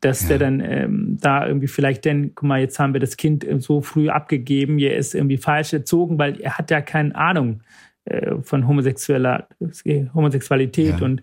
dass 0.00 0.22
ja. 0.22 0.28
der 0.28 0.38
dann 0.38 0.60
ähm, 0.60 1.18
da 1.20 1.46
irgendwie 1.46 1.68
vielleicht 1.68 2.04
denn, 2.04 2.34
guck 2.34 2.48
mal, 2.48 2.60
jetzt 2.60 2.78
haben 2.78 2.92
wir 2.92 3.00
das 3.00 3.16
Kind 3.16 3.46
so 3.58 3.80
früh 3.80 4.08
abgegeben, 4.08 4.78
er 4.78 4.96
ist 4.96 5.14
irgendwie 5.14 5.36
falsch 5.36 5.72
erzogen, 5.72 6.18
weil 6.18 6.40
er 6.40 6.58
hat 6.58 6.70
ja 6.70 6.80
keine 6.80 7.14
Ahnung 7.14 7.60
äh, 8.04 8.36
von 8.42 8.66
homosexueller 8.66 9.48
Homosexualität 10.14 11.00
ja. 11.00 11.04
und 11.04 11.22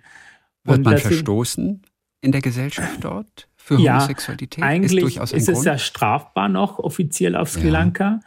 wird 0.63 0.83
man 0.83 0.97
verstoßen 0.97 1.81
in 2.21 2.31
der 2.31 2.41
Gesellschaft 2.41 3.03
dort 3.03 3.47
für 3.55 3.79
ja, 3.79 3.95
Homosexualität? 3.95 4.63
Eigentlich 4.63 5.17
ist, 5.17 5.33
ist 5.33 5.49
es 5.49 5.63
ja 5.63 5.77
strafbar 5.77 6.49
noch 6.49 6.77
offiziell 6.79 7.35
auf 7.35 7.49
Sri 7.49 7.69
Lanka 7.69 8.19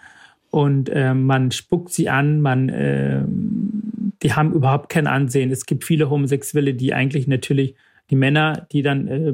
und 0.50 0.88
äh, 0.88 1.14
man 1.14 1.52
spuckt 1.52 1.92
sie 1.92 2.08
an, 2.08 2.40
man 2.40 2.68
äh, 2.68 3.22
die 4.22 4.34
haben 4.34 4.52
überhaupt 4.52 4.88
kein 4.88 5.06
Ansehen. 5.06 5.50
Es 5.50 5.66
gibt 5.66 5.84
viele 5.84 6.10
Homosexuelle, 6.10 6.74
die 6.74 6.92
eigentlich 6.94 7.26
natürlich 7.26 7.74
die 8.10 8.16
Männer, 8.16 8.66
die 8.72 8.82
dann 8.82 9.08
äh, 9.08 9.32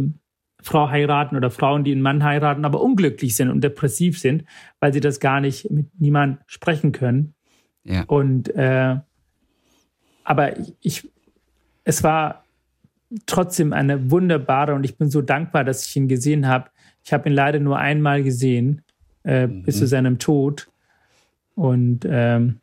Frau 0.62 0.91
heiraten 0.91 1.37
oder 1.37 1.51
Frauen, 1.51 1.84
die 1.84 1.93
einen 1.93 2.03
Mann 2.03 2.24
heiraten, 2.24 2.64
aber 2.64 2.80
unglücklich 2.80 3.37
sind 3.37 3.51
und 3.51 3.62
depressiv 3.62 4.18
sind, 4.18 4.45
weil 4.80 4.93
sie 4.93 5.01
das 5.01 5.20
gar 5.20 5.41
nicht 5.41 5.70
mit 5.70 6.01
niemandem 6.01 6.39
sprechen 6.47 6.93
können. 6.93 7.34
Ja. 7.84 8.05
Und 8.07 8.55
äh, 8.55 8.97
aber 10.24 10.55
ich, 10.80 11.09
es 11.84 12.03
war 12.03 12.45
trotzdem 13.26 13.72
eine 13.72 14.11
wunderbare 14.11 14.74
und 14.74 14.84
ich 14.84 14.99
bin 14.99 15.09
so 15.09 15.22
dankbar, 15.22 15.62
dass 15.62 15.87
ich 15.87 15.97
ihn 15.97 16.09
gesehen 16.09 16.49
habe. 16.49 16.70
Ich 17.05 17.12
habe 17.12 17.28
ihn 17.28 17.34
leider 17.34 17.61
nur 17.61 17.78
einmal 17.78 18.24
gesehen, 18.24 18.82
äh, 19.24 19.47
mhm. 19.47 19.62
bis 19.62 19.78
zu 19.78 19.87
seinem 19.87 20.18
Tod. 20.18 20.68
Und 21.55 22.01
ähm, 22.09 22.61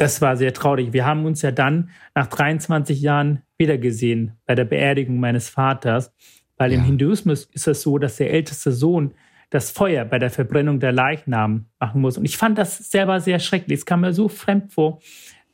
das 0.00 0.22
war 0.22 0.36
sehr 0.36 0.54
traurig. 0.54 0.94
Wir 0.94 1.04
haben 1.04 1.26
uns 1.26 1.42
ja 1.42 1.50
dann 1.50 1.90
nach 2.14 2.26
23 2.26 3.02
Jahren 3.02 3.42
wiedergesehen 3.58 4.38
bei 4.46 4.54
der 4.54 4.64
Beerdigung 4.64 5.20
meines 5.20 5.50
Vaters, 5.50 6.10
weil 6.56 6.72
ja. 6.72 6.78
im 6.78 6.84
Hinduismus 6.84 7.44
ist 7.52 7.68
es 7.68 7.82
so, 7.82 7.98
dass 7.98 8.16
der 8.16 8.32
älteste 8.32 8.72
Sohn 8.72 9.12
das 9.50 9.70
Feuer 9.70 10.06
bei 10.06 10.18
der 10.18 10.30
Verbrennung 10.30 10.80
der 10.80 10.92
Leichnam 10.92 11.66
machen 11.78 12.00
muss. 12.00 12.16
Und 12.16 12.24
ich 12.24 12.38
fand 12.38 12.56
das 12.56 12.78
selber 12.90 13.20
sehr 13.20 13.40
schrecklich. 13.40 13.80
Es 13.80 13.84
kam 13.84 14.00
mir 14.00 14.14
so 14.14 14.28
fremd 14.28 14.72
vor. 14.72 15.00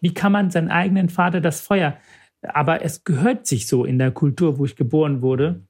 Wie 0.00 0.14
kann 0.14 0.30
man 0.30 0.50
seinen 0.50 0.70
eigenen 0.70 1.08
Vater 1.08 1.40
das 1.40 1.60
Feuer? 1.60 1.96
Aber 2.42 2.84
es 2.84 3.02
gehört 3.02 3.46
sich 3.46 3.66
so 3.66 3.84
in 3.84 3.98
der 3.98 4.12
Kultur, 4.12 4.58
wo 4.58 4.64
ich 4.64 4.76
geboren 4.76 5.22
wurde. 5.22 5.65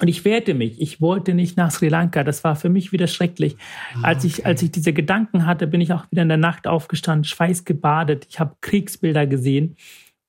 Und 0.00 0.08
ich 0.08 0.24
wehrte 0.24 0.54
mich. 0.54 0.80
Ich 0.80 1.00
wollte 1.00 1.34
nicht 1.34 1.58
nach 1.58 1.70
Sri 1.70 1.88
Lanka. 1.88 2.24
Das 2.24 2.42
war 2.42 2.56
für 2.56 2.70
mich 2.70 2.90
wieder 2.90 3.06
schrecklich. 3.06 3.56
Ah, 3.96 4.08
als, 4.08 4.24
ich, 4.24 4.46
als 4.46 4.62
ich 4.62 4.70
diese 4.70 4.94
Gedanken 4.94 5.44
hatte, 5.44 5.66
bin 5.66 5.82
ich 5.82 5.92
auch 5.92 6.10
wieder 6.10 6.22
in 6.22 6.28
der 6.28 6.38
Nacht 6.38 6.66
aufgestanden, 6.66 7.24
schweißgebadet. 7.24 8.26
Ich 8.30 8.40
habe 8.40 8.56
Kriegsbilder 8.62 9.26
gesehen. 9.26 9.76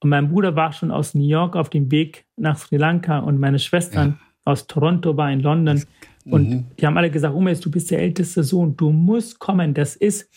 Und 0.02 0.10
mein 0.10 0.30
Bruder 0.30 0.56
war 0.56 0.74
schon 0.74 0.92
aus 0.92 1.14
New 1.14 1.28
York 1.28 1.56
auf 1.56 1.70
dem 1.70 1.90
Weg 1.90 2.26
nach 2.36 2.58
Sri 2.58 2.78
Lanka 2.78 3.20
und 3.20 3.40
meine 3.40 3.60
Schwestern 3.60 4.10
ja. 4.10 4.18
aus 4.46 4.68
Toronto 4.68 5.16
war 5.16 5.32
in 5.32 5.40
London. 5.40 5.78
Das, 5.78 5.88
und 6.26 6.50
mhm. 6.50 6.66
die 6.78 6.86
haben 6.86 6.98
alle 6.98 7.12
gesagt, 7.12 7.34
Umes, 7.34 7.62
du 7.62 7.72
bist 7.72 7.92
der 7.92 8.00
älteste 8.00 8.44
Sohn, 8.44 8.76
du 8.76 8.92
musst 8.92 9.40
kommen. 9.40 9.74
Das 9.74 9.96
ist, 9.96 10.30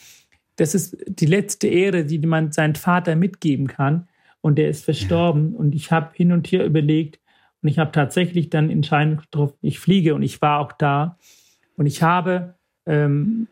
das 0.56 0.74
ist 0.74 0.96
die 1.08 1.26
letzte 1.26 1.66
Ehre, 1.66 2.04
die 2.04 2.18
man 2.18 2.52
seinem 2.52 2.74
Vater 2.74 3.16
mitgeben 3.16 3.66
kann. 3.66 4.06
Und 4.42 4.58
der 4.58 4.68
ist 4.68 4.84
verstorben. 4.84 5.52
Ja. 5.52 5.58
Und 5.58 5.74
ich 5.74 5.90
habe 5.90 6.10
hin 6.12 6.30
und 6.30 6.46
her 6.52 6.64
überlegt, 6.66 7.18
und 7.64 7.70
ich 7.70 7.78
habe 7.78 7.92
tatsächlich 7.92 8.50
dann 8.50 8.68
Entscheidung 8.68 9.16
getroffen, 9.16 9.56
ich 9.62 9.80
fliege 9.80 10.14
und 10.14 10.22
ich 10.22 10.42
war 10.42 10.60
auch 10.60 10.72
da. 10.72 11.16
Und 11.78 11.86
ich 11.86 12.02
habe, 12.02 12.56
ähm, 12.84 13.48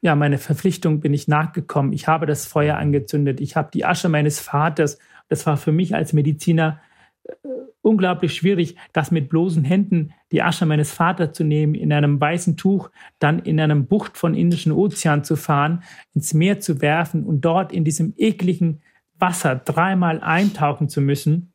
ja, 0.00 0.14
meine 0.14 0.38
Verpflichtung 0.38 1.00
bin 1.00 1.12
ich 1.12 1.26
nachgekommen. 1.26 1.92
Ich 1.92 2.06
habe 2.06 2.24
das 2.24 2.46
Feuer 2.46 2.76
angezündet. 2.76 3.40
Ich 3.40 3.56
habe 3.56 3.68
die 3.74 3.84
Asche 3.84 4.08
meines 4.08 4.38
Vaters. 4.38 5.00
Das 5.28 5.44
war 5.44 5.56
für 5.56 5.72
mich 5.72 5.92
als 5.92 6.12
Mediziner 6.12 6.80
äh, 7.24 7.32
unglaublich 7.80 8.36
schwierig, 8.36 8.76
das 8.92 9.10
mit 9.10 9.28
bloßen 9.28 9.64
Händen 9.64 10.12
die 10.30 10.42
Asche 10.42 10.64
meines 10.64 10.92
Vaters 10.92 11.32
zu 11.32 11.42
nehmen, 11.42 11.74
in 11.74 11.92
einem 11.92 12.20
weißen 12.20 12.56
Tuch, 12.56 12.92
dann 13.18 13.40
in 13.40 13.58
einem 13.58 13.86
Bucht 13.86 14.16
von 14.16 14.36
Indischen 14.36 14.70
Ozean 14.70 15.24
zu 15.24 15.34
fahren, 15.34 15.82
ins 16.14 16.32
Meer 16.32 16.60
zu 16.60 16.80
werfen 16.80 17.24
und 17.24 17.40
dort 17.40 17.72
in 17.72 17.82
diesem 17.82 18.14
ekligen 18.16 18.82
Wasser 19.18 19.56
dreimal 19.56 20.20
eintauchen 20.20 20.88
zu 20.88 21.00
müssen 21.00 21.51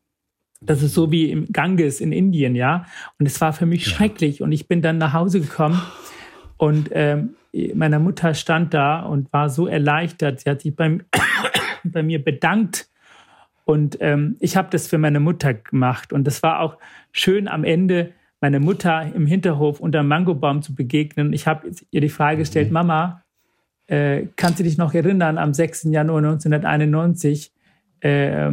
das 0.62 0.82
ist 0.82 0.94
so 0.94 1.12
wie 1.12 1.32
im 1.32 1.52
Ganges 1.52 2.02
in 2.02 2.12
Indien, 2.12 2.56
ja. 2.56 2.86
Und 3.20 3.26
es 3.26 3.40
war 3.42 3.54
für 3.54 3.66
mich 3.66 3.86
ja. 3.86 3.92
schrecklich. 3.94 4.42
Und 4.42 4.52
ich 4.52 4.68
bin 4.68 4.82
dann 4.82 4.98
nach 4.98 5.14
Hause 5.14 5.40
gekommen 5.42 5.82
und 6.58 6.90
ähm, 6.92 7.36
meine 7.74 8.00
Mutter 8.00 8.34
stand 8.34 8.74
da 8.74 9.02
und 9.02 9.32
war 9.32 9.50
so 9.50 9.68
erleichtert. 9.68 10.42
Sie 10.42 10.50
hat 10.50 10.62
sich 10.62 10.76
beim, 10.76 11.04
bei 11.84 12.04
mir 12.04 12.24
bedankt. 12.24 12.90
Und 13.66 13.98
ähm, 14.00 14.38
ich 14.40 14.56
habe 14.56 14.70
das 14.72 14.88
für 14.88 14.98
meine 14.98 15.20
Mutter 15.20 15.54
gemacht. 15.54 16.14
Und 16.14 16.26
das 16.26 16.42
war 16.44 16.60
auch 16.62 16.78
schön 17.12 17.48
am 17.48 17.64
Ende, 17.64 18.14
meine 18.40 18.60
Mutter 18.60 19.12
im 19.14 19.26
Hinterhof 19.26 19.80
unter 19.80 20.00
dem 20.00 20.08
Mangobaum 20.08 20.62
zu 20.62 20.76
begegnen. 20.76 21.34
Ich 21.34 21.48
habe 21.48 21.72
ihr 21.92 22.02
die 22.02 22.10
Frage 22.10 22.38
gestellt, 22.38 22.68
mhm. 22.68 22.74
Mama, 22.74 23.24
äh, 23.88 24.28
kannst 24.36 24.60
du 24.60 24.64
dich 24.64 24.78
noch 24.78 24.94
erinnern 24.94 25.38
am 25.38 25.54
6. 25.54 25.86
Januar 25.86 26.20
1991, 26.20 27.52
äh, 28.02 28.50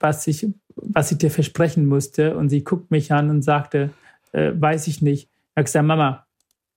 was 0.00 0.26
ich 0.26 0.46
was 0.82 1.12
ich 1.12 1.18
dir 1.18 1.30
versprechen 1.30 1.86
musste. 1.86 2.36
Und 2.36 2.48
sie 2.48 2.64
guckt 2.64 2.90
mich 2.90 3.12
an 3.12 3.30
und 3.30 3.42
sagte, 3.42 3.90
äh, 4.32 4.52
weiß 4.54 4.86
ich 4.88 5.02
nicht. 5.02 5.24
Ich 5.24 5.56
habe 5.56 5.64
gesagt, 5.64 5.86
Mama, 5.86 6.26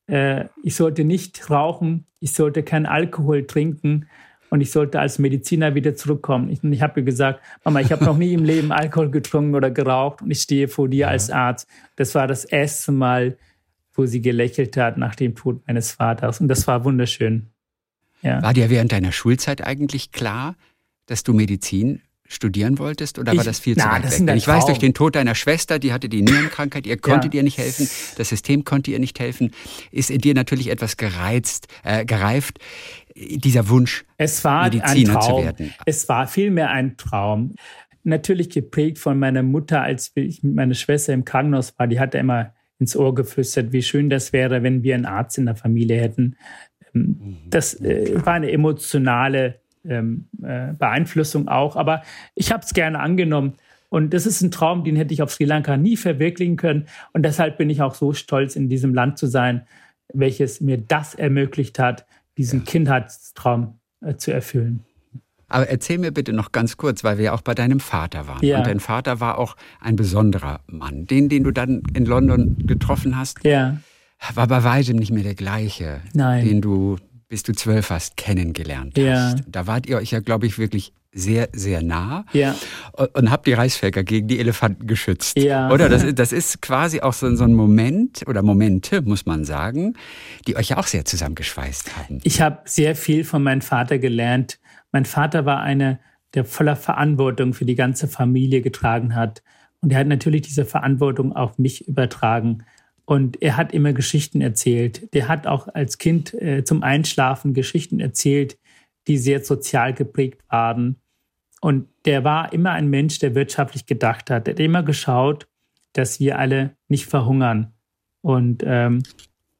äh, 0.08 0.46
ich 0.64 0.76
sollte 0.76 1.04
nicht 1.04 1.50
rauchen, 1.50 2.06
ich 2.20 2.34
sollte 2.34 2.64
keinen 2.64 2.86
Alkohol 2.86 3.46
trinken 3.46 4.08
und 4.50 4.62
ich 4.62 4.72
sollte 4.72 5.00
als 5.00 5.18
Mediziner 5.18 5.76
wieder 5.76 5.96
zurückkommen. 5.96 6.50
Ich, 6.50 6.64
ich 6.64 6.82
habe 6.82 7.00
ihr 7.00 7.06
gesagt, 7.06 7.42
Mama, 7.64 7.80
ich 7.80 7.92
habe 7.92 8.04
noch 8.04 8.18
nie 8.18 8.34
im 8.34 8.44
Leben 8.44 8.72
Alkohol 8.72 9.10
getrunken 9.10 9.56
oder 9.56 9.72
geraucht 9.72 10.22
und 10.22 10.30
ich 10.30 10.42
stehe 10.42 10.68
vor 10.68 10.90
dir 10.90 11.00
ja. 11.00 11.08
als 11.08 11.30
Arzt. 11.30 11.68
Das 11.96 12.14
war 12.16 12.28
das 12.28 12.46
erste 12.46 12.92
Mal, 12.92 13.38
wo 13.94 14.06
sie 14.06 14.22
gelächelt 14.22 14.78
hat 14.78 14.98
nach 14.98 15.16
dem 15.16 15.36
Tod 15.36 15.66
meines 15.68 15.94
Vaters. 15.94 16.42
Und 16.42 16.48
das 16.48 16.68
war 16.68 16.84
wunderschön. 16.84 17.48
Ja. 18.22 18.42
War 18.42 18.54
dir 18.54 18.70
während 18.70 18.92
deiner 18.92 19.12
Schulzeit 19.12 19.66
eigentlich 19.66 20.12
klar, 20.12 20.56
dass 21.06 21.24
du 21.24 21.34
Medizin 21.34 22.02
studieren 22.32 22.80
wolltest 22.80 23.20
oder 23.20 23.34
ich, 23.34 23.38
war 23.38 23.46
das 23.46 23.60
viel 23.60 23.76
zu 23.76 23.86
na, 23.86 23.94
weit 23.94 24.04
weg? 24.04 24.36
Ich 24.36 24.48
weiß 24.48 24.66
durch 24.66 24.80
den 24.80 24.94
Tod 24.94 25.16
deiner 25.16 25.36
Schwester, 25.36 25.80
die 25.80 25.94
hatte 25.94 26.10
die 26.10 26.22
Nierenkrankheit, 26.22 26.88
ihr 26.88 26.98
konntet 26.98 27.34
ja. 27.34 27.40
ihr 27.40 27.44
nicht 27.44 27.58
helfen, 27.58 27.90
das 28.18 28.30
System 28.30 28.64
konnte 28.64 28.92
ihr 28.92 29.00
nicht 29.00 29.20
helfen, 29.20 29.52
ist 29.92 30.10
in 30.10 30.20
dir 30.20 30.34
natürlich 30.34 30.70
etwas 30.70 30.98
gereizt, 30.98 31.68
äh, 31.84 32.06
gereift, 32.06 32.60
dieser 33.16 33.70
Wunsch, 33.70 34.06
es 34.18 34.44
war 34.44 34.64
Mediziner 34.64 35.16
ein 35.16 35.22
Traum. 35.22 35.40
zu 35.40 35.46
werden. 35.46 35.74
Es 35.86 36.08
war 36.10 36.28
vielmehr 36.28 36.70
ein 36.70 36.98
Traum. 36.98 37.56
Natürlich 38.04 38.50
geprägt 38.50 38.98
von 38.98 39.20
meiner 39.20 39.44
Mutter, 39.44 39.82
als 39.82 40.12
ich 40.16 40.42
mit 40.44 40.56
meiner 40.56 40.74
Schwester 40.74 41.14
im 41.14 41.26
Krankenhaus 41.26 41.78
war, 41.78 41.88
die 41.88 42.00
hatte 42.00 42.18
immer 42.18 42.54
ins 42.80 42.96
Ohr 42.96 43.14
geflüstert, 43.14 43.72
wie 43.72 43.84
schön 43.84 44.10
das 44.10 44.34
wäre, 44.34 44.64
wenn 44.64 44.82
wir 44.82 44.96
einen 44.96 45.06
Arzt 45.06 45.38
in 45.38 45.46
der 45.46 45.56
Familie 45.56 46.02
hätten. 46.02 46.36
Ähm, 46.96 47.02
mhm. 47.02 47.38
Das 47.50 47.80
äh, 47.80 48.26
war 48.26 48.34
eine 48.34 48.52
emotionale 48.52 49.61
ähm, 49.88 50.28
äh, 50.44 50.74
Beeinflussung 50.74 51.48
auch. 51.48 51.76
Aber 51.76 52.04
ich 52.36 52.52
habe 52.52 52.64
es 52.64 52.74
gerne 52.74 53.00
angenommen. 53.00 53.54
Und 53.90 54.14
das 54.14 54.26
ist 54.26 54.42
ein 54.42 54.52
Traum, 54.52 54.84
den 54.84 54.96
hätte 54.96 55.14
ich 55.14 55.22
auf 55.22 55.34
Sri 55.34 55.44
Lanka 55.44 55.76
nie 55.76 55.98
verwirklichen 55.98 56.56
können. 56.56 56.86
Und 57.12 57.24
deshalb 57.24 57.58
bin 57.58 57.70
ich 57.70 57.82
auch 57.82 57.94
so 57.94 58.14
stolz, 58.14 58.56
in 58.56 58.70
diesem 58.70 58.94
Land 58.94 59.18
zu 59.18 59.28
sein, 59.28 59.68
welches 60.14 60.62
mir 60.62 60.78
das 60.78 61.14
ermöglicht 61.14 61.78
hat, 61.78 62.06
diesen. 62.38 62.64
Kindheitstraum 62.64 63.80
äh, 64.02 64.16
zu 64.16 64.32
erfüllen. 64.32 64.86
Aber 65.52 65.68
erzähl 65.68 65.98
mir 65.98 66.12
bitte 66.12 66.32
noch 66.32 66.54
ganz 66.54 66.78
kurz, 66.78 67.04
weil 67.04 67.18
wir 67.18 67.26
ja 67.26 67.34
auch 67.34 67.42
bei 67.42 67.54
deinem 67.54 67.82
Vater 67.82 68.28
waren. 68.28 68.44
Ja. 68.46 68.60
Und 68.60 68.68
dein 68.68 68.80
Vater 68.80 69.20
war 69.20 69.38
auch 69.38 69.58
ein 69.82 69.98
besonderer 69.98 70.62
Mann. 70.68 71.06
Den, 71.06 71.28
den 71.28 71.44
du 71.44 71.52
dann 71.52 71.84
in 71.94 72.06
London 72.06 72.56
getroffen 72.66 73.18
hast, 73.18 73.44
ja. 73.44 73.78
war 74.34 74.48
bei 74.48 74.64
weitem 74.64 74.96
nicht 74.96 75.12
mehr 75.12 75.24
der 75.24 75.36
gleiche, 75.36 76.00
Nein. 76.14 76.46
den 76.46 76.62
du 76.62 76.98
bis 77.32 77.44
du 77.44 77.54
zwölf 77.54 77.90
hast, 77.92 78.18
kennengelernt 78.18 78.98
ja. 78.98 79.32
hast. 79.32 79.44
Da 79.48 79.66
wart 79.66 79.88
ihr 79.88 79.96
euch 79.96 80.12
ja, 80.12 80.20
glaube 80.20 80.48
ich, 80.48 80.58
wirklich 80.58 80.92
sehr, 81.14 81.48
sehr 81.54 81.82
nah 81.82 82.26
ja. 82.34 82.54
und, 82.92 83.16
und 83.16 83.32
habt 83.32 83.48
die 83.48 83.54
Reisfelker 83.54 84.04
gegen 84.04 84.28
die 84.28 84.38
Elefanten 84.38 84.86
geschützt. 84.86 85.38
Ja. 85.38 85.72
Oder 85.72 85.88
das, 85.88 86.04
das 86.14 86.34
ist 86.34 86.62
quasi 86.62 87.00
auch 87.00 87.14
so, 87.14 87.34
so 87.34 87.46
ein 87.46 87.54
Moment 87.54 88.24
oder 88.28 88.42
Momente, 88.42 89.02
muss 89.02 89.26
man 89.26 89.46
sagen, 89.46 89.96
die 90.46 90.58
euch 90.58 90.70
ja 90.70 90.78
auch 90.78 90.88
sehr 90.88 91.06
zusammengeschweißt 91.06 91.96
haben. 91.96 92.20
Ich 92.24 92.42
habe 92.42 92.60
sehr 92.66 92.98
viel 92.98 93.24
von 93.24 93.42
meinem 93.42 93.62
Vater 93.62 93.98
gelernt. 93.98 94.60
Mein 94.92 95.06
Vater 95.06 95.46
war 95.46 95.62
einer, 95.62 96.00
der 96.34 96.44
voller 96.44 96.76
Verantwortung 96.76 97.54
für 97.54 97.66
die 97.66 97.76
ganze 97.76 98.10
Familie 98.10 98.62
getragen 98.62 99.16
hat. 99.16 99.42
Und 99.80 99.94
er 99.94 100.00
hat 100.00 100.08
natürlich 100.08 100.42
diese 100.42 100.66
Verantwortung 100.66 101.34
auf 101.34 101.58
mich 101.58 101.88
übertragen. 101.88 102.66
Und 103.12 103.42
er 103.42 103.58
hat 103.58 103.74
immer 103.74 103.92
Geschichten 103.92 104.40
erzählt. 104.40 105.14
Der 105.14 105.28
hat 105.28 105.46
auch 105.46 105.68
als 105.68 105.98
Kind 105.98 106.34
äh, 106.34 106.64
zum 106.64 106.82
Einschlafen 106.82 107.54
Geschichten 107.54 108.00
erzählt, 108.00 108.58
die 109.06 109.18
sehr 109.18 109.44
sozial 109.44 109.94
geprägt 109.94 110.46
waren. 110.48 110.96
Und 111.60 111.90
der 112.06 112.24
war 112.24 112.54
immer 112.54 112.72
ein 112.72 112.90
Mensch, 112.90 113.20
der 113.20 113.36
wirtschaftlich 113.36 113.86
gedacht 113.86 114.30
hat. 114.30 114.48
Er 114.48 114.54
hat 114.54 114.62
immer 114.62 114.82
geschaut, 114.82 115.50
dass 115.92 116.22
wir 116.22 116.40
alle 116.40 116.78
nicht 116.88 117.06
verhungern. 117.06 117.74
Und, 118.22 118.64
ähm, 118.66 119.04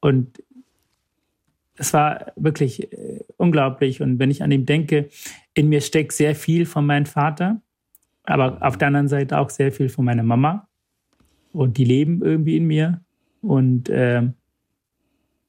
und 0.00 0.42
es 1.76 1.92
war 1.92 2.32
wirklich 2.36 2.90
äh, 2.90 3.20
unglaublich. 3.36 4.00
Und 4.00 4.18
wenn 4.18 4.30
ich 4.30 4.42
an 4.42 4.50
ihn 4.50 4.64
denke, 4.64 5.10
in 5.52 5.68
mir 5.68 5.82
steckt 5.82 6.14
sehr 6.14 6.34
viel 6.34 6.64
von 6.64 6.86
meinem 6.86 7.04
Vater, 7.04 7.60
aber 8.24 8.56
auf 8.62 8.78
der 8.78 8.88
anderen 8.88 9.08
Seite 9.08 9.36
auch 9.36 9.50
sehr 9.50 9.72
viel 9.72 9.90
von 9.90 10.06
meiner 10.06 10.22
Mama. 10.22 10.68
Und 11.52 11.76
die 11.76 11.84
leben 11.84 12.22
irgendwie 12.22 12.56
in 12.56 12.64
mir. 12.64 13.02
Und 13.42 13.88
äh, 13.90 14.22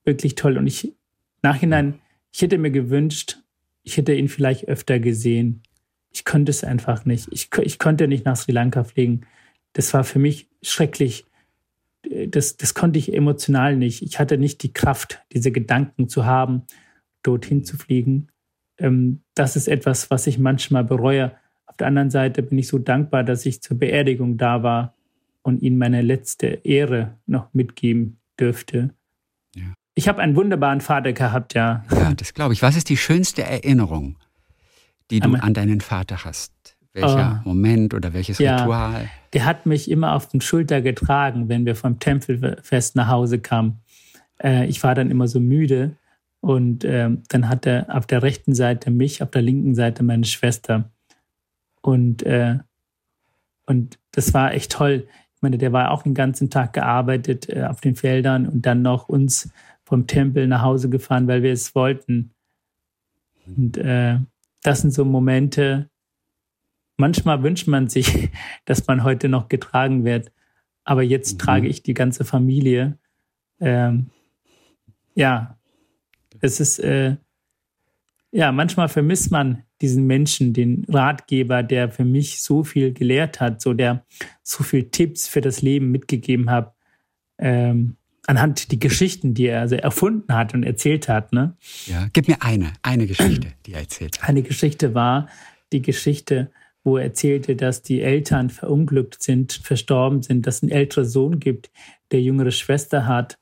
wirklich 0.03 0.35
toll. 0.35 0.57
Und 0.57 0.67
ich, 0.67 0.93
nachhinein, 1.41 1.99
ich 2.31 2.41
hätte 2.41 2.57
mir 2.57 2.71
gewünscht, 2.71 3.39
ich 3.83 3.97
hätte 3.97 4.13
ihn 4.13 4.27
vielleicht 4.27 4.67
öfter 4.67 4.99
gesehen. 4.99 5.61
Ich 6.11 6.25
konnte 6.25 6.49
es 6.49 6.63
einfach 6.63 7.05
nicht. 7.05 7.27
Ich, 7.31 7.49
ich 7.61 7.79
konnte 7.79 8.07
nicht 8.07 8.25
nach 8.25 8.35
Sri 8.35 8.51
Lanka 8.51 8.83
fliegen. 8.83 9.25
Das 9.73 9.93
war 9.93 10.03
für 10.03 10.19
mich 10.19 10.49
schrecklich. 10.61 11.25
Das, 12.27 12.57
das 12.57 12.73
konnte 12.73 12.99
ich 12.99 13.13
emotional 13.13 13.75
nicht. 13.75 14.01
Ich 14.01 14.19
hatte 14.19 14.37
nicht 14.37 14.63
die 14.63 14.73
Kraft, 14.73 15.23
diese 15.31 15.51
Gedanken 15.51 16.09
zu 16.09 16.25
haben, 16.25 16.63
dorthin 17.23 17.63
zu 17.63 17.77
fliegen. 17.77 18.27
Ähm, 18.77 19.21
das 19.35 19.55
ist 19.55 19.67
etwas, 19.67 20.09
was 20.11 20.27
ich 20.27 20.37
manchmal 20.37 20.83
bereue. 20.83 21.35
Auf 21.65 21.77
der 21.77 21.87
anderen 21.87 22.09
Seite 22.09 22.43
bin 22.43 22.57
ich 22.57 22.67
so 22.67 22.77
dankbar, 22.77 23.23
dass 23.23 23.45
ich 23.45 23.61
zur 23.61 23.77
Beerdigung 23.77 24.37
da 24.37 24.63
war 24.63 24.95
und 25.43 25.61
ihnen 25.61 25.77
meine 25.77 26.01
letzte 26.01 26.47
Ehre 26.47 27.19
noch 27.27 27.53
mitgeben 27.53 28.19
dürfte. 28.39 28.93
Ja. 29.55 29.73
Ich 29.93 30.07
habe 30.07 30.21
einen 30.21 30.35
wunderbaren 30.35 30.81
Vater 30.81 31.13
gehabt, 31.13 31.53
ja. 31.53 31.85
Ja, 31.91 32.13
das 32.13 32.33
glaube 32.33 32.53
ich. 32.53 32.61
Was 32.61 32.75
ist 32.75 32.89
die 32.89 32.97
schönste 32.97 33.43
Erinnerung, 33.43 34.17
die 35.11 35.19
du 35.19 35.33
an 35.35 35.53
deinen 35.53 35.81
Vater 35.81 36.25
hast? 36.25 36.51
Welcher 36.93 37.41
oh. 37.43 37.49
Moment 37.49 37.93
oder 37.93 38.13
welches 38.13 38.37
ja, 38.37 38.57
Ritual? 38.57 39.09
Der 39.33 39.45
hat 39.45 39.65
mich 39.65 39.89
immer 39.89 40.13
auf 40.13 40.27
den 40.29 40.41
Schulter 40.41 40.81
getragen, 40.81 41.49
wenn 41.49 41.65
wir 41.65 41.75
vom 41.75 41.99
Tempelfest 41.99 42.95
nach 42.95 43.07
Hause 43.07 43.39
kamen. 43.39 43.81
Äh, 44.41 44.67
ich 44.67 44.81
war 44.83 44.95
dann 44.95 45.09
immer 45.09 45.27
so 45.27 45.39
müde 45.39 45.97
und 46.39 46.83
äh, 46.83 47.09
dann 47.29 47.49
hat 47.49 47.65
er 47.65 47.95
auf 47.95 48.05
der 48.05 48.21
rechten 48.21 48.53
Seite 48.53 48.91
mich, 48.91 49.23
auf 49.23 49.31
der 49.31 49.41
linken 49.41 49.75
Seite 49.75 50.03
meine 50.03 50.25
Schwester. 50.25 50.91
Und, 51.81 52.21
äh, 52.23 52.59
und 53.65 53.97
das 54.11 54.33
war 54.33 54.53
echt 54.53 54.71
toll 54.71 55.07
meine, 55.43 55.57
der 55.57 55.73
war 55.73 55.91
auch 55.91 56.03
den 56.03 56.13
ganzen 56.13 56.49
Tag 56.49 56.73
gearbeitet 56.73 57.49
äh, 57.49 57.63
auf 57.63 57.81
den 57.81 57.95
Feldern 57.95 58.47
und 58.47 58.65
dann 58.65 58.81
noch 58.81 59.09
uns 59.09 59.51
vom 59.83 60.07
Tempel 60.07 60.47
nach 60.47 60.61
Hause 60.61 60.89
gefahren, 60.89 61.27
weil 61.27 61.43
wir 61.43 61.51
es 61.51 61.75
wollten. 61.75 62.33
Und 63.45 63.77
äh, 63.77 64.19
das 64.63 64.81
sind 64.81 64.91
so 64.91 65.05
Momente, 65.05 65.89
manchmal 66.97 67.43
wünscht 67.43 67.67
man 67.67 67.89
sich, 67.89 68.29
dass 68.65 68.87
man 68.87 69.03
heute 69.03 69.29
noch 69.29 69.49
getragen 69.49 70.05
wird. 70.05 70.31
Aber 70.83 71.03
jetzt 71.03 71.33
mhm. 71.33 71.39
trage 71.39 71.67
ich 71.67 71.83
die 71.83 71.93
ganze 71.93 72.25
Familie. 72.25 72.97
Ähm, 73.59 74.09
ja, 75.15 75.57
es 76.41 76.59
ist, 76.59 76.79
äh, 76.79 77.17
ja, 78.31 78.51
manchmal 78.51 78.89
vermisst 78.89 79.31
man 79.31 79.63
diesen 79.83 80.07
Menschen, 80.07 80.53
den 80.53 80.85
Ratgeber, 80.87 81.61
der 81.61 81.91
für 81.91 82.05
mich 82.05 82.41
so 82.41 82.63
viel 82.63 82.93
gelehrt 82.93 83.41
hat, 83.41 83.61
so 83.61 83.73
der 83.73 84.05
so 84.41 84.63
viel 84.63 84.85
Tipps 84.85 85.27
für 85.27 85.41
das 85.41 85.61
Leben 85.61 85.91
mitgegeben 85.91 86.49
hat, 86.49 86.73
ähm, 87.37 87.97
anhand 88.25 88.71
die 88.71 88.79
Geschichten, 88.79 89.33
die 89.33 89.47
er 89.47 89.59
also 89.59 89.75
erfunden 89.75 90.33
hat 90.33 90.53
und 90.53 90.63
erzählt 90.63 91.09
hat. 91.09 91.33
Ne? 91.33 91.57
Ja, 91.85 92.07
gib 92.13 92.29
mir 92.29 92.41
eine, 92.41 92.71
eine 92.81 93.07
Geschichte, 93.07 93.49
die 93.65 93.73
er 93.73 93.81
erzählt 93.81 94.21
hat. 94.21 94.29
Eine 94.29 94.41
Geschichte 94.41 94.95
war 94.95 95.27
die 95.73 95.81
Geschichte, 95.81 96.49
wo 96.85 96.95
er 96.95 97.03
erzählte, 97.03 97.57
dass 97.57 97.81
die 97.81 98.01
Eltern 98.01 98.49
verunglückt 98.49 99.21
sind, 99.21 99.51
verstorben 99.51 100.21
sind, 100.21 100.47
dass 100.47 100.57
es 100.57 100.63
einen 100.63 100.71
älteren 100.71 101.05
Sohn 101.05 101.39
gibt, 101.41 101.71
der 102.11 102.21
jüngere 102.21 102.51
Schwester 102.51 103.05
hat, 103.05 103.37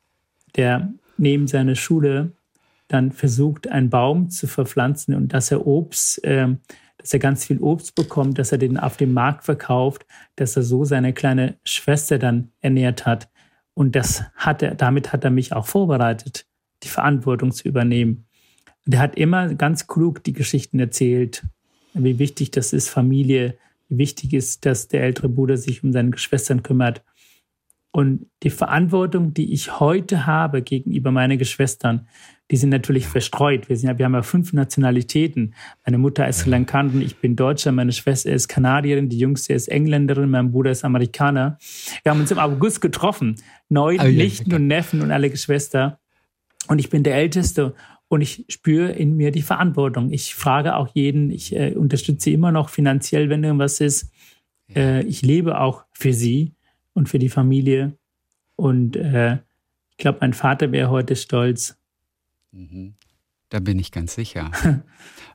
der 0.55 0.91
neben 1.17 1.45
seiner 1.45 1.75
Schule 1.75 2.33
dann 2.93 3.11
versucht, 3.11 3.67
einen 3.69 3.89
Baum 3.89 4.29
zu 4.29 4.47
verpflanzen 4.47 5.15
und 5.15 5.33
dass 5.33 5.51
er 5.51 5.65
Obst, 5.65 6.23
äh, 6.23 6.47
dass 6.97 7.13
er 7.13 7.19
ganz 7.19 7.45
viel 7.45 7.59
Obst 7.59 7.95
bekommt, 7.95 8.37
dass 8.37 8.51
er 8.51 8.57
den 8.57 8.77
auf 8.77 8.97
dem 8.97 9.13
Markt 9.13 9.45
verkauft, 9.45 10.05
dass 10.35 10.55
er 10.55 10.63
so 10.63 10.83
seine 10.85 11.13
kleine 11.13 11.55
Schwester 11.63 12.19
dann 12.19 12.51
ernährt 12.59 13.05
hat. 13.05 13.29
Und 13.73 13.95
das 13.95 14.23
hat 14.35 14.61
er, 14.61 14.75
damit 14.75 15.13
hat 15.13 15.23
er 15.23 15.31
mich 15.31 15.53
auch 15.53 15.65
vorbereitet, 15.65 16.45
die 16.83 16.89
Verantwortung 16.89 17.51
zu 17.51 17.67
übernehmen. 17.67 18.25
Und 18.85 18.93
er 18.93 18.99
hat 18.99 19.15
immer 19.15 19.53
ganz 19.55 19.87
klug 19.87 20.23
die 20.23 20.33
Geschichten 20.33 20.79
erzählt, 20.79 21.43
wie 21.93 22.19
wichtig 22.19 22.51
das 22.51 22.73
ist, 22.73 22.89
Familie, 22.89 23.57
wie 23.89 23.97
wichtig 23.97 24.33
ist, 24.33 24.65
dass 24.65 24.87
der 24.87 25.03
ältere 25.03 25.29
Bruder 25.29 25.57
sich 25.57 25.83
um 25.83 25.91
seine 25.91 26.11
Geschwistern 26.11 26.63
kümmert. 26.63 27.03
Und 27.91 28.27
die 28.43 28.49
Verantwortung, 28.49 29.33
die 29.33 29.51
ich 29.51 29.79
heute 29.79 30.25
habe 30.25 30.61
gegenüber 30.61 31.11
meinen 31.11 31.37
Geschwistern, 31.37 32.07
die 32.49 32.57
sind 32.57 32.69
natürlich 32.69 33.07
verstreut. 33.07 33.67
Wir, 33.69 33.77
sind 33.77 33.97
wir 33.97 34.05
haben 34.05 34.13
ja 34.13 34.21
fünf 34.23 34.53
Nationalitäten. 34.53 35.53
Meine 35.85 35.97
Mutter 35.97 36.27
ist 36.27 36.39
Sri 36.39 36.49
Lankanerin, 36.49 37.01
ich 37.01 37.17
bin 37.17 37.35
Deutscher, 37.35 37.71
meine 37.71 37.91
Schwester 37.91 38.31
ist 38.31 38.47
Kanadierin, 38.47 39.09
die 39.09 39.17
Jüngste 39.17 39.53
ist 39.53 39.67
Engländerin, 39.67 40.29
mein 40.29 40.51
Bruder 40.51 40.71
ist 40.71 40.85
Amerikaner. 40.85 41.57
Wir 42.03 42.11
haben 42.11 42.21
uns 42.21 42.31
im 42.31 42.39
August 42.39 42.81
getroffen. 42.81 43.35
Neun 43.69 43.99
oh, 44.01 44.07
Nichten 44.07 44.53
und 44.53 44.67
Neffen 44.67 45.01
und 45.01 45.11
alle 45.11 45.29
Geschwister. 45.29 45.99
Und 46.67 46.79
ich 46.79 46.89
bin 46.89 47.03
der 47.03 47.15
Älteste 47.15 47.73
und 48.07 48.21
ich 48.21 48.45
spüre 48.49 48.91
in 48.91 49.15
mir 49.15 49.31
die 49.31 49.41
Verantwortung. 49.41 50.11
Ich 50.11 50.35
frage 50.35 50.75
auch 50.75 50.89
jeden, 50.93 51.31
ich 51.31 51.55
äh, 51.55 51.73
unterstütze 51.73 52.29
immer 52.31 52.51
noch 52.51 52.69
finanziell, 52.69 53.29
wenn 53.29 53.43
irgendwas 53.43 53.79
ist. 53.79 54.11
Äh, 54.75 55.03
ich 55.03 55.21
lebe 55.21 55.59
auch 55.59 55.85
für 55.93 56.13
sie 56.13 56.53
und 56.93 57.09
für 57.09 57.19
die 57.19 57.29
Familie. 57.29 57.97
Und 58.55 58.95
äh, 58.95 59.39
ich 59.89 59.97
glaube, 59.97 60.19
mein 60.21 60.33
Vater 60.33 60.71
wäre 60.71 60.89
heute 60.89 61.15
stolz. 61.15 61.77
Mhm. 62.51 62.95
Da 63.49 63.59
bin 63.59 63.79
ich 63.79 63.91
ganz 63.91 64.15
sicher. 64.15 64.51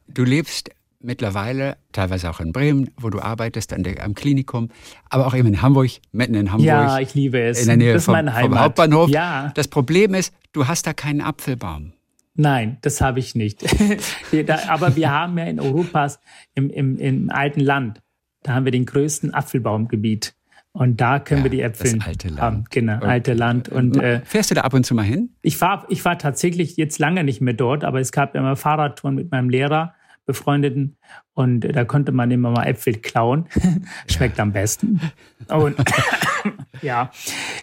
du 0.08 0.24
lebst 0.24 0.70
mittlerweile 1.00 1.76
teilweise 1.92 2.30
auch 2.30 2.40
in 2.40 2.52
Bremen, 2.52 2.90
wo 2.96 3.10
du 3.10 3.20
arbeitest, 3.20 3.72
an 3.72 3.82
der, 3.82 4.02
am 4.04 4.14
Klinikum, 4.14 4.70
aber 5.08 5.26
auch 5.26 5.34
eben 5.34 5.48
in 5.48 5.62
Hamburg, 5.62 5.90
mitten 6.12 6.34
in 6.34 6.50
Hamburg. 6.50 6.66
Ja, 6.66 6.98
ich 6.98 7.14
liebe 7.14 7.40
es. 7.40 7.60
In 7.60 7.66
der 7.66 7.76
Nähe 7.76 8.00
vom, 8.00 8.14
vom, 8.14 8.58
Hauptbahnhof. 8.58 9.10
Ja. 9.10 9.52
Das 9.54 9.68
Problem 9.68 10.14
ist, 10.14 10.34
du 10.52 10.66
hast 10.66 10.86
da 10.86 10.92
keinen 10.92 11.20
Apfelbaum. 11.20 11.92
Nein, 12.34 12.78
das 12.82 13.00
habe 13.00 13.18
ich 13.18 13.34
nicht. 13.34 13.64
aber 14.68 14.94
wir 14.96 15.10
haben 15.10 15.38
ja 15.38 15.44
in 15.44 15.58
Europas, 15.58 16.20
im, 16.54 16.68
im, 16.70 16.98
im 16.98 17.30
alten 17.30 17.60
Land, 17.60 18.02
da 18.42 18.54
haben 18.54 18.64
wir 18.64 18.72
den 18.72 18.84
größten 18.84 19.32
Apfelbaumgebiet. 19.32 20.35
Und 20.76 21.00
da 21.00 21.20
können 21.20 21.40
ja, 21.40 21.44
wir 21.44 21.50
die 21.50 21.62
Äpfel 21.62 21.94
das 21.94 22.06
alte 22.06 22.28
Land. 22.28 22.40
haben. 22.40 22.64
Genau, 22.68 22.96
und, 22.96 23.04
alte 23.04 23.32
Land. 23.32 23.70
Und, 23.70 23.96
äh, 23.96 24.20
Fährst 24.26 24.50
du 24.50 24.54
da 24.54 24.60
ab 24.60 24.74
und 24.74 24.84
zu 24.84 24.94
mal 24.94 25.04
hin? 25.04 25.30
Ich 25.40 25.58
war, 25.62 25.86
ich 25.88 26.04
war 26.04 26.18
tatsächlich 26.18 26.76
jetzt 26.76 26.98
lange 26.98 27.24
nicht 27.24 27.40
mehr 27.40 27.54
dort, 27.54 27.82
aber 27.82 27.98
es 27.98 28.12
gab 28.12 28.34
immer 28.34 28.56
Fahrradtouren 28.56 29.14
mit 29.14 29.30
meinem 29.30 29.48
Lehrer, 29.48 29.94
befreundeten. 30.26 30.98
Und 31.32 31.60
da 31.60 31.86
konnte 31.86 32.12
man 32.12 32.30
immer 32.30 32.50
mal 32.50 32.66
Äpfel 32.66 32.96
klauen. 32.96 33.46
Schmeckt 34.06 34.36
ja. 34.36 34.42
am 34.42 34.52
besten. 34.52 35.00
Und 35.48 35.76
ja, 36.82 37.10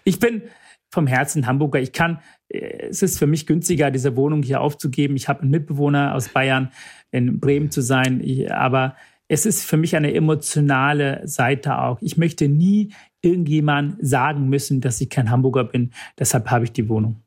ich 0.03 0.20
bin 0.20 0.41
vom 0.89 1.05
Herzen 1.05 1.45
Hamburger. 1.45 1.80
Ich 1.80 1.93
kann, 1.93 2.20
äh, 2.47 2.88
es 2.88 3.03
ist 3.03 3.20
für 3.20 3.28
mich 3.28 3.45
günstiger, 3.45 3.91
diese 3.91 4.16
Wohnung 4.16 4.41
hier 4.41 4.59
aufzugeben. 4.59 5.16
Ich 5.18 5.30
habe 5.30 5.43
einen 5.43 5.51
Mitbewohner 5.51 6.16
aus 6.16 6.30
Bayern, 6.30 6.72
in 7.11 7.39
Bremen 7.39 7.70
zu 7.70 7.82
sein. 7.82 8.22
Ich, 8.24 8.51
aber 8.51 8.95
es 9.34 9.48
ist 9.48 9.66
für 9.66 9.78
mich 9.78 9.96
eine 9.96 10.14
emotionale 10.14 11.28
Seite 11.28 11.80
auch. 11.80 11.98
Ich 12.02 12.18
möchte 12.18 12.48
nie 12.48 12.94
irgendjemand 13.24 13.96
sagen 14.00 14.48
müssen, 14.48 14.80
dass 14.80 15.02
ich 15.02 15.10
kein 15.10 15.32
Hamburger 15.32 15.64
bin. 15.64 15.92
Deshalb 16.20 16.52
habe 16.52 16.66
ich 16.66 16.72
die 16.72 16.88
Wohnung. 16.88 17.22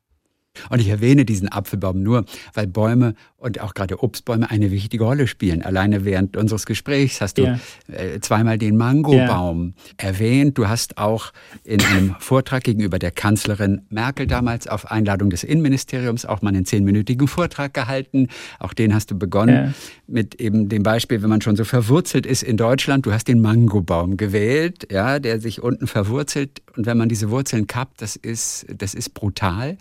Und 0.69 0.79
ich 0.79 0.89
erwähne 0.89 1.25
diesen 1.25 1.51
Apfelbaum 1.51 2.01
nur, 2.01 2.25
weil 2.53 2.67
Bäume 2.67 3.15
und 3.37 3.61
auch 3.61 3.75
gerade 3.75 4.01
Obstbäume 4.01 4.49
eine 4.49 4.71
wichtige 4.71 5.03
Rolle 5.03 5.27
spielen. 5.27 5.61
Alleine 5.61 6.05
während 6.05 6.35
unseres 6.35 6.65
Gesprächs 6.65 7.21
hast 7.21 7.37
du 7.37 7.43
ja. 7.43 7.59
Äh, 7.87 8.19
zweimal 8.19 8.57
den 8.57 8.77
Mangobaum 8.77 9.73
ja. 9.77 10.07
erwähnt. 10.07 10.57
Du 10.57 10.67
hast 10.67 10.97
auch 10.97 11.31
in 11.63 11.79
einem 11.81 12.15
Vortrag 12.19 12.63
gegenüber 12.63 12.97
der 12.97 13.11
Kanzlerin 13.11 13.81
Merkel 13.89 14.25
damals 14.25 14.67
auf 14.67 14.89
Einladung 14.89 15.29
des 15.29 15.43
Innenministeriums 15.43 16.25
auch 16.25 16.41
mal 16.41 16.49
einen 16.49 16.65
zehnminütigen 16.65 17.27
Vortrag 17.27 17.75
gehalten. 17.75 18.29
Auch 18.59 18.73
den 18.73 18.93
hast 18.93 19.11
du 19.11 19.17
begonnen 19.17 19.55
ja. 19.55 19.73
mit 20.07 20.35
eben 20.41 20.67
dem 20.67 20.81
Beispiel, 20.81 21.21
wenn 21.21 21.29
man 21.29 21.41
schon 21.41 21.55
so 21.55 21.63
verwurzelt 21.63 22.25
ist 22.25 22.41
in 22.41 22.57
Deutschland. 22.57 23.05
Du 23.05 23.13
hast 23.13 23.27
den 23.27 23.39
Mangobaum 23.39 24.17
gewählt, 24.17 24.87
ja, 24.91 25.19
der 25.19 25.39
sich 25.39 25.61
unten 25.61 25.85
verwurzelt. 25.85 26.63
Und 26.75 26.87
wenn 26.87 26.97
man 26.97 27.07
diese 27.07 27.29
Wurzeln 27.29 27.67
kappt, 27.67 28.01
das 28.01 28.15
ist, 28.15 28.65
das 28.75 28.95
ist 28.95 29.13
brutal. 29.13 29.77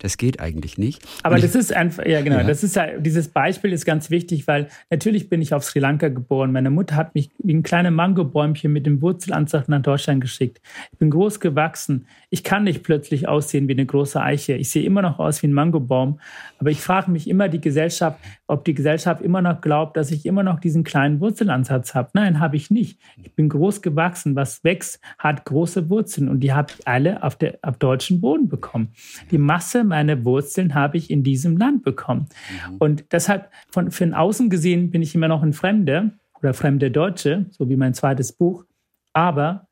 Das 0.00 0.15
geht 0.16 0.40
eigentlich 0.40 0.78
nicht. 0.78 1.02
Aber 1.22 1.36
und 1.36 1.44
das 1.44 1.54
ist 1.54 1.72
einfach, 1.72 2.04
ja 2.06 2.20
genau, 2.22 2.42
das 2.42 2.62
ist 2.62 2.76
ja 2.76 2.98
dieses 2.98 3.28
Beispiel 3.28 3.72
ist 3.72 3.84
ganz 3.84 4.10
wichtig, 4.10 4.46
weil 4.46 4.68
natürlich 4.90 5.28
bin 5.28 5.42
ich 5.42 5.54
auf 5.54 5.64
Sri 5.64 5.78
Lanka 5.78 6.08
geboren. 6.08 6.52
Meine 6.52 6.70
Mutter 6.70 6.96
hat 6.96 7.14
mich 7.14 7.30
wie 7.38 7.54
ein 7.54 7.62
kleines 7.62 7.92
Mangobäumchen 7.92 8.72
mit 8.72 8.86
dem 8.86 9.02
Wurzelansatz 9.02 9.68
nach 9.68 9.82
Deutschland 9.82 10.20
geschickt. 10.20 10.60
Ich 10.92 10.98
bin 10.98 11.10
groß 11.10 11.40
gewachsen. 11.40 12.06
Ich 12.30 12.44
kann 12.44 12.64
nicht 12.64 12.82
plötzlich 12.82 13.28
aussehen 13.28 13.68
wie 13.68 13.72
eine 13.72 13.86
große 13.86 14.20
Eiche. 14.20 14.54
Ich 14.54 14.70
sehe 14.70 14.84
immer 14.84 15.02
noch 15.02 15.18
aus 15.18 15.42
wie 15.42 15.48
ein 15.48 15.52
Mangobaum. 15.52 16.20
Aber 16.58 16.70
ich 16.70 16.80
frage 16.80 17.10
mich 17.10 17.28
immer 17.28 17.48
die 17.48 17.60
Gesellschaft, 17.60 18.18
ob 18.46 18.64
die 18.64 18.74
Gesellschaft 18.74 19.22
immer 19.22 19.42
noch 19.42 19.60
glaubt, 19.60 19.96
dass 19.96 20.10
ich 20.10 20.26
immer 20.26 20.42
noch 20.42 20.60
diesen 20.60 20.84
kleinen 20.84 21.20
Wurzelansatz 21.20 21.94
habe. 21.94 22.10
Nein, 22.14 22.40
habe 22.40 22.56
ich 22.56 22.70
nicht. 22.70 22.98
Ich 23.22 23.34
bin 23.34 23.48
groß 23.48 23.82
gewachsen. 23.82 24.36
Was 24.36 24.64
wächst, 24.64 25.00
hat 25.18 25.44
große 25.44 25.90
Wurzeln 25.90 26.28
und 26.28 26.40
die 26.40 26.52
habe 26.52 26.72
ich 26.76 26.86
alle 26.86 27.22
auf, 27.22 27.36
der, 27.36 27.58
auf 27.62 27.78
deutschen 27.78 28.20
Boden 28.20 28.48
bekommen. 28.48 28.92
Die 29.30 29.38
Masse 29.38 29.84
meiner 29.84 30.05
Wurzeln 30.24 30.74
habe 30.74 30.96
ich 30.96 31.10
in 31.10 31.22
diesem 31.22 31.56
Land 31.56 31.82
bekommen. 31.82 32.28
Mhm. 32.70 32.76
Und 32.78 33.04
deshalb, 33.12 33.50
von, 33.68 33.90
von 33.90 34.14
außen 34.14 34.50
gesehen, 34.50 34.90
bin 34.90 35.02
ich 35.02 35.14
immer 35.14 35.28
noch 35.28 35.42
ein 35.42 35.52
Fremder 35.52 36.10
oder 36.40 36.54
fremde 36.54 36.90
Deutsche, 36.90 37.46
so 37.50 37.68
wie 37.68 37.76
mein 37.76 37.94
zweites 37.94 38.32
Buch. 38.32 38.64
Aber 39.12 39.68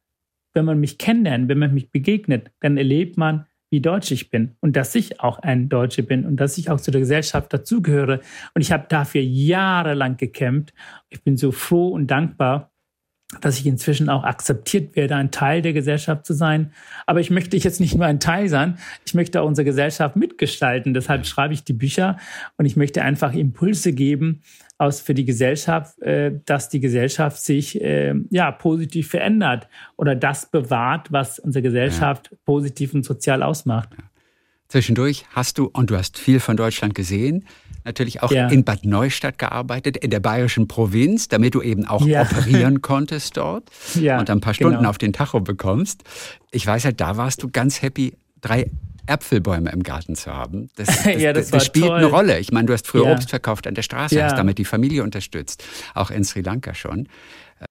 wenn 0.54 0.64
man 0.64 0.80
mich 0.80 0.98
kennenlernt, 0.98 1.48
wenn 1.48 1.58
man 1.58 1.74
mich 1.74 1.90
begegnet, 1.90 2.50
dann 2.60 2.76
erlebt 2.76 3.16
man, 3.16 3.46
wie 3.70 3.80
deutsch 3.80 4.12
ich 4.12 4.30
bin 4.30 4.56
und 4.60 4.76
dass 4.76 4.94
ich 4.94 5.20
auch 5.20 5.40
ein 5.40 5.68
Deutscher 5.68 6.02
bin 6.02 6.24
und 6.24 6.36
dass 6.36 6.58
ich 6.58 6.70
auch 6.70 6.80
zu 6.80 6.92
der 6.92 7.00
Gesellschaft 7.00 7.52
dazugehöre. 7.52 8.20
Und 8.54 8.62
ich 8.62 8.70
habe 8.70 8.86
dafür 8.88 9.20
jahrelang 9.22 10.16
gekämpft. 10.16 10.72
Ich 11.08 11.24
bin 11.24 11.36
so 11.36 11.50
froh 11.50 11.88
und 11.88 12.06
dankbar, 12.06 12.70
dass 13.40 13.58
ich 13.58 13.66
inzwischen 13.66 14.08
auch 14.08 14.24
akzeptiert 14.24 14.96
werde, 14.96 15.16
ein 15.16 15.30
Teil 15.30 15.62
der 15.62 15.72
Gesellschaft 15.72 16.26
zu 16.26 16.34
sein. 16.34 16.72
Aber 17.06 17.20
ich 17.20 17.30
möchte 17.30 17.56
jetzt 17.56 17.80
nicht 17.80 17.94
nur 17.94 18.06
ein 18.06 18.20
Teil 18.20 18.48
sein, 18.48 18.78
ich 19.06 19.14
möchte 19.14 19.40
auch 19.40 19.46
unsere 19.46 19.64
Gesellschaft 19.64 20.16
mitgestalten. 20.16 20.94
Deshalb 20.94 21.26
schreibe 21.26 21.54
ich 21.54 21.64
die 21.64 21.72
Bücher 21.72 22.18
und 22.56 22.66
ich 22.66 22.76
möchte 22.76 23.02
einfach 23.02 23.34
Impulse 23.34 23.92
geben 23.92 24.42
aus 24.78 25.00
für 25.00 25.14
die 25.14 25.24
Gesellschaft, 25.24 26.00
äh, 26.02 26.32
dass 26.44 26.68
die 26.68 26.80
Gesellschaft 26.80 27.38
sich 27.38 27.80
äh, 27.80 28.14
ja 28.30 28.50
positiv 28.50 29.08
verändert 29.08 29.68
oder 29.96 30.14
das 30.14 30.50
bewahrt, 30.50 31.12
was 31.12 31.38
unsere 31.38 31.62
Gesellschaft 31.62 32.28
ja. 32.30 32.38
positiv 32.44 32.94
und 32.94 33.04
sozial 33.04 33.42
ausmacht. 33.42 33.90
Zwischendurch 34.68 35.24
hast 35.30 35.58
du, 35.58 35.70
und 35.72 35.90
du 35.90 35.96
hast 35.96 36.18
viel 36.18 36.40
von 36.40 36.56
Deutschland 36.56 36.94
gesehen, 36.94 37.44
natürlich 37.84 38.22
auch 38.22 38.32
ja. 38.32 38.48
in 38.48 38.64
Bad 38.64 38.84
Neustadt 38.84 39.38
gearbeitet, 39.38 39.96
in 39.96 40.10
der 40.10 40.20
bayerischen 40.20 40.68
Provinz, 40.68 41.28
damit 41.28 41.54
du 41.54 41.62
eben 41.62 41.86
auch 41.86 42.06
ja. 42.06 42.22
operieren 42.22 42.82
konntest 42.82 43.36
dort 43.36 43.68
ja, 43.94 44.18
und 44.18 44.30
ein 44.30 44.40
paar 44.40 44.54
Stunden 44.54 44.78
genau. 44.78 44.90
auf 44.90 44.98
den 44.98 45.12
Tacho 45.12 45.40
bekommst. 45.40 46.02
Ich 46.50 46.66
weiß 46.66 46.84
halt, 46.84 47.00
da 47.00 47.16
warst 47.16 47.42
du 47.42 47.48
ganz 47.50 47.82
happy, 47.82 48.16
drei 48.40 48.70
Äpfelbäume 49.06 49.70
im 49.70 49.82
Garten 49.82 50.16
zu 50.16 50.32
haben. 50.32 50.70
Das, 50.76 50.86
das, 51.04 51.20
ja, 51.20 51.32
das, 51.32 51.50
das 51.50 51.66
spielt 51.66 51.86
toll. 51.86 51.98
eine 51.98 52.06
Rolle. 52.06 52.38
Ich 52.38 52.52
meine, 52.52 52.66
du 52.66 52.72
hast 52.72 52.86
früher 52.86 53.06
Obst 53.06 53.30
verkauft 53.30 53.66
an 53.66 53.74
der 53.74 53.82
Straße, 53.82 54.22
hast 54.22 54.38
damit 54.38 54.58
die 54.58 54.64
Familie 54.64 55.02
unterstützt, 55.02 55.64
auch 55.94 56.10
in 56.10 56.24
Sri 56.24 56.40
Lanka 56.40 56.74
schon. 56.74 57.08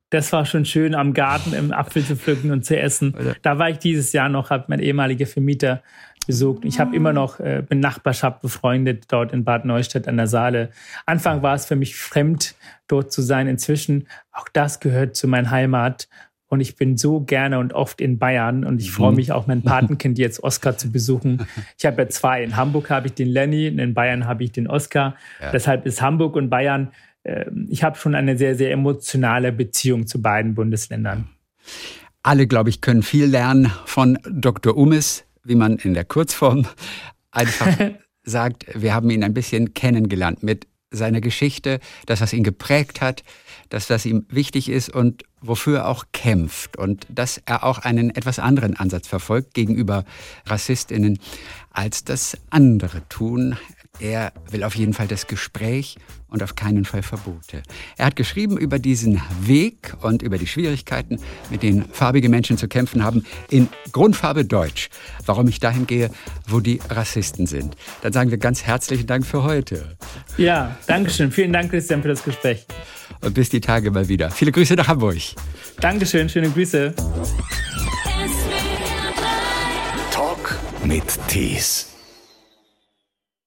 Das 0.10 0.32
war 0.32 0.46
schon 0.46 0.66
schön, 0.66 0.96
am 0.96 1.14
Garten 1.14 1.54
im 1.54 1.72
Apfel 1.72 2.06
zu 2.06 2.16
pflücken 2.16 2.52
und 2.52 2.66
zu 2.66 2.80
essen. 2.80 3.16
Da 3.42 3.60
war 3.60 3.70
ich 3.70 3.80
dieses 3.80 4.14
Jahr 4.14 4.30
noch, 4.30 4.50
habe 4.50 4.66
mein 4.68 4.80
ehemaliger 4.80 5.26
Vermieter 5.26 5.84
besucht. 6.26 6.66
Ich 6.66 6.80
habe 6.80 6.96
immer 6.96 7.14
noch, 7.14 7.40
äh, 7.40 7.64
bin 7.68 7.80
Nachbarschaft 7.80 8.42
befreundet 8.42 9.06
dort 9.10 9.34
in 9.34 9.44
Bad 9.44 9.66
Neustadt 9.66 10.08
an 10.08 10.18
der 10.18 10.28
Saale. 10.28 10.70
Anfang 11.06 11.42
war 11.42 11.56
es 11.56 11.66
für 11.66 11.76
mich 11.76 11.96
fremd, 11.96 12.56
dort 12.88 13.12
zu 13.12 13.22
sein. 13.22 13.48
Inzwischen, 13.48 14.08
auch 14.32 14.48
das 14.52 14.80
gehört 14.80 15.16
zu 15.16 15.28
meiner 15.28 15.52
Heimat. 15.52 16.08
Und 16.48 16.62
ich 16.62 16.76
bin 16.76 16.98
so 16.98 17.22
gerne 17.22 17.58
und 17.58 17.74
oft 17.74 18.00
in 18.00 18.20
Bayern 18.20 18.64
und 18.64 18.80
ich 18.80 18.92
freue 18.92 19.10
mhm. 19.10 19.16
mich 19.16 19.32
auch, 19.32 19.48
mein 19.48 19.64
Patenkind 19.64 20.20
jetzt 20.20 20.44
Oscar 20.44 20.78
zu 20.78 20.92
besuchen. 20.92 21.48
Ich 21.80 21.86
habe 21.86 22.04
ja 22.04 22.10
zwei. 22.10 22.44
In 22.44 22.56
Hamburg 22.56 22.92
habe 22.92 23.08
ich 23.08 23.14
den 23.14 23.28
Lenny 23.28 23.68
und 23.70 23.80
in 23.80 23.96
Bayern 23.96 24.28
habe 24.28 24.44
ich 24.44 24.52
den 24.52 24.68
Oscar. 24.68 25.16
Ja. 25.42 25.52
Deshalb 25.52 25.88
ist 25.88 26.02
Hamburg 26.02 26.36
und 26.36 26.50
Bayern, 26.50 26.92
äh, 27.24 27.46
ich 27.70 27.84
habe 27.84 27.98
schon 27.98 28.14
eine 28.14 28.38
sehr, 28.38 28.56
sehr 28.56 28.72
emotionale 28.72 29.52
Beziehung 29.52 30.06
zu 30.06 30.22
beiden 30.22 30.54
Bundesländern. 30.54 31.28
Alle, 32.22 32.48
glaube 32.48 32.70
ich, 32.70 32.82
können 32.82 33.04
viel 33.04 33.26
lernen 33.26 33.72
von 33.86 34.18
Dr. 34.30 34.78
Umis, 34.78 35.26
wie 35.44 35.56
man 35.56 35.78
in 35.78 35.94
der 35.94 36.06
Kurzform 36.06 36.68
einfach 37.32 37.78
sagt. 38.24 38.66
Wir 38.74 38.94
haben 38.94 39.10
ihn 39.10 39.24
ein 39.24 39.34
bisschen 39.34 39.74
kennengelernt 39.74 40.44
mit 40.44 40.68
seiner 40.92 41.22
Geschichte, 41.22 41.80
das, 42.06 42.22
was 42.22 42.34
ihn 42.34 42.44
geprägt 42.44 43.02
hat, 43.02 43.24
dass 43.70 43.88
das 43.88 44.06
ihm 44.06 44.26
wichtig 44.30 44.70
ist 44.70 44.90
und 44.90 45.24
wofür 45.42 45.80
er 45.80 45.88
auch 45.88 46.06
kämpft 46.14 46.78
und 46.78 47.08
dass 47.10 47.42
er 47.46 47.64
auch 47.64 47.80
einen 47.80 48.16
etwas 48.16 48.40
anderen 48.40 48.78
Ansatz 48.78 49.08
verfolgt 49.08 49.56
gegenüber 49.56 50.06
Rassistinnen, 50.46 51.20
als 51.72 52.04
das 52.04 52.38
andere 52.52 53.08
tun. 53.10 53.58
Er 54.00 54.34
will 54.50 54.64
auf 54.64 54.76
jeden 54.76 54.94
Fall 54.94 55.08
das 55.08 55.28
Gespräch 55.28 55.98
und 56.28 56.42
auf 56.42 56.56
keinen 56.56 56.84
Fall 56.84 57.04
Verbote. 57.04 57.62
Er 57.96 58.08
hat 58.08 58.16
geschrieben 58.16 58.58
über 58.58 58.80
diesen 58.80 59.22
Weg 59.42 59.94
und 60.02 60.24
über 60.24 60.40
die 60.40 60.48
Schwierigkeiten, 60.48 61.20
mit 61.52 61.62
denen 61.62 61.86
farbige 61.92 62.28
Menschen 62.28 62.58
zu 62.58 62.68
kämpfen 62.68 63.04
haben, 63.04 63.24
in 63.52 63.70
Grundfarbe 63.92 64.46
Deutsch. 64.46 64.90
Warum 65.26 65.48
ich 65.48 65.60
dahin 65.60 65.86
gehe, 65.86 66.10
wo 66.48 66.60
die 66.60 66.80
Rassisten 66.90 67.46
sind. 67.46 67.78
Dann 68.02 68.14
sagen 68.14 68.32
wir 68.32 68.40
ganz 68.40 68.64
herzlichen 68.64 69.06
Dank 69.06 69.28
für 69.28 69.44
heute. 69.44 69.96
Ja, 70.38 70.76
Dankeschön. 70.88 71.32
Vielen 71.32 71.54
Dank, 71.54 71.70
Christian, 71.70 72.02
für 72.02 72.08
das 72.08 72.24
Gespräch. 72.24 72.66
Und 73.22 73.36
bis 73.36 73.50
die 73.50 73.62
Tage 73.62 73.92
mal 73.92 74.08
wieder. 74.08 74.32
Viele 74.32 74.52
Grüße 74.52 74.74
nach 74.74 74.88
Hamburg. 74.88 75.18
Dankeschön, 75.80 76.28
schöne 76.28 76.50
Grüße. 76.50 76.96
Talk 80.12 80.58
mit 80.84 81.04
Tees. 81.28 81.93